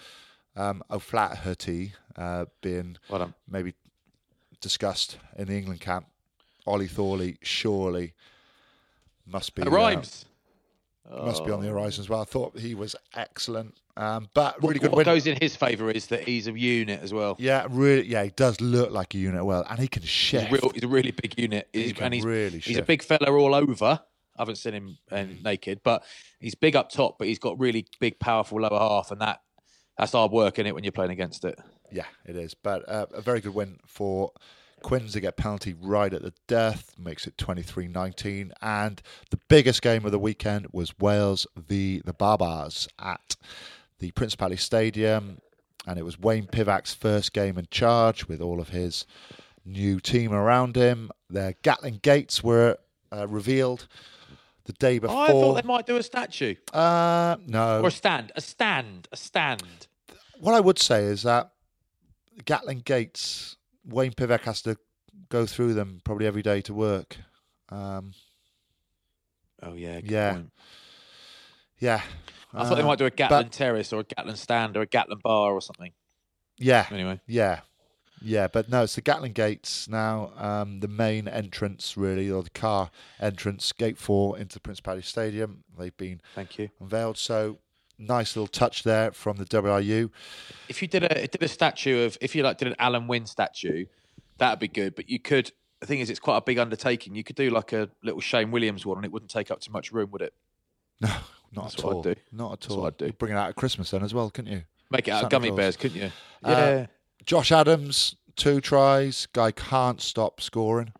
um, 0.57 0.83
O'Flaherty 0.91 1.93
uh, 2.16 2.47
being 2.61 2.97
well 3.09 3.33
maybe 3.49 3.75
discussed 4.61 5.19
in 5.37 5.49
the 5.49 5.57
England 5.57 5.81
camp. 5.81 6.07
Ollie 6.66 6.89
Thorley 6.89 7.39
surely 7.43 8.12
must 9.27 9.55
be 9.55 9.62
It 11.11 11.14
uh, 11.19 11.25
must 11.25 11.45
be 11.45 11.51
on 11.53 11.62
the 11.62 11.69
horizon 11.69 12.03
as 12.03 12.09
well. 12.09 12.21
I 12.21 12.25
thought 12.25 12.59
he 12.59 12.75
was 12.75 12.95
excellent, 13.14 13.75
um, 13.99 14.29
but 14.33 14.63
What, 14.63 14.69
really 14.69 14.81
good 14.81 14.91
what 14.93 14.99
win. 14.99 15.05
goes 15.07 15.27
in 15.27 15.37
his 15.41 15.55
favour 15.57 15.91
is 15.91 16.07
that 16.07 16.23
he's 16.27 16.47
a 16.49 16.59
unit 16.59 17.01
as 17.03 17.13
well. 17.13 17.37
yeah, 17.39 17.67
really. 17.69 18.07
Yeah, 18.07 18.23
he 18.25 18.31
does 18.31 18.61
look 18.61 18.91
like 18.93 19.15
a 19.15 19.19
unit 19.19 19.45
well, 19.45 19.65
and 19.69 19.79
he 19.79 19.89
can 19.89 20.03
He's, 20.03 20.11
shift. 20.11 20.51
a 20.51 20.55
real, 20.55 20.71
he's 20.73 20.85
a 20.85 20.89
really 20.89 21.11
big 21.11 21.39
unit, 21.39 21.69
He 21.73 21.83
He's- 21.83 21.93
can 21.95 22.05
and 22.05 22.15
he's 22.15 22.25
really 22.25 22.59
he's 22.61 22.79
a 22.79 22.83
big 22.83 23.03
fella 23.03 23.31
all 23.31 23.55
over. 23.55 24.01
I 24.37 24.43
haven't 24.43 24.57
seen 24.57 24.73
him 24.75 24.99
uh, 25.11 25.25
naked, 25.45 25.81
but 25.83 26.05
he's 26.39 26.55
big 26.55 26.77
up 26.77 26.91
top, 26.91 27.19
but 27.19 27.27
he's 27.27 27.41
got 27.41 27.59
really 27.59 27.87
big, 27.99 28.19
powerful 28.21 28.61
lower 28.61 28.79
half, 28.79 29.11
and 29.11 29.21
that 29.21 29.41
that's 29.99 30.13
hard 30.13 30.31
work 30.31 30.61
in 30.61 30.67
it 30.67 30.75
when 30.77 30.85
you're 30.85 30.93
playing 30.93 31.11
against 31.11 31.45
it. 31.45 31.59
Yeah, 31.91 32.05
it 32.25 32.37
is. 32.37 32.55
But 32.55 32.89
uh, 32.89 33.07
a 33.13 33.21
very 33.21 33.41
good 33.41 33.53
win 33.55 33.79
for 33.85 34.31
Quins 34.81 35.13
to 35.15 35.21
get 35.21 35.37
penalty 35.37 35.75
right 35.75 36.13
at 36.15 36.23
the 36.23 36.33
death, 36.47 36.93
makes 36.97 37.27
it 37.27 37.37
23 37.37 37.89
19. 37.89 38.53
And 38.63 39.03
the 39.31 39.41
biggest 39.49 39.83
game 39.83 40.05
of 40.05 40.13
the 40.13 40.21
weekend 40.21 40.69
was 40.71 40.97
Wales 41.01 41.49
v. 41.57 42.01
the 42.05 42.13
Barbars 42.15 42.87
at 43.01 43.35
the 43.99 44.11
Principality 44.13 44.57
Stadium. 44.57 45.41
And 45.87 45.99
it 45.99 46.05
was 46.05 46.19
Wayne 46.19 46.47
Pivac's 46.47 46.93
first 46.95 47.33
game 47.33 47.57
in 47.59 47.67
charge 47.71 48.29
with 48.29 48.41
all 48.41 48.61
of 48.61 48.69
his 48.71 49.07
new 49.65 50.01
team 50.01 50.33
around 50.33 50.77
him. 50.77 51.11
Their 51.31 51.55
Gatland 51.63 52.03
gates 52.03 52.43
were 52.45 52.77
uh, 53.13 53.27
revealed. 53.27 53.89
the 54.65 54.73
day 54.75 54.99
before. 54.99 55.17
I 55.17 55.29
thought 55.29 55.55
they 55.55 55.67
might 55.67 55.87
do 55.87 55.97
a 55.97 56.03
statue 56.03 56.55
uh, 56.75 57.37
no. 57.47 57.81
or 57.81 57.89
a 57.89 57.91
stand, 57.91 58.33
a 58.37 58.41
stand, 58.43 59.09
a 59.11 59.17
stand. 59.17 59.87
What 60.41 60.53
I 60.55 60.61
would 60.61 60.79
say 60.79 61.05
is 61.05 61.23
that 61.23 61.53
Gatland 62.45 62.85
Gates, 62.85 63.57
Wayne 63.87 64.13
Pivac 64.13 64.41
has 64.43 64.61
to 64.63 64.77
go 65.31 65.47
through 65.47 65.73
them 65.73 66.01
probably 66.05 66.27
every 66.27 66.43
day 66.43 66.61
to 66.63 66.75
work. 66.75 67.17
Um, 67.71 68.13
Oh 69.63 69.73
yeah, 69.73 70.01
good 70.01 70.11
Yeah. 70.11 70.33
point. 70.35 70.53
yeah. 71.79 72.03
I 72.55 72.65
thought 72.65 72.77
they 72.77 72.83
Uh, 72.83 72.87
might 72.87 72.99
do 72.99 73.07
a 73.07 73.11
but- 73.11 73.17
Gatland 73.47 73.51
Terrace 73.51 73.93
or 73.93 74.01
a 74.01 74.05
Gatland 74.05 74.37
stand 74.37 74.77
or 74.77 74.83
a 74.83 74.87
Gatland 74.87 75.23
bar 75.23 75.53
or 75.53 75.61
something. 75.61 75.93
Yeah, 76.57 76.87
Anyway, 76.91 77.21
yeah, 77.27 77.61
yeah. 78.21 78.49
But 78.49 78.69
no, 78.69 78.83
it's 78.83 78.97
the 78.97 79.03
Gatland 79.03 79.35
Gates 79.35 79.89
now. 79.89 80.33
Um, 80.37 80.81
the 80.81 80.89
main 80.89 81.29
entrance, 81.29 81.97
really, 81.97 82.29
or 82.31 82.43
the 82.43 82.51
car 82.51 82.91
entrance, 83.21 83.71
Gate 83.73 83.97
Four 83.97 84.37
into 84.39 84.59
Principality 84.59 85.03
Stadium. 85.07 85.63
They've 85.79 85.97
been 85.97 86.21
thank 86.35 86.59
you. 86.59 86.71
unveiled. 86.81 87.17
So 87.19 87.59
nice 87.97 88.35
little 88.35 88.49
touch 88.49 88.83
there 88.83 89.13
from 89.13 89.37
the 89.37 89.45
WRU. 89.45 90.11
If 90.69 90.83
you 90.83 90.89
did 90.89 91.05
a 91.05 91.29
did 91.29 91.43
a 91.43 91.49
statue 91.49 92.05
of, 92.05 92.19
if 92.21 92.35
you 92.35 92.43
like 92.43 92.59
did 92.59 92.69
an 92.69 92.75
Alun 92.81 93.07
Wyn 93.07 93.27
statue, 93.27 93.87
that'd 94.39 94.59
be 94.59 94.67
good. 94.69 94.95
But 94.97 95.09
you 95.09 95.21
could. 95.21 95.53
The 95.79 95.87
thing 95.87 96.01
is, 96.01 96.11
it's 96.11 96.19
quite 96.19 96.39
a 96.39 96.41
big 96.41 96.59
undertaking. 96.59 97.15
You 97.15 97.23
could 97.23 97.37
do 97.37 97.51
like 97.51 97.73
a 97.73 97.89
little 98.03 98.21
Shane 98.21 98.51
Williams 98.51 98.85
one, 98.85 98.99
and 98.99 99.05
it 99.05 99.13
wouldn't 99.13 99.31
take 99.31 99.49
up 99.53 99.61
too 99.61 99.71
much 99.71 99.93
room, 99.93 100.11
would 100.11 100.23
it? 100.23 100.35
No, 101.01 101.15
not 101.53 101.63
That's 101.65 101.75
at 101.79 101.85
what 101.85 101.91
I'd 101.91 101.95
all. 101.97 102.03
do. 102.03 102.15
Not 102.33 102.53
at 102.53 102.61
That's 102.61 102.75
all. 102.75 102.87
I'd 102.87 102.97
do. 102.97 103.07
You'd 103.07 103.19
Bring 103.19 103.33
it 103.33 103.37
out 103.37 103.49
at 103.49 103.57
Christmas 103.57 103.91
then 103.91 104.03
as 104.03 104.13
well, 104.15 104.31
couldn't 104.31 104.53
you? 104.53 104.63
Make 104.91 105.09
it 105.09 105.11
out 105.13 105.17
of 105.17 105.21
Santa 105.25 105.31
gummy 105.31 105.49
Claus. 105.49 105.57
bears, 105.57 105.77
couldn't 105.77 106.01
you? 106.01 106.11
Uh, 106.45 106.51
Yeah. 106.51 106.87
Josh 107.25 107.53
Adams, 107.53 108.17
two 108.37 108.61
tries. 108.61 109.27
Guy 109.27 109.51
can't 109.51 110.01
stop 110.01 110.41
scoring. 110.41 110.93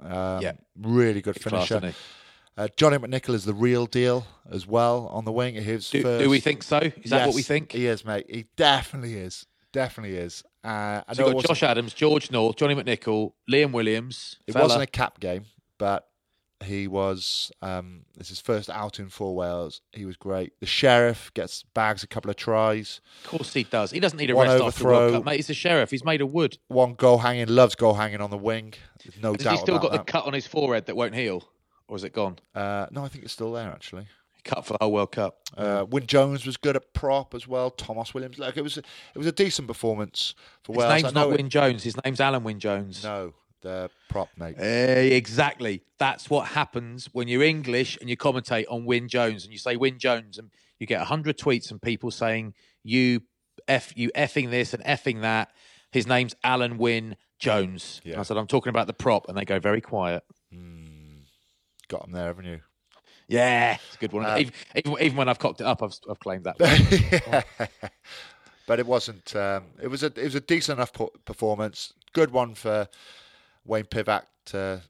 Um, 0.00 0.40
Yeah. 0.42 0.52
Really 0.80 1.20
good 1.22 1.40
Class, 1.40 1.68
finisher. 1.68 1.76
isn't 1.76 1.88
he? 1.90 1.94
Uh, 2.56 2.68
Johnny 2.76 2.98
McNicholl 2.98 3.34
is 3.34 3.44
the 3.44 3.54
real 3.54 3.86
deal 3.86 4.26
as 4.50 4.66
well 4.66 5.08
on 5.08 5.24
the 5.24 5.32
wing. 5.32 5.54
His 5.54 5.90
Do, 5.90 6.02
first, 6.02 6.22
do 6.22 6.30
we 6.30 6.38
think 6.40 6.62
so? 6.62 6.78
Is 7.02 7.10
that 7.10 7.26
what 7.26 7.34
we 7.34 7.42
think? 7.42 7.72
He 7.72 7.86
is, 7.86 8.04
mate. 8.04 8.26
He 8.28 8.46
definitely 8.56 9.14
is. 9.14 9.46
Definitely 9.72 10.16
is. 10.16 10.44
Uh, 10.62 11.02
I 11.08 11.14
So 11.14 11.22
know 11.22 11.26
you've 11.28 11.32
got 11.32 11.34
wasn't, 11.34 11.48
Josh 11.48 11.62
Adams, 11.64 11.94
George 11.94 12.30
North, 12.30 12.54
Johnny 12.56 12.76
McNicholl, 12.76 13.32
Liam 13.50 13.72
Williams. 13.72 14.36
it 14.46 14.52
fella. 14.52 14.66
wasn't 14.66 14.82
a 14.84 14.86
cap 14.86 15.18
game, 15.18 15.46
but 15.78 16.08
he 16.64 16.88
was. 16.88 17.52
Um, 17.62 18.04
this 18.16 18.26
is 18.26 18.38
his 18.38 18.40
first 18.40 18.68
outing 18.70 19.08
for 19.08 19.34
Wales. 19.34 19.80
He 19.92 20.04
was 20.04 20.16
great. 20.16 20.52
The 20.60 20.66
sheriff 20.66 21.32
gets 21.34 21.62
bags 21.74 22.02
a 22.02 22.06
couple 22.06 22.30
of 22.30 22.36
tries. 22.36 23.00
Of 23.24 23.30
course 23.30 23.52
he 23.52 23.64
does. 23.64 23.90
He 23.90 24.00
doesn't 24.00 24.18
need 24.18 24.30
a 24.30 24.36
One 24.36 24.48
rest 24.48 24.62
after 24.62 24.82
the 24.82 24.88
World. 24.88 25.12
Cup, 25.14 25.24
mate. 25.24 25.36
He's 25.36 25.46
the 25.46 25.54
sheriff. 25.54 25.90
He's 25.90 26.04
made 26.04 26.20
of 26.20 26.32
wood. 26.32 26.58
One 26.68 26.94
goal 26.94 27.18
hanging. 27.18 27.48
Loves 27.48 27.74
goal 27.74 27.94
hanging 27.94 28.20
on 28.20 28.30
the 28.30 28.38
wing. 28.38 28.74
There's 29.04 29.16
no 29.22 29.34
doubt. 29.34 29.38
Has 29.38 29.44
doubt 29.44 29.52
he 29.52 29.58
still 29.58 29.78
got 29.78 29.92
the 29.92 29.98
cut 29.98 30.26
on 30.26 30.32
his 30.32 30.46
forehead 30.46 30.86
that 30.86 30.96
won't 30.96 31.14
heal? 31.14 31.48
Or 31.88 31.96
is 31.96 32.04
it 32.04 32.12
gone? 32.12 32.38
Uh, 32.54 32.86
no, 32.90 33.04
I 33.04 33.08
think 33.08 33.24
it's 33.24 33.32
still 33.32 33.52
there 33.52 33.70
actually. 33.70 34.06
Cut 34.44 34.66
for 34.66 34.74
the 34.74 34.78
whole 34.82 34.92
World 34.92 35.12
Cup. 35.12 35.38
Uh, 35.56 35.86
Wyn 35.88 36.06
Jones 36.06 36.44
was 36.44 36.58
good 36.58 36.76
at 36.76 36.92
prop 36.92 37.34
as 37.34 37.48
well. 37.48 37.70
Thomas 37.70 38.12
Williams, 38.12 38.38
like 38.38 38.58
it 38.58 38.62
was, 38.62 38.76
it 38.76 38.84
was 39.16 39.26
a 39.26 39.32
decent 39.32 39.66
performance 39.66 40.34
for 40.62 40.72
His 40.72 40.80
Wales. 40.80 40.90
I 40.90 40.96
name's 40.96 41.14
know 41.14 41.28
not 41.28 41.36
Wyn 41.38 41.48
Jones. 41.48 41.82
His 41.82 41.96
name's 42.04 42.18
Alun 42.18 42.42
Wyn 42.42 42.60
Jones. 42.60 43.02
No, 43.02 43.32
the 43.64 43.90
prop 44.08 44.28
mate. 44.36 44.54
Eh, 44.58 45.16
exactly. 45.16 45.82
That's 45.98 46.30
what 46.30 46.48
happens 46.48 47.08
when 47.12 47.26
you're 47.26 47.42
English 47.42 47.98
and 48.00 48.08
you 48.08 48.16
commentate 48.16 48.66
on 48.70 48.84
Wyn 48.84 49.08
Jones 49.08 49.42
and 49.42 49.52
you 49.52 49.58
say 49.58 49.74
Wyn 49.74 49.98
Jones 49.98 50.38
and 50.38 50.50
you 50.78 50.86
get 50.86 50.98
100 50.98 51.36
tweets 51.36 51.72
and 51.72 51.82
people 51.82 52.12
saying 52.12 52.54
you 52.84 53.22
F 53.66 53.92
you 53.96 54.10
effing 54.14 54.50
this 54.50 54.74
and 54.74 54.84
effing 54.84 55.22
that. 55.22 55.50
His 55.90 56.06
name's 56.06 56.34
Alun 56.44 56.76
Wyn 56.76 57.16
Jones. 57.38 58.00
Yeah. 58.04 58.20
I 58.20 58.22
said, 58.22 58.36
I'm 58.36 58.46
talking 58.46 58.70
about 58.70 58.86
the 58.86 58.92
prop 58.92 59.28
and 59.28 59.36
they 59.36 59.44
go 59.44 59.58
very 59.58 59.80
quiet. 59.80 60.22
Got 61.88 62.06
him 62.06 62.12
there, 62.12 62.26
haven't 62.26 62.44
you? 62.44 62.60
Yeah, 63.28 63.78
it's 63.86 63.96
a 63.96 63.98
good 63.98 64.12
one. 64.12 64.24
Uh, 64.26 64.36
even, 64.38 64.52
even, 64.76 64.96
even 65.00 65.16
when 65.16 65.28
I've 65.28 65.38
cocked 65.38 65.60
it 65.60 65.66
up, 65.66 65.82
I've, 65.82 65.94
I've 66.10 66.20
claimed 66.20 66.44
that. 66.44 66.60
one. 67.58 67.68
but 68.66 68.78
it 68.78 68.86
wasn't. 68.86 69.34
Um, 69.34 69.64
it 69.82 69.88
was 69.88 70.02
a 70.02 70.06
it 70.06 70.24
was 70.24 70.34
a 70.34 70.40
decent 70.40 70.78
enough 70.78 70.92
performance. 71.24 71.92
Good 72.12 72.30
one 72.30 72.54
for 72.54 72.86
Wayne 73.64 73.84
Pivac 73.84 74.22
to 74.46 74.82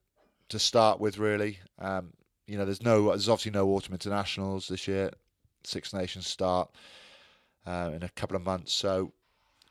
to 0.49 0.59
start 0.59 1.01
with. 1.01 1.19
Really, 1.19 1.59
um, 1.79 2.13
you 2.47 2.57
know, 2.59 2.65
there's 2.65 2.83
no 2.83 3.09
there's 3.09 3.29
obviously 3.29 3.53
no 3.53 3.69
autumn 3.71 3.95
internationals 3.95 4.69
this 4.69 4.87
year. 4.89 5.11
Six 5.65 5.93
Nations 5.95 6.27
start 6.27 6.71
uh, 7.67 7.91
in 7.95 8.03
a 8.03 8.09
couple 8.11 8.37
of 8.37 8.45
months, 8.45 8.73
so 8.73 9.13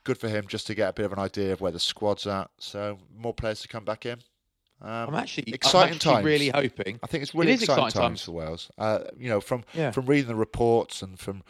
good 0.03 0.17
for 0.17 0.27
him 0.27 0.45
just 0.47 0.67
to 0.67 0.75
get 0.75 0.89
a 0.89 0.93
bit 0.93 1.05
of 1.05 1.13
an 1.13 1.19
idea 1.19 1.53
of 1.53 1.61
where 1.61 1.71
the 1.71 1.79
squad's 1.79 2.25
at. 2.27 2.49
So 2.57 2.97
more 3.15 3.33
players 3.33 3.61
to 3.61 3.67
come 3.67 3.85
back 3.85 4.05
in. 4.05 4.19
Um, 4.81 4.89
I'm 5.09 5.15
actually, 5.15 5.53
exciting 5.53 5.91
I'm 5.91 5.95
actually 5.95 6.13
times. 6.15 6.25
really 6.25 6.49
hoping. 6.49 6.99
I 7.01 7.07
think 7.07 7.21
it's 7.23 7.33
really 7.33 7.53
is 7.53 7.61
exciting, 7.63 7.85
exciting 7.85 8.01
times 8.01 8.19
times. 8.19 8.25
for 8.25 8.31
Wales. 8.31 8.71
Uh, 8.77 8.99
you 9.17 9.29
know, 9.29 9.39
from 9.39 9.63
Yeah. 9.73 9.91
from 9.91 10.07
reading 10.07 10.27
the 10.27 10.35
reports 10.35 11.01
and 11.01 11.17
from 11.19 11.43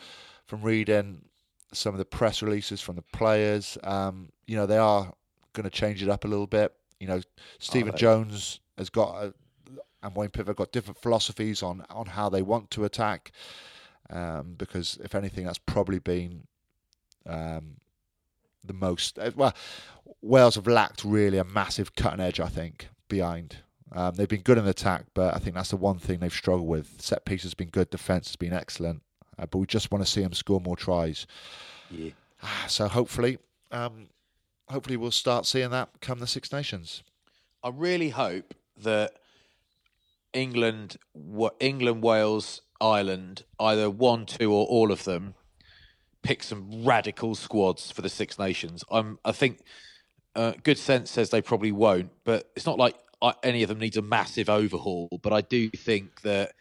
from 0.46 0.62
reading 0.62 1.24
some 1.72 1.94
of 1.96 1.98
the 1.98 2.06
press 2.06 2.44
releases 2.44 2.80
from 2.82 2.96
the 2.96 3.02
players, 3.14 3.78
um, 3.84 4.30
you 4.46 4.56
know, 4.56 4.66
they 4.68 4.78
are 4.78 5.14
going 5.54 5.64
to 5.64 5.70
change 5.72 6.04
it 6.04 6.10
up 6.10 6.26
a 6.26 6.28
little 6.28 6.46
bit. 6.46 6.76
You 7.00 7.08
know, 7.08 7.22
Stephen? 7.60 7.96
Jones 7.96 8.60
has 8.78 8.90
got 8.90 9.24
a, 9.24 9.34
and 10.02 10.16
Wayne 10.16 10.30
Pivac 10.30 10.56
got 10.56 10.72
different 10.72 10.98
philosophies 11.02 11.64
on 11.64 11.86
on 11.90 12.08
how 12.08 12.30
they 12.30 12.42
want 12.42 12.72
to 12.72 12.86
attack. 12.86 13.32
Um, 14.10 14.56
because 14.58 14.98
if 15.04 15.16
anything, 15.16 15.46
that's 15.46 15.58
probably 15.58 16.00
been 16.00 16.46
um, 17.26 17.78
the 18.64 18.74
most. 18.74 19.18
uh, 19.18 19.32
Well, 19.36 19.56
Wales 20.22 20.56
have 20.56 20.68
lacked 20.68 21.04
really 21.04 21.38
a 21.38 21.44
massive 21.44 21.96
cutting 21.96 22.20
edge. 22.20 22.40
I 22.40 22.50
think 22.50 22.90
behind. 23.08 23.58
Um, 23.96 24.16
they've 24.16 24.28
been 24.28 24.42
good 24.42 24.58
in 24.58 24.68
attack, 24.68 25.06
but 25.14 25.36
I 25.36 25.40
think 25.40 25.56
that's 25.56 25.70
the 25.70 25.78
one 25.78 26.00
thing 26.00 26.20
they've 26.20 26.34
struggled 26.34 26.68
with. 26.68 27.00
Set 27.00 27.26
piece 27.26 27.44
has 27.44 27.54
been 27.54 27.70
good, 27.70 27.92
defense 27.92 28.28
has 28.30 28.36
been 28.36 28.52
excellent, 28.54 29.04
uh, 29.38 29.46
but 29.46 29.60
we 29.60 29.68
just 29.68 29.92
want 29.92 30.04
to 30.04 30.10
see 30.10 30.22
them 30.22 30.34
score 30.34 30.60
more 30.60 30.76
tries. 30.76 31.28
Yeah. 31.92 32.10
Ah, 32.42 32.66
So 32.68 32.88
hopefully, 32.88 33.38
um, 33.72 34.08
hopefully 34.74 34.98
we'll 34.98 35.12
start 35.12 35.46
seeing 35.46 35.70
that 35.70 35.90
come 36.02 36.20
the 36.20 36.28
Six 36.28 36.52
Nations. 36.52 37.04
I 37.64 37.70
really 37.70 38.10
hope 38.10 38.56
that 38.76 39.14
England, 40.34 40.98
England, 41.60 42.02
Wales, 42.02 42.62
Ireland, 42.82 43.44
either 43.60 43.90
one, 43.90 44.26
two, 44.26 44.52
or 44.52 44.66
all 44.66 44.92
of 44.92 45.04
them, 45.04 45.36
pick 46.24 46.42
some 46.42 46.84
radical 46.84 47.36
squads 47.36 47.92
for 47.92 48.02
the 48.02 48.10
Six 48.10 48.40
Nations. 48.40 48.84
I'm, 48.90 49.20
I 49.24 49.32
think, 49.32 49.60
uh, 50.36 50.54
good 50.64 50.80
sense 50.80 51.12
says 51.12 51.30
they 51.30 51.42
probably 51.42 51.72
won't, 51.72 52.10
but 52.24 52.50
it's 52.56 52.66
not 52.66 52.80
like 52.80 52.96
I, 53.22 53.36
any 53.44 53.62
of 53.62 53.70
them 53.70 53.80
needs 53.80 53.96
a 53.96 54.02
massive 54.02 54.50
overhaul. 54.50 55.08
But 55.22 55.34
I 55.34 55.42
do 55.42 55.70
think 55.70 56.22
that 56.22 56.54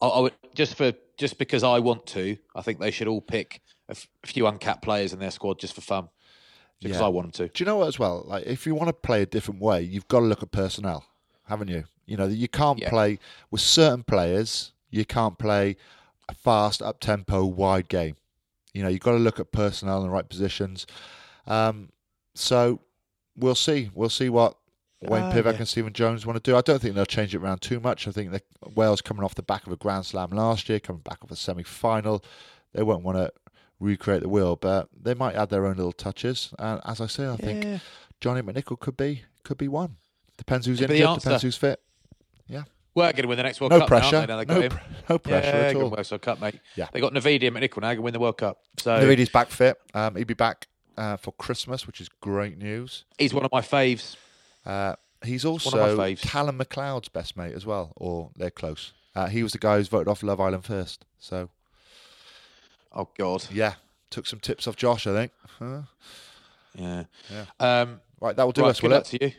I, 0.00 0.08
I 0.08 0.20
would 0.20 0.34
just 0.54 0.74
for 0.74 0.92
just 1.16 1.38
because 1.38 1.62
I 1.62 1.78
want 1.78 2.04
to, 2.06 2.36
I 2.56 2.62
think 2.62 2.80
they 2.80 2.90
should 2.90 3.06
all 3.06 3.20
pick 3.20 3.60
a, 3.88 3.92
f- 3.92 4.08
a 4.24 4.26
few 4.26 4.48
uncapped 4.48 4.82
players 4.82 5.12
in 5.12 5.20
their 5.20 5.30
squad 5.30 5.60
just 5.60 5.74
for 5.74 5.82
fun, 5.82 6.08
because 6.80 6.98
Yeah. 6.98 7.04
I 7.06 7.08
want 7.08 7.32
them 7.34 7.46
to. 7.48 7.52
Do 7.52 7.62
you 7.62 7.66
know 7.66 7.76
what 7.76 7.88
as 7.88 7.98
well? 7.98 8.24
Like 8.26 8.46
if 8.46 8.66
you 8.66 8.74
want 8.74 8.88
to 8.88 8.92
play 8.92 9.22
a 9.22 9.26
different 9.26 9.60
way, 9.60 9.82
you've 9.82 10.08
got 10.08 10.20
to 10.20 10.26
look 10.26 10.42
at 10.42 10.50
personnel, 10.50 11.04
haven't 11.44 11.68
you? 11.68 11.84
You 12.06 12.16
know, 12.16 12.26
you 12.26 12.48
can't 12.48 12.78
Yeah. 12.78 12.88
play 12.90 13.18
with 13.50 13.60
certain 13.60 14.02
players. 14.02 14.72
You 14.90 15.04
can't 15.04 15.38
play 15.38 15.76
a 16.28 16.34
fast, 16.34 16.82
up 16.82 17.00
tempo, 17.00 17.44
wide 17.44 17.88
game. 17.88 18.16
You 18.74 18.82
know, 18.82 18.88
you've 18.88 19.00
got 19.00 19.12
to 19.12 19.18
look 19.18 19.38
at 19.40 19.52
personnel 19.52 19.98
in 19.98 20.04
the 20.04 20.10
right 20.10 20.28
positions. 20.28 20.86
Um, 21.46 21.90
so 22.34 22.80
we'll 23.36 23.54
see. 23.54 23.90
We'll 23.94 24.08
see 24.10 24.28
what 24.28 24.56
Wayne 25.02 25.24
Ah, 25.24 25.32
Pivac 25.32 25.52
yeah. 25.54 25.58
and 25.58 25.68
Stephen 25.68 25.92
Jones 25.92 26.26
want 26.26 26.42
to 26.42 26.50
do. 26.50 26.56
I 26.56 26.60
don't 26.60 26.80
think 26.80 26.94
they'll 26.94 27.06
change 27.06 27.34
it 27.34 27.38
around 27.38 27.62
too 27.62 27.80
much. 27.80 28.06
I 28.06 28.10
think 28.12 28.38
Wales 28.74 29.00
coming 29.00 29.24
off 29.24 29.34
the 29.34 29.42
back 29.42 29.66
of 29.66 29.72
a 29.72 29.76
Grand 29.76 30.06
Slam 30.06 30.30
last 30.30 30.68
year, 30.68 30.78
coming 30.78 31.02
back 31.02 31.18
off 31.22 31.30
a 31.30 31.36
semi-final, 31.36 32.22
they 32.74 32.82
won't 32.82 33.02
want 33.02 33.16
to 33.18 33.32
recreate 33.80 34.22
the 34.22 34.28
wheel, 34.28 34.56
but 34.56 34.88
they 35.00 35.14
might 35.14 35.34
add 35.34 35.48
their 35.50 35.66
own 35.66 35.76
little 35.76 35.92
touches. 35.92 36.52
And 36.58 36.80
as 36.84 37.00
I 37.00 37.06
say, 37.06 37.28
I 37.28 37.36
think 37.36 37.80
Johnny 38.20 38.42
McNicholl 38.42 38.78
could 38.78 38.96
be 38.96 39.22
could 39.42 39.58
be 39.58 39.68
one. 39.68 39.96
Depends 40.36 40.66
who's 40.66 40.78
Could 40.78 40.88
be 40.90 41.00
injured. 41.02 41.20
Depends 41.22 41.42
who's 41.42 41.56
fit. 41.56 41.80
Yeah. 42.46 42.62
We're 42.94 43.12
going 43.12 43.22
to 43.22 43.28
win 43.28 43.36
the 43.36 43.42
next 43.42 43.60
World 43.60 43.72
No 43.72 43.80
Cup. 43.80 43.90
now, 43.90 43.96
aren't 43.96 44.10
pressure. 44.10 44.20
they? 44.20 44.26
Now 44.26 44.36
they've 44.38 44.48
No, 44.48 44.54
got 44.54 44.62
him. 44.64 44.70
pr- 44.72 45.12
no 45.12 45.18
pressure 45.18 45.46
yeah, 45.48 45.62
at 45.64 45.72
good 45.74 45.82
all. 45.82 45.90
World 45.90 46.22
Cup, 46.22 46.40
mate. 46.40 46.60
Yeah. 46.76 46.88
They 46.92 47.00
got 47.00 47.12
Navidi 47.12 47.46
and 47.46 47.56
McNicholl 47.56 47.76
now 47.82 47.88
going 47.88 47.96
to 47.96 48.02
win 48.02 48.12
the 48.14 48.20
World 48.20 48.38
Cup. 48.38 48.58
So 48.78 48.98
Navidi's 48.98 49.28
back 49.28 49.48
fit. 49.48 49.78
Um, 49.94 50.16
he'll 50.16 50.24
be 50.24 50.34
back 50.34 50.66
uh, 50.96 51.16
for 51.16 51.32
Christmas, 51.32 51.86
which 51.86 52.00
is 52.00 52.08
great 52.08 52.58
news. 52.58 53.04
he's 53.18 53.32
one 53.34 53.44
of 53.44 53.52
my 53.52 53.60
faves. 53.60 54.16
Uh, 54.66 54.96
he's 55.24 55.44
one 55.44 55.56
of 55.56 55.66
also 55.66 55.96
my 55.96 56.12
faves. 56.14 56.22
Callum 56.22 56.58
McLeod's 56.58 57.08
best 57.08 57.36
mate 57.36 57.54
as 57.54 57.64
well, 57.64 57.92
or 57.96 58.30
they're 58.36 58.50
close. 58.50 58.92
Uh, 59.14 59.26
he 59.26 59.42
was 59.42 59.52
the 59.52 59.58
guy 59.58 59.76
who's 59.76 59.88
voted 59.88 60.08
off 60.08 60.22
Love 60.22 60.40
Island 60.40 60.64
first. 60.64 61.04
So 61.18 61.48
Oh 62.92 63.08
God, 63.18 63.46
yeah, 63.52 63.74
took 64.10 64.26
some 64.26 64.40
tips 64.40 64.66
off 64.66 64.76
Josh, 64.76 65.06
I 65.06 65.12
think. 65.14 65.32
Huh? 65.58 65.82
yeah. 66.74 67.04
Yeah. 67.30 67.44
Um, 67.58 68.00
Right, 68.20 68.36
that 68.36 68.44
will 68.44 68.52
do 68.52 68.60
right, 68.62 68.68
us, 68.68 68.80
good 68.80 68.90
will 68.90 68.96
luck 68.98 69.14
it? 69.14 69.18
to 69.18 69.26
you. 69.26 69.32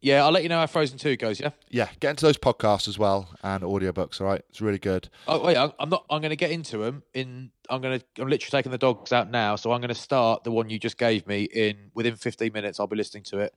Yeah, 0.00 0.24
I'll 0.24 0.30
let 0.30 0.44
you 0.44 0.48
know 0.48 0.60
how 0.60 0.66
Frozen 0.68 0.98
Two 0.98 1.16
goes. 1.16 1.40
Yeah. 1.40 1.50
Yeah, 1.70 1.88
get 1.98 2.10
into 2.10 2.24
those 2.24 2.38
podcasts 2.38 2.86
as 2.86 3.00
well 3.00 3.28
and 3.42 3.64
audiobooks. 3.64 4.20
All 4.20 4.28
right, 4.28 4.40
it's 4.48 4.60
really 4.60 4.78
good. 4.78 5.08
Oh 5.26 5.44
wait, 5.44 5.56
I'm 5.56 5.88
not. 5.88 6.04
I'm 6.08 6.20
going 6.20 6.30
to 6.30 6.36
get 6.36 6.52
into 6.52 6.78
them. 6.78 7.02
In 7.14 7.50
I'm 7.68 7.80
going 7.82 7.98
to. 7.98 8.04
I'm 8.22 8.28
literally 8.28 8.50
taking 8.50 8.70
the 8.70 8.78
dogs 8.78 9.12
out 9.12 9.28
now, 9.28 9.56
so 9.56 9.72
I'm 9.72 9.80
going 9.80 9.88
to 9.88 9.94
start 9.96 10.44
the 10.44 10.52
one 10.52 10.70
you 10.70 10.78
just 10.78 10.98
gave 10.98 11.26
me. 11.26 11.44
In 11.52 11.90
within 11.94 12.14
15 12.14 12.52
minutes, 12.52 12.78
I'll 12.78 12.86
be 12.86 12.94
listening 12.96 13.24
to 13.24 13.38
it. 13.40 13.52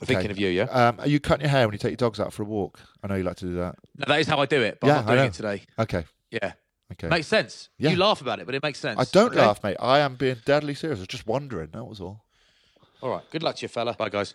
Thinking 0.00 0.32
of 0.32 0.38
you, 0.38 0.48
yeah. 0.48 0.64
Um, 0.64 0.98
are 0.98 1.06
you 1.06 1.20
cutting 1.20 1.42
your 1.42 1.50
hair 1.50 1.64
when 1.64 1.74
you 1.74 1.78
take 1.78 1.92
your 1.92 1.96
dogs 1.96 2.18
out 2.18 2.32
for 2.32 2.42
a 2.42 2.46
walk? 2.46 2.80
I 3.04 3.06
know 3.06 3.14
you 3.14 3.22
like 3.22 3.36
to 3.36 3.44
do 3.44 3.54
that. 3.56 3.76
No, 3.96 4.06
that 4.08 4.18
is 4.18 4.26
how 4.26 4.38
I 4.38 4.46
do 4.46 4.60
it, 4.60 4.78
but 4.80 4.88
Yeah, 4.88 4.98
I'm 4.98 5.06
not 5.06 5.12
doing 5.14 5.26
it 5.26 5.32
today. 5.34 5.62
Okay. 5.78 6.04
Yeah. 6.32 6.54
Okay. 6.92 7.08
Makes 7.08 7.26
sense. 7.28 7.68
Yeah. 7.78 7.90
You 7.90 7.96
laugh 7.96 8.20
about 8.20 8.38
it, 8.40 8.46
but 8.46 8.54
it 8.54 8.62
makes 8.62 8.78
sense. 8.78 8.98
I 9.00 9.04
don't 9.12 9.32
Okay? 9.32 9.40
laugh, 9.40 9.62
mate. 9.62 9.76
I 9.80 10.00
am 10.00 10.14
being 10.16 10.36
deadly 10.44 10.74
serious. 10.74 10.98
I 10.98 11.02
was 11.02 11.08
just 11.08 11.26
wondering. 11.26 11.70
That 11.72 11.84
was 11.84 12.00
all. 12.00 12.24
All 13.00 13.10
right. 13.10 13.22
Good 13.30 13.42
luck 13.42 13.56
to 13.56 13.62
you, 13.62 13.68
fella. 13.68 13.94
Bye, 13.94 14.08
guys. 14.10 14.34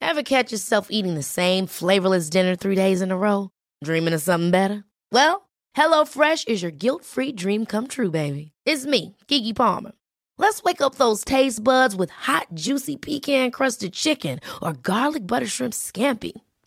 Ever 0.00 0.22
catch 0.22 0.52
yourself 0.52 0.88
eating 0.90 1.14
the 1.14 1.22
same 1.22 1.66
flavorless 1.66 2.30
dinner 2.30 2.56
three 2.56 2.74
days 2.74 3.02
in 3.02 3.10
a 3.10 3.16
row? 3.16 3.50
Dreaming 3.84 4.14
of 4.14 4.22
something 4.22 4.50
better? 4.50 4.84
Well, 5.12 5.48
HelloFresh 5.76 6.48
is 6.48 6.62
your 6.62 6.70
guilt-free 6.70 7.32
dream 7.32 7.66
come 7.66 7.86
true, 7.86 8.10
baby. 8.10 8.52
It's 8.64 8.86
me, 8.86 9.16
Keke 9.28 9.54
Palmer. 9.56 9.92
Let's 10.38 10.62
wake 10.62 10.80
up 10.80 10.94
those 10.94 11.24
taste 11.24 11.62
buds 11.64 11.96
with 11.96 12.10
hot, 12.10 12.46
juicy 12.54 12.96
pecan-crusted 12.96 13.92
chicken 13.92 14.38
or 14.62 14.72
garlic 14.72 15.26
butter 15.26 15.46
shrimp 15.48 15.74
scampi. 15.74 16.32